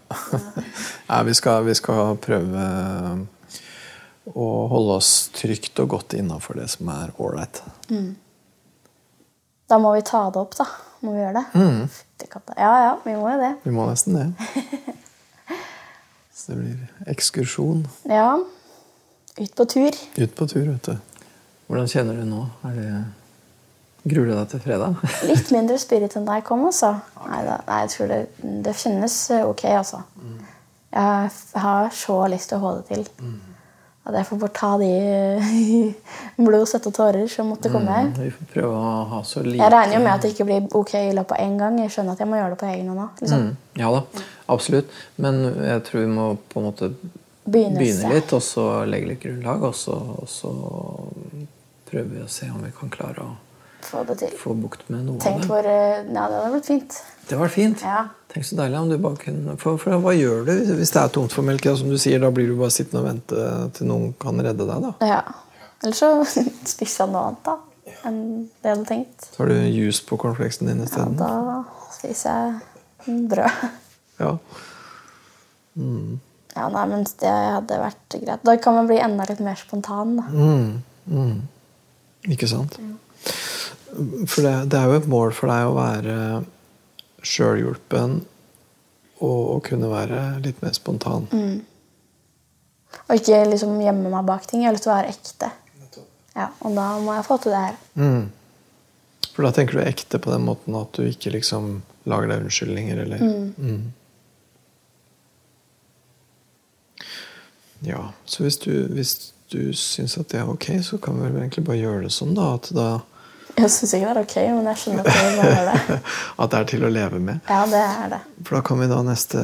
Nei, 1.10 1.20
vi 1.30 1.34
skal, 1.38 1.64
vi 1.66 1.74
skal 1.78 2.16
prøve 2.22 2.66
å 4.28 4.48
holde 4.70 4.98
oss 5.00 5.12
trygt 5.34 5.80
og 5.82 5.88
godt 5.96 6.14
innafor 6.18 6.60
det 6.60 6.68
som 6.76 6.90
er 6.92 7.14
ålreit. 7.18 7.62
Da 9.68 9.78
må 9.82 9.94
vi 9.96 10.04
ta 10.06 10.26
det 10.30 10.42
opp, 10.44 10.54
da. 10.60 10.68
Må 11.00 11.14
vi 11.14 11.22
gjøre 11.22 11.34
det? 11.36 11.44
Mm. 11.54 11.82
Fytti 11.94 12.28
katta. 12.32 12.54
Ja 12.58 12.70
ja, 12.82 12.94
vi 13.04 13.14
må 13.18 13.28
jo 13.30 13.38
det. 13.40 13.52
Vi 13.62 13.74
må 13.74 13.84
nesten 13.86 14.18
det. 14.18 14.26
Så 16.34 16.52
det 16.52 16.58
blir 16.58 17.12
ekskursjon. 17.12 17.84
Ja. 18.10 18.32
Ut 19.38 19.54
på 19.54 19.66
tur. 19.70 19.94
Ut 20.18 20.34
på 20.34 20.48
tur, 20.50 20.66
vet 20.72 20.90
du. 20.90 21.22
Hvordan 21.68 21.90
kjenner 21.90 22.18
du 22.18 22.26
nå? 22.26 22.42
Er 22.66 22.76
det 22.78 22.90
Gruer 24.08 24.30
du 24.30 24.32
deg 24.32 24.46
til 24.52 24.60
fredag? 24.62 25.00
Litt 25.30 25.50
mindre 25.52 25.76
spirit 25.82 26.14
enn 26.16 26.26
da 26.26 26.38
jeg 26.38 26.46
kom, 26.46 26.62
altså. 26.68 26.94
Nei, 27.26 27.40
nei 27.44 27.78
jeg 27.82 27.90
tror 27.92 28.12
det, 28.12 28.18
det 28.64 28.74
kjennes 28.78 29.16
eh, 29.34 29.44
ok, 29.44 29.64
altså. 29.74 30.00
Jeg 30.94 31.62
har 31.66 31.90
så 31.92 32.16
lyst 32.32 32.50
til 32.50 32.58
å 32.58 32.62
få 32.62 32.70
det 32.78 32.84
til. 32.88 33.02
At 34.08 34.16
jeg 34.16 34.26
får 34.30 34.38
bare 34.40 34.54
ta 34.56 34.70
de 34.80 34.88
blod, 36.46 36.64
svette 36.70 36.88
og 36.88 36.96
tårer 36.96 37.26
som 37.28 37.50
måtte 37.52 37.68
komme. 37.72 37.98
Vi 38.16 38.30
får 38.32 38.50
prøve 38.54 38.70
å 38.72 38.92
ha 39.10 39.20
så 39.28 39.42
lite 39.44 39.60
Jeg 39.60 39.74
regner 39.74 39.98
jo 39.98 40.02
med 40.06 40.12
at 40.14 40.24
det 40.24 40.30
ikke 40.32 40.46
blir 40.48 40.68
ok 40.80 40.94
i 41.02 41.14
løpet 41.18 41.36
av 41.36 41.44
én 41.44 41.58
gang. 41.60 41.78
Jeg 41.84 41.92
skjønner 41.92 42.16
at 42.16 42.22
jeg 42.24 42.30
må 42.30 42.38
gjøre 42.40 42.54
det 42.54 42.60
på 42.62 42.70
egen 42.70 42.88
hånd 42.88 43.02
nå. 43.02 43.08
Liksom. 43.20 43.46
Mm, 43.50 43.80
Ja 43.82 43.90
da, 43.94 44.00
absolutt. 44.56 44.94
Men 45.20 45.42
jeg 45.68 45.82
tror 45.90 46.00
vi 46.00 46.12
må 46.14 46.28
på 46.48 46.62
en 46.62 46.68
måte 46.70 46.90
Begynne, 47.48 47.80
begynne 47.80 48.14
litt, 48.16 48.32
og 48.36 48.42
så 48.44 48.64
legge 48.88 49.12
litt 49.12 49.22
grunnlag. 49.22 49.62
Og 49.68 49.76
så, 49.76 49.94
og 49.96 50.28
så 50.28 50.54
prøver 51.88 52.10
vi 52.16 52.24
å 52.24 52.30
se 52.32 52.48
om 52.52 52.64
vi 52.64 52.72
kan 52.76 52.90
klare 52.92 53.24
å 53.24 53.36
Få 53.82 54.04
det 54.06 54.18
til. 54.18 54.32
få 54.36 54.54
bukt 54.58 54.88
med 54.90 55.04
noe 55.06 55.18
Tenk 55.22 55.36
av 55.36 55.40
det. 55.42 55.48
hvor 55.48 55.64
eh, 55.64 56.04
Ja, 56.12 56.24
det 56.28 56.38
hadde 56.42 56.52
blitt 56.56 56.66
fint. 56.66 56.96
Det 57.28 57.38
var 57.38 57.48
fint. 57.48 57.82
Ja. 57.82 58.06
Tenk 58.32 58.44
så 58.44 58.56
deilig 58.58 58.78
om 58.80 58.88
du 58.90 58.96
bare 58.98 59.16
kunne 59.16 59.56
For, 59.60 59.78
for 59.78 59.90
hva 60.02 60.12
gjør 60.16 60.44
du 60.46 60.52
hvis- 60.76 60.92
det 60.92 61.02
er 61.02 61.08
tomt 61.08 61.32
for 61.32 61.42
melk? 61.42 61.64
Ja, 61.64 61.76
som 61.76 61.88
du 61.88 61.96
sier, 61.96 62.18
Da 62.20 62.30
blir 62.30 62.46
du 62.48 62.56
bare 62.58 62.70
sittende 62.74 63.00
og 63.04 63.06
vente 63.08 63.72
til 63.78 63.86
noen 63.86 64.14
kan 64.20 64.36
redde 64.40 64.66
deg. 64.66 64.82
da. 64.82 65.06
ja. 65.06 65.22
Eller 65.82 65.94
så 65.94 66.10
spiser 66.74 67.04
jeg 67.06 67.12
noe 67.12 67.22
annet, 67.28 67.44
da. 67.44 67.56
Enn 68.04 68.48
det 68.62 68.68
jeg 68.68 68.76
hadde 68.76 68.88
tenkt. 68.88 69.28
Så 69.32 69.38
har 69.44 69.48
du 69.48 69.54
juice 69.54 70.02
på 70.04 70.18
cornflakesen 70.18 70.66
din 70.66 70.82
Ja, 70.84 71.04
da 71.16 71.64
spiser 71.94 72.60
jeg 73.06 73.28
brød. 73.28 73.70
Ja. 74.20 74.32
Ja, 76.56 76.68
nei, 76.74 76.84
men 76.90 77.04
det 77.20 77.30
hadde 77.30 77.78
vært 77.78 78.16
greit. 78.24 78.42
Da 78.44 78.56
kan 78.58 78.74
man 78.74 78.88
bli 78.90 78.98
enda 78.98 79.24
litt 79.28 79.40
mer 79.40 79.54
spontan. 79.60 80.16
da. 80.18 80.24
Mm, 80.32 80.82
mm. 81.06 81.42
Ikke 82.34 82.48
sant? 82.50 82.74
For 84.28 84.44
det, 84.44 84.54
det 84.72 84.78
er 84.78 84.90
jo 84.90 84.98
et 85.00 85.08
mål 85.10 85.32
for 85.36 85.50
deg 85.50 85.68
å 85.68 85.76
være 85.76 86.16
sjølhjulpen 87.26 88.20
og 89.24 89.38
å 89.54 89.58
kunne 89.64 89.88
være 89.90 90.22
litt 90.44 90.60
mer 90.62 90.74
spontan. 90.76 91.26
Og 93.08 93.14
ikke 93.16 93.40
liksom 93.50 93.78
gjemme 93.82 94.12
meg 94.12 94.26
bak 94.28 94.46
ting. 94.46 94.62
Jeg 94.62 94.70
har 94.70 94.76
lyst 94.76 94.86
til 94.86 94.92
å 94.92 94.98
være 94.98 95.14
ekte. 95.14 95.50
Ja, 96.38 96.50
Og 96.62 96.76
da 96.76 96.88
må 97.02 97.16
jeg 97.16 97.26
få 97.26 97.38
til 97.42 97.54
det 97.56 97.62
her. 97.64 97.78
Mm. 97.98 98.28
For 99.32 99.46
da 99.46 99.50
tenker 99.54 99.78
du 99.78 99.84
ekte 99.86 100.20
på 100.22 100.30
den 100.34 100.44
måten 100.46 100.76
at 100.78 100.92
du 100.94 101.02
ikke 101.08 101.32
liksom 101.34 101.80
lager 102.08 102.30
deg 102.32 102.44
unnskyldninger, 102.44 103.00
eller 103.04 103.24
Mm. 103.58 103.92
Ja, 107.86 108.12
så 108.26 108.42
hvis 108.42 108.58
du, 108.58 108.72
hvis 108.90 109.32
du 109.52 109.72
syns 109.76 110.16
at 110.18 110.32
det 110.32 110.40
er 110.40 110.48
ok, 110.50 110.66
så 110.82 110.98
kan 110.98 111.14
vi 111.18 111.28
vel 111.28 111.42
egentlig 111.42 111.64
bare 111.68 111.78
gjøre 111.78 112.02
det 112.08 112.10
sånn, 112.14 112.34
da. 112.34 112.54
At, 112.58 112.70
da, 112.74 112.88
Jeg 113.58 113.70
syns 113.74 113.94
ikke 113.96 114.06
det 114.06 114.12
er 114.12 114.20
ok, 114.22 114.36
men 114.54 114.68
jeg 114.70 114.78
skjønner 114.82 115.02
at 115.02 115.08
det 115.08 115.46
er 115.48 115.64
det. 115.68 115.96
at 116.44 116.52
det 116.52 116.58
er 116.58 116.68
til 116.72 116.84
å 116.86 116.90
leve 116.92 117.18
med. 117.22 117.40
Ja, 117.50 117.62
det 117.70 117.80
er 117.82 118.12
det. 118.12 118.20
For 118.46 118.58
da 118.58 118.62
kan 118.68 118.78
vi 118.82 118.86
da 118.90 118.98
neste 119.06 119.42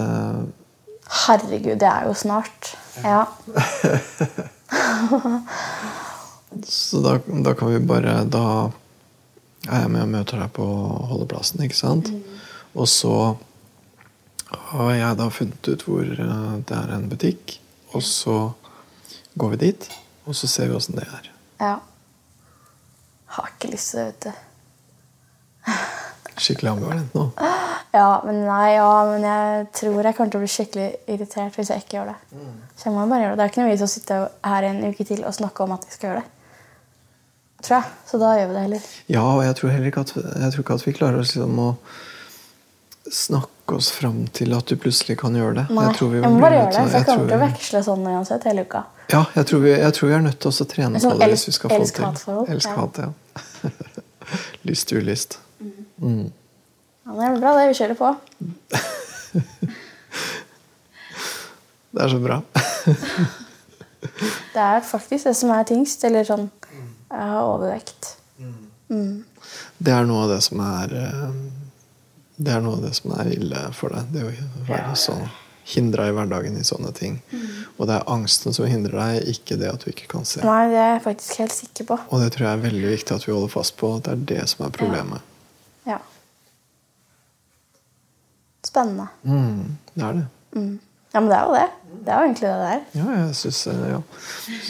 Herregud, 1.24 1.76
det 1.82 1.88
er 1.90 2.06
jo 2.08 2.14
snart. 2.16 2.70
Ja. 3.04 3.26
Så 6.64 7.00
da, 7.02 7.18
da 7.44 7.52
kan 7.58 7.72
vi 7.72 7.80
bare 7.82 8.24
Da 8.30 8.70
er 9.66 9.80
jeg 9.84 9.90
med 9.90 10.04
og 10.04 10.12
møter 10.12 10.38
deg 10.38 10.52
på 10.54 10.66
holdeplassen, 11.10 11.62
ikke 11.66 11.76
sant? 11.78 12.10
Og 12.74 12.88
så 12.90 13.14
har 14.74 14.92
jeg 14.94 15.18
da 15.18 15.28
funnet 15.32 15.70
ut 15.70 15.84
hvor 15.86 16.04
eh, 16.04 16.52
det 16.68 16.76
er 16.78 16.92
en 16.94 17.08
butikk. 17.10 17.56
Og 17.96 18.02
så 18.06 18.36
går 19.40 19.54
vi 19.54 19.60
dit, 19.66 19.88
og 20.28 20.36
så 20.36 20.50
ser 20.50 20.70
vi 20.70 20.78
åssen 20.78 20.98
det 20.98 21.08
er. 21.08 21.30
ja. 21.62 21.74
Har 23.35 23.51
ikke 23.55 23.72
lyst 23.72 23.93
til 23.95 24.01
det, 24.01 24.07
vet 24.11 24.26
du. 24.26 24.32
Skikkelig 26.35 26.70
ambivalent 26.72 27.14
nå. 27.14 27.28
Ja, 27.95 28.09
men 28.26 28.41
nei, 28.43 28.72
ja, 28.74 28.89
men 29.07 29.22
jeg 29.22 29.66
tror 29.78 30.03
jeg 30.03 30.16
kommer 30.16 30.32
til 30.35 30.41
å 30.41 30.43
bli 30.43 30.51
skikkelig 30.51 30.87
irritert 31.14 31.55
hvis 31.55 31.70
jeg 31.70 31.85
ikke 31.85 31.97
gjør 32.01 32.09
det. 32.11 32.16
Så 32.74 32.89
jeg 32.89 32.95
må 32.97 33.05
bare 33.07 33.22
gjøre 33.22 33.37
det. 33.37 33.39
Det 33.39 33.45
er 33.45 33.53
ikke 33.53 33.62
noe 33.62 33.70
vits 33.70 33.85
å 33.87 33.91
sitte 33.93 34.18
her 34.51 34.66
en 34.66 34.80
uke 34.89 35.07
til 35.07 35.22
og 35.22 35.37
snakke 35.37 35.62
om 35.66 35.76
at 35.76 35.87
vi 35.87 35.95
skal 35.95 36.11
gjøre 36.11 36.24
det. 36.24 36.30
Tror 37.64 37.76
jeg. 37.78 37.93
Så 38.11 38.18
da 38.20 38.32
gjør 38.37 38.51
vi 38.51 38.57
det 38.59 38.64
heller. 38.66 38.89
Ja, 39.14 39.22
og 39.30 39.45
jeg 39.47 39.57
tror 39.61 39.72
heller 39.76 39.93
ikke 39.93 40.03
at, 40.05 40.11
ikke 40.59 40.74
at 40.80 40.87
vi 40.89 40.97
klarer 40.99 41.22
oss 41.22 41.37
liksom 41.37 41.62
å 41.62 41.68
snakke 43.14 43.78
oss 43.78 43.93
fram 43.95 44.24
til 44.37 44.53
at 44.59 44.68
du 44.68 44.74
plutselig 44.80 45.16
kan 45.22 45.39
gjøre 45.39 45.61
det. 45.62 45.64
Nei, 45.70 45.87
Jeg, 45.87 45.97
tror 46.01 46.11
vi 46.12 46.18
jeg 46.20 46.35
må 46.35 46.43
bare 46.43 46.59
gjøre 46.59 46.72
det. 46.74 46.82
så 46.91 46.99
jeg 46.99 47.07
kommer 47.09 47.30
til 47.30 47.39
å 47.39 47.43
veksle 47.47 47.85
sånn 47.87 48.11
uansett 48.11 48.47
hele 48.51 48.66
uka. 48.66 48.82
Ja, 49.12 49.24
jeg 49.34 49.46
tror, 49.46 49.59
vi, 49.61 49.70
jeg 49.70 49.94
tror 49.94 50.09
vi 50.09 50.14
er 50.16 50.20
nødt 50.24 50.38
til 50.40 50.50
å 50.50 50.66
trene 50.68 51.00
Sånn 51.02 51.12
på 51.12 51.18
det 51.20 51.28
hvis 51.34 51.48
vi 51.48 51.52
skal 51.57 51.68
få 51.74 51.78
det 51.82 51.92
til. 51.92 52.05
ja. 52.32 52.38
Elsk-hat, 52.55 52.94
ja. 53.05 53.09
lyst 54.68 54.86
ulyst. 54.92 55.30
Mm. 56.00 56.28
Ja, 57.05 57.11
det 57.18 57.24
er 57.28 57.32
bra, 57.40 57.50
det. 57.59 57.64
Vi 57.68 57.74
kjører 57.80 57.96
på. 58.00 58.09
Det 61.94 62.02
er 62.02 62.09
så 62.11 62.18
bra. 62.18 62.40
Det 64.55 64.62
er 64.62 64.80
faktisk 64.82 65.24
det 65.28 65.34
som 65.38 65.50
er 65.55 65.62
tyngst. 65.68 66.02
Eller 66.05 66.26
sånn 66.26 66.48
Jeg 66.74 67.28
har 67.30 67.46
overvekt. 67.46 68.16
Det 69.78 69.92
er 69.94 70.05
noe 70.09 70.24
av 70.24 70.32
det 70.34 70.40
som 70.44 70.61
er 70.64 70.92
eh, 70.98 71.30
Det 72.36 72.52
er 72.52 72.61
noe 72.64 72.74
av 72.78 72.82
det 72.84 72.92
som 72.98 73.14
er 73.14 73.30
ille 73.36 73.61
for 73.78 73.88
deg. 73.94 74.11
Det 74.11 74.22
å 74.26 74.28
være 74.68 74.96
sånn 74.98 75.22
hindra 75.64 76.08
i 76.08 76.14
hverdagen 76.14 76.56
i 76.60 76.64
sånne 76.66 76.92
ting. 76.96 77.18
Og 77.78 77.88
det 77.88 77.96
er 77.96 78.08
angsten 78.12 78.52
som 78.56 78.66
hindrer 78.68 78.98
deg, 79.00 79.28
ikke 79.34 79.56
det 79.60 79.70
at 79.72 79.84
du 79.84 79.90
ikke 79.92 80.08
kan 80.12 80.26
se. 80.28 80.42
Nei, 80.44 80.66
det 80.72 80.80
er 80.80 80.90
jeg 80.94 81.04
faktisk 81.06 81.38
helt 81.40 81.54
sikker 81.56 81.88
på. 81.88 81.98
Og 82.10 82.20
det 82.20 82.32
tror 82.34 82.46
jeg 82.46 82.58
er 82.58 82.64
veldig 82.66 82.90
viktig 82.92 83.16
at 83.16 83.24
vi 83.26 83.32
holder 83.32 83.52
fast 83.54 83.76
på. 83.80 83.94
at 83.96 84.04
Det 84.08 84.12
er 84.12 84.26
det 84.34 84.48
som 84.52 84.66
er 84.66 84.74
problemet. 84.76 85.24
Ja. 85.88 85.98
Spennende. 88.64 89.08
Mm, 89.22 89.78
det 89.94 90.04
er 90.04 90.20
det. 90.20 90.26
Ja, 91.14 91.20
men 91.20 91.30
det 91.30 91.36
er 91.38 91.44
jo 91.48 91.54
det. 91.54 91.66
Det 92.04 92.12
er 92.12 92.20
jo 92.20 92.28
egentlig 92.28 92.48
det 92.48 92.54
det 92.60 92.70
er. 92.74 92.80
Ja, 92.98 93.08
jeg 93.20 93.34
syns 93.38 93.66
ja. 93.66 93.98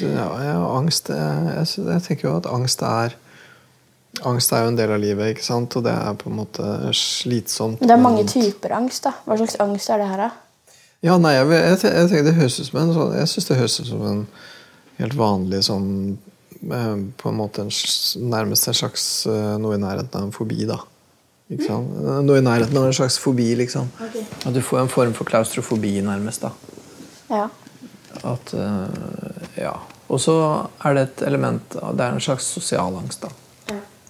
Ja, 0.05 0.27
ja, 0.45 0.57
angst 0.77 1.09
jeg, 1.09 1.67
synes, 1.71 1.89
jeg 1.89 2.03
tenker 2.09 2.29
jo 2.29 2.37
at 2.37 2.49
angst 2.51 2.83
er 2.87 3.15
Angst 4.23 4.53
er 4.55 4.63
jo 4.63 4.69
en 4.71 4.77
del 4.79 4.93
av 4.95 5.01
livet, 5.03 5.33
ikke 5.33 5.43
sant? 5.43 5.75
og 5.75 5.83
det 5.83 5.91
er 5.91 6.15
på 6.15 6.29
en 6.31 6.37
måte 6.39 6.63
slitsomt. 6.95 7.81
Men 7.81 7.91
det 7.91 7.95
er 7.97 8.03
mange 8.03 8.23
typer 8.31 8.71
angst. 8.77 9.03
da. 9.09 9.11
Hva 9.27 9.35
slags 9.41 9.57
angst 9.59 9.91
er 9.91 9.99
det 9.99 10.07
her, 10.07 10.21
da? 10.23 10.44
Ja, 11.05 11.19
nei, 11.21 11.35
jeg, 11.37 11.49
jeg, 11.53 11.79
jeg 11.85 12.09
tenker 12.09 12.25
det 12.25 12.37
høres 12.39 12.57
ut 12.61 12.69
som 12.71 12.79
en 12.81 12.93
sånn 12.97 13.15
Jeg 13.19 13.29
syns 13.29 13.49
det 13.51 13.59
høres 13.59 13.77
ut 13.83 13.89
som 13.91 14.05
en 14.09 14.23
helt 15.01 15.17
vanlig 15.19 15.61
sånn 15.67 15.89
eh, 16.65 16.95
På 17.21 17.29
en 17.31 17.39
måte 17.43 17.65
en, 17.67 17.73
nærmest 18.33 18.71
en 18.71 18.79
slags 18.79 19.05
eh, 19.29 19.55
noe 19.61 19.77
i 19.77 19.83
nærheten 19.83 20.17
av 20.21 20.29
en 20.31 20.35
fobi, 20.35 20.63
da. 20.71 20.79
Ikke 21.53 21.67
sant? 21.69 21.93
Mm. 21.93 22.23
Noe 22.25 22.41
i 22.41 22.47
nærheten 22.47 22.79
av 22.81 22.89
en 22.89 22.97
slags 22.97 23.19
fobi, 23.21 23.51
liksom. 23.61 23.91
At 24.01 24.53
du 24.57 24.63
får 24.65 24.81
en 24.87 24.93
form 24.93 25.13
for 25.17 25.29
klaustrofobi, 25.29 25.99
nærmest. 26.07 26.47
da 26.49 26.55
Ja. 27.33 27.49
At 28.25 28.55
Ja. 29.61 29.77
Og 30.09 30.21
så 30.21 30.35
er 30.85 30.95
det 30.97 31.03
et 31.09 31.23
element 31.27 31.75
Det 31.75 32.01
er 32.05 32.13
en 32.13 32.21
slags 32.23 32.49
sosial 32.57 32.97
angst, 33.01 33.25
da. 33.25 33.31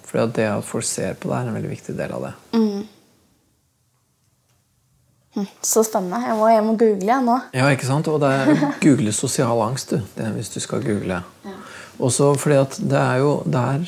Fordi 0.05 0.23
at 0.23 0.35
det 0.37 0.45
at 0.47 0.63
folk 0.67 0.85
ser 0.87 1.15
på 1.19 1.27
deg, 1.31 1.41
er 1.41 1.49
en 1.49 1.55
veldig 1.57 1.71
viktig 1.71 1.95
del 1.97 2.11
av 2.15 2.21
det. 2.27 2.33
Hm, 2.53 2.74
Så 5.61 5.83
spennende. 5.83 6.21
Jeg 6.25 6.37
må 6.39 6.49
jeg 6.51 6.63
må 6.63 6.75
google 6.79 7.17
nå. 7.25 7.37
Ja, 7.55 7.67
ikke 7.73 7.87
sant? 7.87 8.07
Og 8.11 8.21
det 8.23 8.31
er 8.31 8.63
google 8.85 9.13
sosial 9.15 9.61
angst, 9.65 9.91
du. 9.91 10.01
Det 10.15 10.31
hvis 10.37 10.53
du 10.53 10.59
skal 10.63 10.83
google. 10.85 11.21
Også 11.95 12.33
fordi 12.39 12.57
at 12.59 12.79
det 12.91 12.99
er 12.99 13.21
jo 13.23 13.35
der 13.47 13.85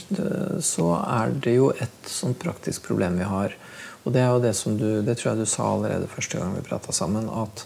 så 0.63 0.91
er 1.01 1.33
det 1.43 1.57
jo 1.57 1.71
et 1.75 2.11
sånt 2.11 2.39
praktisk 2.39 2.85
problem 2.87 3.17
vi 3.19 3.27
har. 3.27 3.55
Og 4.05 4.13
det 4.15 4.21
er 4.23 4.29
jo 4.31 4.43
det 4.43 4.53
som 4.55 4.77
du 4.79 5.01
Det 5.03 5.17
tror 5.19 5.33
jeg 5.33 5.43
du 5.43 5.49
sa 5.51 5.65
allerede 5.73 6.07
første 6.07 6.39
gang 6.39 6.55
vi 6.55 6.63
prata 6.63 6.95
sammen. 6.95 7.27
At 7.27 7.65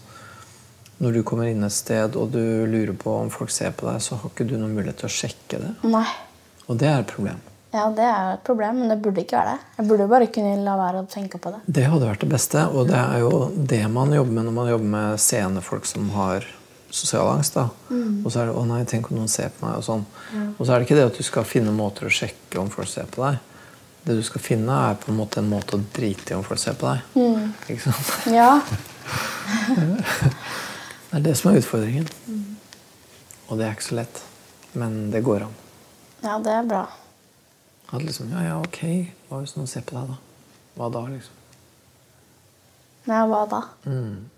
når 1.01 1.13
du 1.17 1.23
kommer 1.25 1.49
inn 1.49 1.63
et 1.65 1.73
sted 1.73 2.17
og 2.17 2.33
du 2.33 2.41
lurer 2.69 2.93
på 2.97 3.13
om 3.23 3.29
folk 3.33 3.53
ser 3.53 3.73
på 3.77 3.89
deg, 3.89 4.01
så 4.01 4.17
har 4.17 4.33
ikke 4.33 4.49
du 4.49 4.57
noen 4.57 4.73
mulighet 4.73 5.01
til 5.01 5.09
å 5.09 5.13
sjekke 5.13 5.61
det. 5.61 5.71
Nei. 5.89 6.07
Og 6.67 6.77
det 6.81 6.89
er 6.89 7.01
et 7.01 7.13
problem. 7.13 7.41
Ja, 7.71 7.85
det 7.95 8.03
er 8.03 8.23
jo 8.27 8.31
et 8.35 8.43
problem, 8.43 8.79
men 8.81 8.89
det 8.91 8.97
burde 8.99 9.21
ikke 9.23 9.37
være 9.39 9.53
det. 9.53 9.59
Jeg 9.77 9.87
burde 9.87 10.03
jo 10.03 10.11
bare 10.11 10.25
kunne 10.35 10.55
la 10.65 10.73
være 10.75 11.03
å 11.03 11.07
tenke 11.07 11.39
på 11.39 11.53
det. 11.53 11.61
Det 11.71 11.85
hadde 11.87 12.07
vært 12.09 12.23
det 12.25 12.31
beste, 12.33 12.65
og 12.67 12.89
det 12.89 12.97
er 12.99 13.21
jo 13.23 13.29
det 13.55 13.85
man 13.93 14.11
jobber 14.11 14.33
med 14.35 14.49
når 14.49 14.55
man 14.57 14.71
jobber 14.73 14.89
med 14.95 15.21
seende 15.23 15.61
folk 15.63 15.87
som 15.87 16.09
har 16.17 16.47
sosial 16.91 17.29
angst. 17.31 17.55
da. 17.55 17.69
Og 18.25 18.27
så 18.31 18.41
er 18.41 18.45
det 18.49 18.55
'å 18.55 18.65
nei, 18.67 18.83
tenk 18.83 19.09
om 19.11 19.17
noen 19.17 19.29
ser 19.31 19.49
på 19.55 19.65
meg', 19.65 19.77
og 19.77 19.83
sånn. 19.87 20.05
Og 20.59 20.65
så 20.67 20.73
er 20.73 20.79
det 20.79 20.87
ikke 20.89 20.97
det 20.99 21.05
at 21.13 21.17
du 21.17 21.23
skal 21.23 21.43
finne 21.43 21.71
måter 21.71 22.05
å 22.05 22.11
sjekke 22.11 22.59
om 22.59 22.69
folk 22.69 22.87
ser 22.87 23.05
på 23.05 23.23
deg, 23.29 23.39
Det 24.03 24.15
du 24.17 24.23
skal 24.23 24.41
finne, 24.41 24.73
er 24.91 24.95
på 24.95 25.11
en 25.11 25.17
måte 25.17 25.37
en 25.37 25.49
måte 25.49 25.77
å 25.77 25.83
drite 25.93 26.31
i 26.31 26.33
om 26.33 26.43
folk 26.43 26.59
ser 26.59 26.73
på 26.73 26.87
deg. 26.89 27.01
Mm. 27.15 27.53
Ikke 27.69 27.81
sant? 27.91 28.33
Ja. 28.33 28.59
Det 31.11 31.17
er 31.19 31.19
det 31.19 31.37
som 31.37 31.51
er 31.51 31.59
utfordringen. 31.59 32.07
Og 33.49 33.57
det 33.57 33.67
er 33.67 33.73
ikke 33.75 33.89
så 33.89 33.95
lett. 33.95 34.21
Men 34.73 35.11
det 35.11 35.23
går 35.23 35.41
an. 35.43 35.53
ja, 36.23 36.39
det 36.39 36.51
er 36.51 36.63
bra. 36.63 36.87
At 37.91 38.03
liksom, 38.03 38.29
ja, 38.31 38.43
ja, 38.47 38.57
ok, 38.63 38.81
hva 39.29 39.41
hvis 39.41 39.55
noen 39.57 39.67
ser 39.67 39.83
på 39.83 39.97
deg, 39.97 40.13
da? 40.13 40.17
Hva 40.77 40.87
da, 40.93 41.01
liksom? 41.11 41.39
Ja, 43.09 43.25
hva 43.27 43.41
da? 43.51 43.59
Mm. 43.89 44.29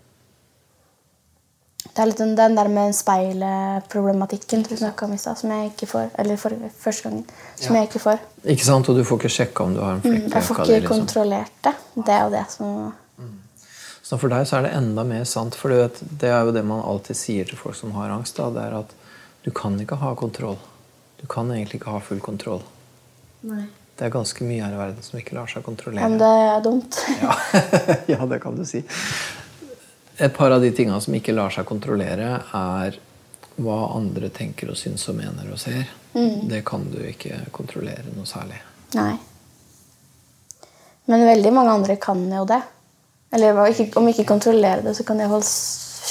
Det 1.83 1.99
er 2.01 2.07
litt 2.09 2.21
den, 2.23 2.55
der 2.57 2.69
med 2.71 2.95
speilproblematikken 2.97 4.63
vi 4.65 4.77
snakka 4.79 5.05
om 5.05 5.13
i 5.13 5.19
stad, 5.21 5.37
som 5.37 5.51
jeg 5.53 5.73
ikke 5.73 5.89
får. 5.91 6.07
Eller 6.17 6.39
for, 6.41 6.55
første 6.79 7.03
gangen. 7.09 7.25
Som 7.59 7.75
Ja. 7.75 7.81
jeg 7.83 7.89
ikke 7.91 8.01
får. 8.01 8.19
Ikke 8.49 8.65
sant? 8.65 8.89
Og 8.89 8.97
du 8.97 9.03
får 9.03 9.19
ikke 9.19 9.29
sjekka 9.35 9.63
om 9.67 9.73
du 9.75 9.81
har 9.81 9.91
en 9.93 10.01
flekk 10.01 10.23
Mm, 10.23 10.31
jeg 10.33 10.43
får 10.43 10.55
ikke 10.55 10.65
det, 10.67 10.81
Liksom. 10.81 10.97
kontrollert 10.97 11.51
det. 11.63 11.75
Det 11.95 12.09
er 12.15 12.21
jo 12.23 12.29
det 12.31 12.45
som 12.51 12.93
Så 14.03 14.17
for 14.19 14.27
deg 14.29 14.45
så 14.47 14.57
er 14.57 14.61
det 14.63 14.73
enda 14.73 15.03
mer 15.03 15.23
sant. 15.23 15.55
For 15.55 15.69
vet, 15.69 15.99
det 16.19 16.29
er 16.29 16.43
jo 16.45 16.51
det 16.51 16.65
man 16.65 16.81
alltid 16.83 17.15
sier 17.15 17.45
til 17.45 17.57
folk 17.57 17.75
som 17.75 17.91
har 17.91 18.09
angst. 18.09 18.35
Da, 18.35 18.49
det 18.49 18.61
er 18.63 18.79
at 18.79 18.89
du 19.43 19.51
kan 19.51 19.79
ikke 19.79 19.95
ha 19.97 20.13
kontroll. 20.15 20.57
Du 21.21 21.27
kan 21.27 21.47
egentlig 21.51 21.75
ikke 21.79 21.91
ha 21.91 21.99
full 21.99 22.19
kontroll. 22.19 22.61
Det 23.43 24.07
er 24.07 24.13
ganske 24.13 24.45
mye 24.47 24.63
her 24.63 24.73
i 24.73 24.79
verden 24.79 25.05
som 25.05 25.19
ikke 25.19 25.35
lar 25.37 25.49
seg 25.51 25.65
kontrollere. 25.65 26.07
Om 26.09 26.19
det 26.21 26.33
er 26.49 26.61
dumt. 26.65 26.99
Ja. 27.21 27.35
ja, 28.15 28.25
det 28.29 28.39
kan 28.43 28.55
du 28.57 28.65
si. 28.65 28.81
Et 30.17 30.33
par 30.33 30.53
av 30.53 30.61
de 30.61 30.71
tingene 30.75 30.99
som 31.01 31.13
ikke 31.17 31.35
lar 31.35 31.53
seg 31.53 31.67
kontrollere, 31.69 32.37
er 32.53 32.97
hva 33.61 33.77
andre 33.93 34.29
tenker 34.33 34.71
og 34.73 34.77
syns 34.79 35.05
og 35.11 35.17
mener 35.19 35.51
og 35.53 35.61
ser. 35.61 35.85
Mm. 36.13 36.49
Det 36.49 36.63
kan 36.65 36.85
du 36.89 36.99
ikke 37.05 37.43
kontrollere 37.53 38.13
noe 38.15 38.25
særlig. 38.29 38.57
Nei. 38.97 39.13
Men 41.09 41.25
veldig 41.27 41.51
mange 41.53 41.73
andre 41.77 41.97
kan 42.01 42.21
jo 42.31 42.45
det. 42.49 42.61
Eller 43.33 43.57
om 43.97 44.07
ikke 44.09 44.27
kontrollere 44.29 44.85
det, 44.85 44.93
så 44.97 45.05
kan 45.05 45.17
de 45.17 45.25
iallfall 45.25 45.45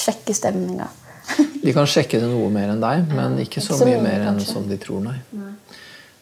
sjekke 0.03 0.35
stemninga. 0.35 0.89
De 1.62 1.70
kan 1.74 1.87
sjekke 1.87 2.18
det 2.18 2.26
noe 2.26 2.49
mer 2.51 2.72
enn 2.72 2.80
deg, 2.83 3.05
men 3.14 3.37
ikke 3.45 3.62
så 3.62 3.76
mye 3.78 4.01
mer 4.03 4.24
enn 4.26 4.41
som 4.43 4.64
de 4.66 4.74
tror, 4.83 5.05
nei. 5.05 5.20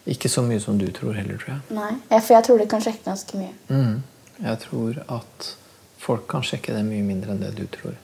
Ikke 0.09 0.31
så 0.33 0.43
mye 0.43 0.61
som 0.63 0.79
du 0.81 0.87
tror 0.97 1.13
heller, 1.19 1.37
tror 1.41 1.57
jeg. 1.57 1.77
Nei. 1.77 2.21
For 2.21 2.35
jeg 2.35 2.47
tror 2.47 2.61
de 2.61 2.69
kan 2.71 2.85
sjekke 2.85 3.05
ganske 3.05 3.41
mye. 3.41 3.53
Mm. 3.69 3.99
Jeg 4.41 4.61
tror 4.63 5.03
at 5.19 5.51
folk 6.01 6.25
kan 6.31 6.45
sjekke 6.47 6.73
det 6.73 6.85
mye 6.87 7.05
mindre 7.05 7.35
enn 7.35 7.43
det 7.45 7.53
du 7.59 7.67
tror. 7.69 7.99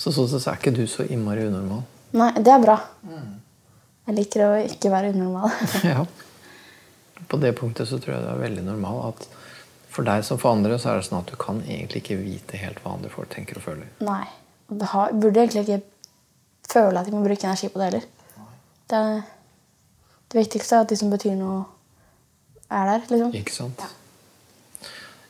Så 0.00 0.10
sånn 0.10 0.30
sett 0.30 0.42
så 0.42 0.54
er 0.54 0.58
ikke 0.58 0.74
du 0.74 0.86
så 0.90 1.04
innmari 1.04 1.44
unormal. 1.46 1.84
Nei, 2.16 2.32
det 2.40 2.52
er 2.52 2.64
bra. 2.64 2.78
Jeg 4.08 4.16
liker 4.16 4.46
å 4.46 4.50
ikke 4.64 4.90
være 4.92 5.12
unormal. 5.14 5.52
ja. 5.92 6.02
På 7.30 7.38
det 7.40 7.52
punktet 7.60 7.88
så 7.88 8.00
tror 8.02 8.16
jeg 8.16 8.24
du 8.24 8.30
er 8.32 8.40
veldig 8.42 8.64
normal. 8.66 9.12
At 9.12 9.28
for 9.92 10.08
deg 10.08 10.24
som 10.26 10.40
for 10.40 10.56
andre 10.56 10.78
så 10.80 10.90
er 10.90 10.98
det 10.98 11.06
sånn 11.06 11.20
at 11.20 11.30
du 11.30 11.36
kan 11.40 11.60
egentlig 11.66 12.02
ikke 12.02 12.18
vite 12.22 12.60
helt 12.60 12.80
hva 12.82 12.96
andre 12.96 13.12
folk 13.12 13.30
tenker 13.32 13.60
og 13.60 13.66
føler. 13.68 13.92
Nei. 14.02 14.24
Og 14.72 14.80
det 14.80 14.88
burde 15.20 15.44
egentlig 15.44 15.62
ikke 15.66 15.80
føle 16.72 16.98
at 16.98 17.08
jeg 17.08 17.14
må 17.14 17.22
bruke 17.26 17.46
energi 17.46 17.68
på 17.70 17.80
det 17.80 17.88
heller. 17.90 18.10
Det, 18.88 18.98
er, 18.98 19.22
det 20.32 20.38
viktigste 20.40 20.76
er 20.78 20.84
at 20.86 20.90
de 20.92 20.96
som 20.96 21.10
betyr 21.12 21.34
noe, 21.36 21.64
er 22.72 22.88
der. 22.88 23.02
liksom. 23.10 23.34
Ikke 23.36 23.52
sant? 23.52 23.82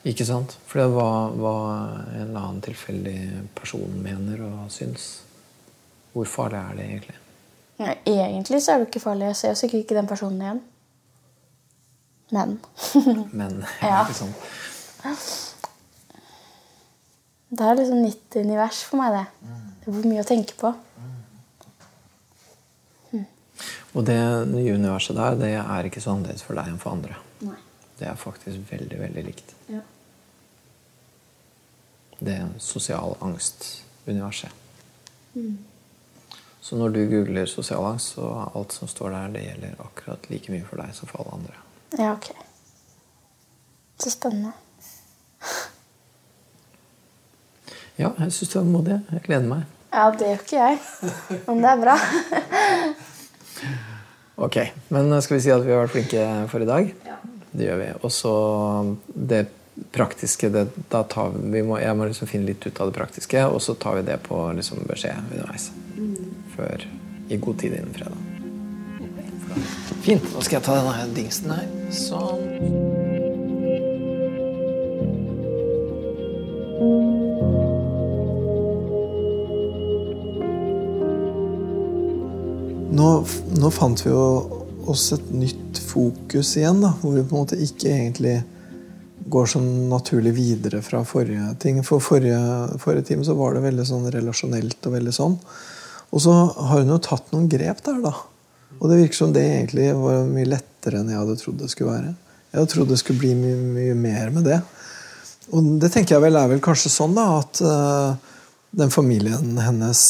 Ikke 0.07 0.27
sant? 0.27 0.57
For 0.67 0.79
det 0.83 0.89
var 0.95 1.33
hva 1.39 1.55
en 2.13 2.29
eller 2.29 2.41
annen 2.41 2.63
tilfeldig 2.65 3.17
person 3.59 3.99
mener 4.03 4.41
og 4.47 4.71
syns. 4.75 5.09
Hvor 6.13 6.27
farlig 6.29 6.59
er 6.61 6.77
det 6.79 6.87
egentlig? 6.87 7.19
Nei, 7.83 7.95
egentlig 8.07 8.61
så 8.63 8.75
er 8.75 8.83
det 8.83 8.89
ikke 8.91 9.03
farlig. 9.03 9.31
Jeg 9.33 9.39
ser 9.41 9.55
sikkert 9.59 9.85
ikke 9.85 9.99
den 9.99 10.11
personen 10.11 10.43
igjen. 10.43 10.61
Men 12.33 12.59
Men 13.41 13.59
Ja. 13.83 14.03
ikke 14.05 14.19
sant? 14.19 14.37
det 17.53 17.67
er 17.67 17.75
liksom 17.77 18.03
nytt 18.03 18.37
univers 18.41 18.83
for 18.89 18.97
meg, 19.03 19.13
det. 19.19 19.25
Det 19.83 19.91
er 19.93 20.07
mye 20.09 20.23
å 20.23 20.29
tenke 20.29 20.55
på. 20.57 20.71
Og 23.93 24.07
det 24.09 24.19
nye 24.49 24.75
universet 24.75 25.17
der, 25.17 25.37
det 25.41 25.51
er 25.61 25.89
ikke 25.89 26.01
så 26.01 26.15
annerledes 26.15 26.45
for 26.47 26.57
deg 26.59 26.71
enn 26.71 26.81
for 26.81 26.97
andre. 26.97 27.19
Nei. 27.45 27.59
Det 27.99 28.09
er 28.09 28.19
faktisk 28.19 28.73
veldig, 28.73 28.99
veldig 29.01 29.25
likt. 29.27 29.53
Ja. 29.71 29.83
Det 32.23 32.39
sosial 32.63 33.17
angst-universet. 33.21 34.61
Så 36.63 36.79
når 36.79 36.95
du 36.95 37.01
googler 37.11 37.47
sosial 37.51 37.85
angst, 37.85 38.15
så 38.15 38.31
alt 38.55 38.73
som 38.73 38.89
står 38.89 39.11
der, 39.11 39.29
det 39.35 39.45
gjelder 39.45 39.85
akkurat 39.85 40.29
like 40.31 40.53
mye 40.53 40.65
for 40.69 40.83
deg 40.83 40.95
som 40.95 41.11
for 41.11 41.25
alle 41.25 41.41
andre. 41.41 41.63
Ja, 41.99 42.13
ok. 42.13 42.31
Så 44.03 44.11
spennende. 44.11 44.53
Ja, 47.99 48.13
jeg 48.19 48.33
syns 48.33 48.53
du 48.55 48.59
er 48.59 48.67
modig. 48.67 49.01
Jeg 49.13 49.25
gleder 49.27 49.49
meg. 49.51 49.67
Ja, 49.93 50.07
det 50.17 50.31
gjør 50.31 50.45
ikke 50.47 50.63
jeg. 50.63 50.79
Men 51.47 51.61
det 51.61 51.73
er 51.73 51.83
bra. 51.83 51.97
Ok, 54.43 54.59
men 54.89 55.13
skal 55.23 55.37
vi 55.37 55.43
si 55.45 55.53
at 55.55 55.65
vi 55.65 55.75
har 55.75 55.85
vært 55.85 55.95
flinke 55.95 56.29
for 56.51 56.65
i 56.65 56.69
dag? 56.69 56.95
Ja. 57.07 57.19
Det 57.53 57.67
gjør 57.67 57.83
vi. 57.83 57.91
Og 58.01 58.13
så 58.15 58.33
det 59.13 59.45
praktiske, 59.93 60.49
det, 60.49 60.67
da 60.93 61.03
tar 61.09 61.33
vi, 61.37 61.63
må, 61.63 61.79
Jeg 61.81 61.97
må 61.97 62.09
liksom 62.09 62.29
finne 62.29 62.49
litt 62.49 62.67
ut 62.67 62.81
av 62.81 62.91
det 62.91 62.97
praktiske, 62.97 63.45
og 63.47 63.61
så 63.63 63.75
tar 63.75 64.01
vi 64.01 64.07
det 64.09 64.19
på 64.27 64.41
liksom 64.57 64.85
beskjed 64.89 65.33
underveis. 65.33 65.71
Før 66.57 66.87
i 67.29 67.37
god 67.37 67.59
tid 67.59 67.77
innen 67.77 67.95
fredag. 67.97 68.19
Fint. 70.03 70.25
Nå 70.33 70.41
skal 70.43 70.59
jeg 70.59 70.65
ta 70.67 70.81
denne 70.81 71.15
dingsen 71.17 71.53
her. 71.53 71.67
Sånn. 71.93 72.41
Nå, 82.93 83.09
nå 83.57 83.71
fant 83.73 84.01
vi 84.05 84.11
jo 84.11 84.25
oss 84.93 85.13
et 85.15 85.31
nytt 85.33 85.79
fokus 85.81 86.57
igjen, 86.59 86.83
da, 86.83 86.91
hvor 87.01 87.15
vi 87.15 87.23
på 87.25 87.37
en 87.37 87.45
måte 87.45 87.57
ikke 87.57 87.89
egentlig 87.89 88.35
går 89.33 89.47
sånn 89.49 89.69
naturlig 89.89 90.35
videre 90.37 90.83
fra 90.85 91.01
forrige 91.07 91.47
ting. 91.63 91.79
For 91.87 92.03
forrige, 92.05 92.41
forrige 92.83 93.07
time 93.09 93.25
så 93.25 93.37
var 93.39 93.55
det 93.57 93.63
veldig 93.65 93.87
sånn 93.89 94.11
relasjonelt 94.13 94.89
og 94.89 94.97
veldig 94.97 95.15
sånn. 95.17 95.39
Og 96.13 96.21
så 96.21 96.35
har 96.35 96.83
hun 96.83 96.93
jo 96.93 96.99
tatt 97.07 97.33
noen 97.33 97.49
grep 97.49 97.81
der, 97.87 98.03
da. 98.05 98.13
Og 98.81 98.91
det 98.91 98.99
virker 98.99 99.21
som 99.23 99.33
det 99.33 99.45
egentlig 99.47 99.89
var 99.97 100.27
mye 100.29 100.51
lettere 100.51 101.01
enn 101.01 101.13
jeg 101.13 101.21
hadde 101.23 101.39
trodd 101.41 101.63
det 101.63 101.71
skulle 101.73 101.95
være. 101.95 102.13
Jeg 102.51 102.59
hadde 102.59 102.73
trodd 102.75 102.93
det 102.93 102.99
skulle 103.01 103.23
bli 103.23 103.33
mye, 103.39 103.57
mye 103.79 103.95
mer 104.03 104.35
med 104.35 104.49
det. 104.51 104.59
Og 105.53 105.73
det 105.81 105.93
tenker 105.95 106.17
jeg 106.17 106.25
vel 106.27 106.37
er 106.37 106.51
vel 106.51 106.61
kanskje 106.65 106.93
sånn 106.93 107.17
da, 107.17 107.25
at 107.39 107.63
uh, 107.65 108.37
den 108.83 108.93
familien 108.93 109.57
hennes 109.63 110.05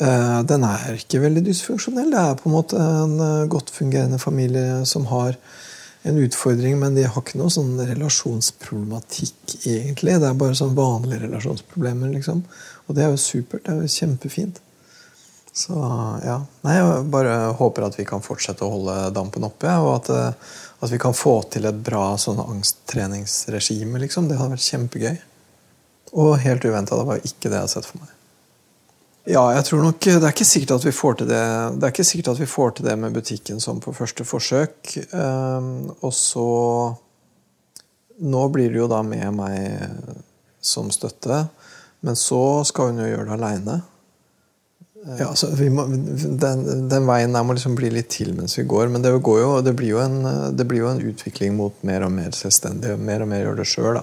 den 0.00 0.64
er 0.64 0.96
ikke 0.96 1.20
veldig 1.20 1.42
dysfunksjonell. 1.44 2.08
Det 2.12 2.20
er 2.20 2.38
på 2.38 2.48
en 2.48 2.54
måte 2.54 2.80
en 2.80 3.18
eh, 3.20 3.48
godt 3.52 3.72
fungerende 3.74 4.20
familie 4.22 4.84
som 4.88 5.04
har 5.10 5.36
en 6.02 6.16
utfordring, 6.16 6.78
men 6.80 6.94
de 6.96 7.04
har 7.04 7.20
ikke 7.20 7.36
noe 7.36 7.52
sånn 7.52 7.74
relasjonsproblematikk, 7.76 9.58
egentlig. 9.68 10.16
Det 10.22 10.30
er 10.30 10.38
bare 10.40 10.56
sånn 10.56 10.72
vanlige 10.78 11.26
relasjonsproblemer, 11.26 12.14
liksom. 12.14 12.40
Og 12.86 12.96
det 12.96 13.04
er 13.04 13.12
jo 13.12 13.20
supert. 13.20 13.66
Det 13.66 13.74
er 13.74 13.82
jo 13.84 13.92
kjempefint. 13.92 14.62
Så 15.52 15.76
ja. 16.24 16.38
Nei, 16.64 16.76
jeg 16.78 17.02
bare 17.12 17.34
håper 17.58 17.88
at 17.90 17.98
vi 17.98 18.06
kan 18.08 18.24
fortsette 18.24 18.64
å 18.64 18.72
holde 18.72 18.94
dampen 19.16 19.44
oppe, 19.44 19.74
og 19.82 19.90
at, 19.98 20.12
eh, 20.14 20.54
at 20.80 20.94
vi 20.94 21.00
kan 21.02 21.16
få 21.16 21.42
til 21.52 21.68
et 21.68 21.82
bra 21.90 22.14
sånn 22.20 22.40
angsttreningsregime, 22.46 24.00
liksom. 24.06 24.30
Det 24.30 24.40
hadde 24.40 24.56
vært 24.56 24.70
kjempegøy. 24.70 25.20
Og 26.24 26.38
helt 26.42 26.64
uventa. 26.64 26.96
Det 26.96 27.06
var 27.06 27.20
ikke 27.20 27.50
det 27.50 27.58
jeg 27.58 27.66
hadde 27.66 27.74
sett 27.76 27.90
for 27.90 28.00
meg. 28.00 28.16
Ja, 29.28 29.42
jeg 29.52 29.66
tror 29.68 29.82
nok 29.84 30.00
Det 30.00 30.16
er 30.16 30.32
ikke 30.32 30.48
sikkert 30.48 30.78
at 30.78 30.84
vi 30.86 30.94
får 30.96 31.18
til 31.20 31.28
det 31.28 31.42
Det 31.76 31.84
er 31.84 31.92
ikke 31.92 32.06
sikkert 32.08 32.32
at 32.32 32.40
vi 32.40 32.48
får 32.48 32.70
til 32.76 32.86
det 32.88 32.96
med 32.98 33.12
butikken 33.12 33.60
som 33.60 33.80
på 33.82 33.92
første 33.92 34.24
forsøk. 34.24 34.94
Um, 35.12 35.90
og 36.00 36.14
så 36.16 36.46
Nå 38.20 38.48
blir 38.52 38.72
det 38.72 38.80
jo 38.80 38.88
da 38.88 39.02
med 39.04 39.32
meg 39.32 40.16
som 40.60 40.90
støtte, 40.92 41.46
men 42.04 42.18
så 42.20 42.60
skal 42.68 42.90
hun 42.90 42.98
jo 43.00 43.06
gjøre 43.08 43.30
det 43.30 43.36
aleine. 43.38 43.76
Ja, 45.16 45.30
den, 45.56 46.88
den 46.90 47.06
veien 47.08 47.32
der 47.32 47.46
må 47.48 47.56
liksom 47.56 47.78
bli 47.78 47.88
litt 47.94 48.10
til 48.12 48.34
mens 48.36 48.58
vi 48.58 48.66
går. 48.68 48.90
Men 48.92 49.00
det, 49.00 49.14
går 49.24 49.38
jo, 49.40 49.48
det, 49.64 49.72
blir 49.78 49.94
jo 49.94 50.02
en, 50.04 50.20
det 50.52 50.66
blir 50.68 50.84
jo 50.84 50.90
en 50.90 51.00
utvikling 51.00 51.56
mot 51.56 51.80
mer 51.88 52.04
og 52.04 52.12
mer 52.12 52.36
selvstendig. 52.36 52.98
Mer 53.00 53.24
og 53.24 53.32
mer 53.32 53.46
gjør 53.46 53.62
det 53.62 53.68
sjøl. 53.72 54.00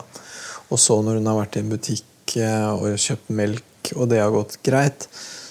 Og 0.68 0.82
så, 0.82 0.98
når 1.06 1.22
hun 1.22 1.30
har 1.30 1.38
vært 1.44 1.60
i 1.60 1.62
en 1.62 1.72
butikk 1.72 2.38
eh, 2.42 2.70
og 2.74 2.98
kjøpt 2.98 3.30
melk, 3.38 3.70
og 3.96 4.10
det 4.12 4.22
har 4.22 4.34
gått 4.34 4.58
greit, 4.66 5.08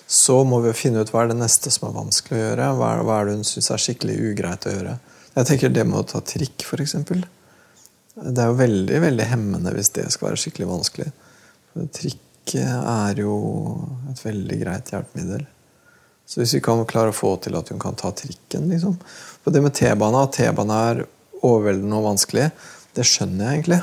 så 0.06 0.42
må 0.46 0.60
vi 0.62 0.74
finne 0.76 1.02
ut 1.02 1.10
hva 1.10 1.24
er 1.24 1.32
det 1.32 1.38
neste 1.40 1.72
som 1.74 1.88
er 1.88 1.96
vanskelig 1.96 2.36
å 2.36 2.42
gjøre. 2.42 2.68
Hva 2.78 2.90
er, 3.16 3.26
det 3.26 3.38
hun 3.38 3.48
syns 3.48 3.72
er 3.74 3.82
skikkelig 3.82 4.18
ugreit 4.30 4.68
å 4.68 4.74
gjøre. 4.74 4.94
Jeg 5.36 5.48
tenker 5.48 5.74
det 5.74 5.84
med 5.88 5.98
å 5.98 6.06
ta 6.12 6.22
trikk, 6.24 6.62
f.eks. 6.62 6.94
Det 8.16 8.42
er 8.42 8.52
jo 8.52 8.60
veldig 8.60 9.00
veldig 9.02 9.26
hemmende 9.28 9.74
hvis 9.74 9.90
det 9.98 10.06
skal 10.14 10.30
være 10.30 10.40
skikkelig 10.44 10.70
vanskelig. 10.70 11.10
For 11.72 11.90
trikk 11.98 12.54
er 12.62 13.18
jo 13.20 13.34
et 14.12 14.22
veldig 14.22 14.60
greit 14.62 14.94
hjelpemiddel. 14.94 15.44
Så 16.26 16.40
hvis 16.40 16.56
vi 16.56 16.62
kan 16.64 16.82
klare 16.88 17.12
å 17.12 17.16
få 17.16 17.36
til 17.42 17.58
at 17.58 17.68
hun 17.70 17.82
kan 17.82 17.98
ta 17.98 18.10
trikken 18.14 18.70
liksom. 18.70 18.96
For 19.42 19.54
det 19.54 19.62
med 19.62 19.74
T-bane, 19.78 20.22
at 20.22 20.34
T-bane 20.38 20.80
er 20.90 21.04
overveldende 21.42 21.98
og 22.00 22.08
vanskelig, 22.12 22.48
det 22.96 23.06
skjønner 23.06 23.44
jeg 23.44 23.58
egentlig. 23.58 23.82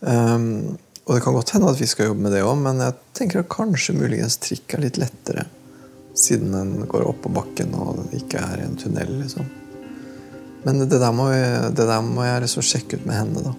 Um, 0.00 0.76
og 1.06 1.14
det 1.14 1.22
kan 1.22 1.36
godt 1.36 1.52
hende 1.54 1.70
at 1.70 1.78
vi 1.78 1.86
skal 1.86 2.08
jobbe 2.10 2.24
med 2.24 2.32
det 2.34 2.42
òg, 2.42 2.56
men 2.58 2.80
jeg 2.82 2.96
tenker 3.14 3.44
at 3.44 3.52
kanskje 3.52 3.94
muligens 3.94 4.40
trikk 4.42 4.74
er 4.74 4.82
litt 4.82 4.98
lettere. 4.98 5.44
Siden 6.18 6.50
den 6.50 6.88
går 6.90 7.04
opp 7.06 7.20
på 7.22 7.30
bakken 7.30 7.76
og 7.78 8.10
ikke 8.16 8.42
er 8.42 8.64
i 8.64 8.66
en 8.66 8.74
tunnel, 8.80 9.12
liksom. 9.20 9.46
Men 10.66 10.82
det 10.82 10.98
der 10.98 11.14
må, 11.14 11.28
jeg, 11.30 11.76
der 11.78 11.94
må 12.02 12.26
jeg 12.26 12.42
liksom 12.42 12.66
sjekke 12.66 12.98
ut 12.98 13.06
med 13.06 13.20
henne, 13.20 13.38
da. 13.46 13.54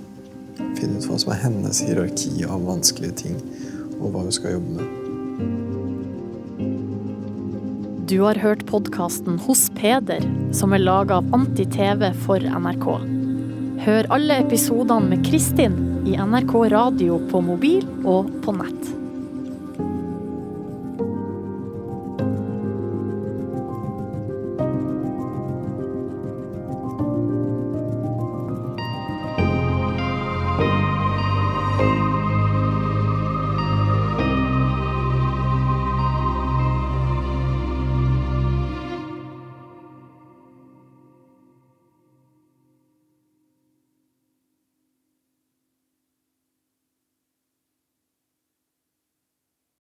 Finne 0.76 1.00
ut 1.00 1.08
hva 1.08 1.22
som 1.24 1.32
er 1.32 1.44
hennes 1.46 1.80
hierarki 1.88 2.44
av 2.44 2.68
vanskelige 2.68 3.16
ting, 3.24 3.40
og 4.02 4.12
hva 4.12 4.28
hun 4.28 4.36
skal 4.36 4.58
jobbe 4.58 4.82
med. 4.82 4.96
Du 8.12 8.18
har 8.26 8.44
hørt 8.44 8.68
podkasten 8.68 9.40
Hos 9.48 9.70
Peder, 9.80 10.24
som 10.52 10.76
er 10.76 10.84
laga 10.84 11.22
av 11.22 11.32
Anti-TV 11.36 12.10
for 12.28 12.44
NRK. 12.44 12.88
Hør 13.88 14.16
alle 14.18 14.44
episodene 14.44 15.14
med 15.14 15.24
Kristin 15.24 15.87
i 16.08 16.16
NRK 16.16 16.54
radio 16.72 17.18
på 17.32 17.42
mobil 17.44 17.84
og 18.08 18.32
på 18.44 18.56
nett. 18.56 18.97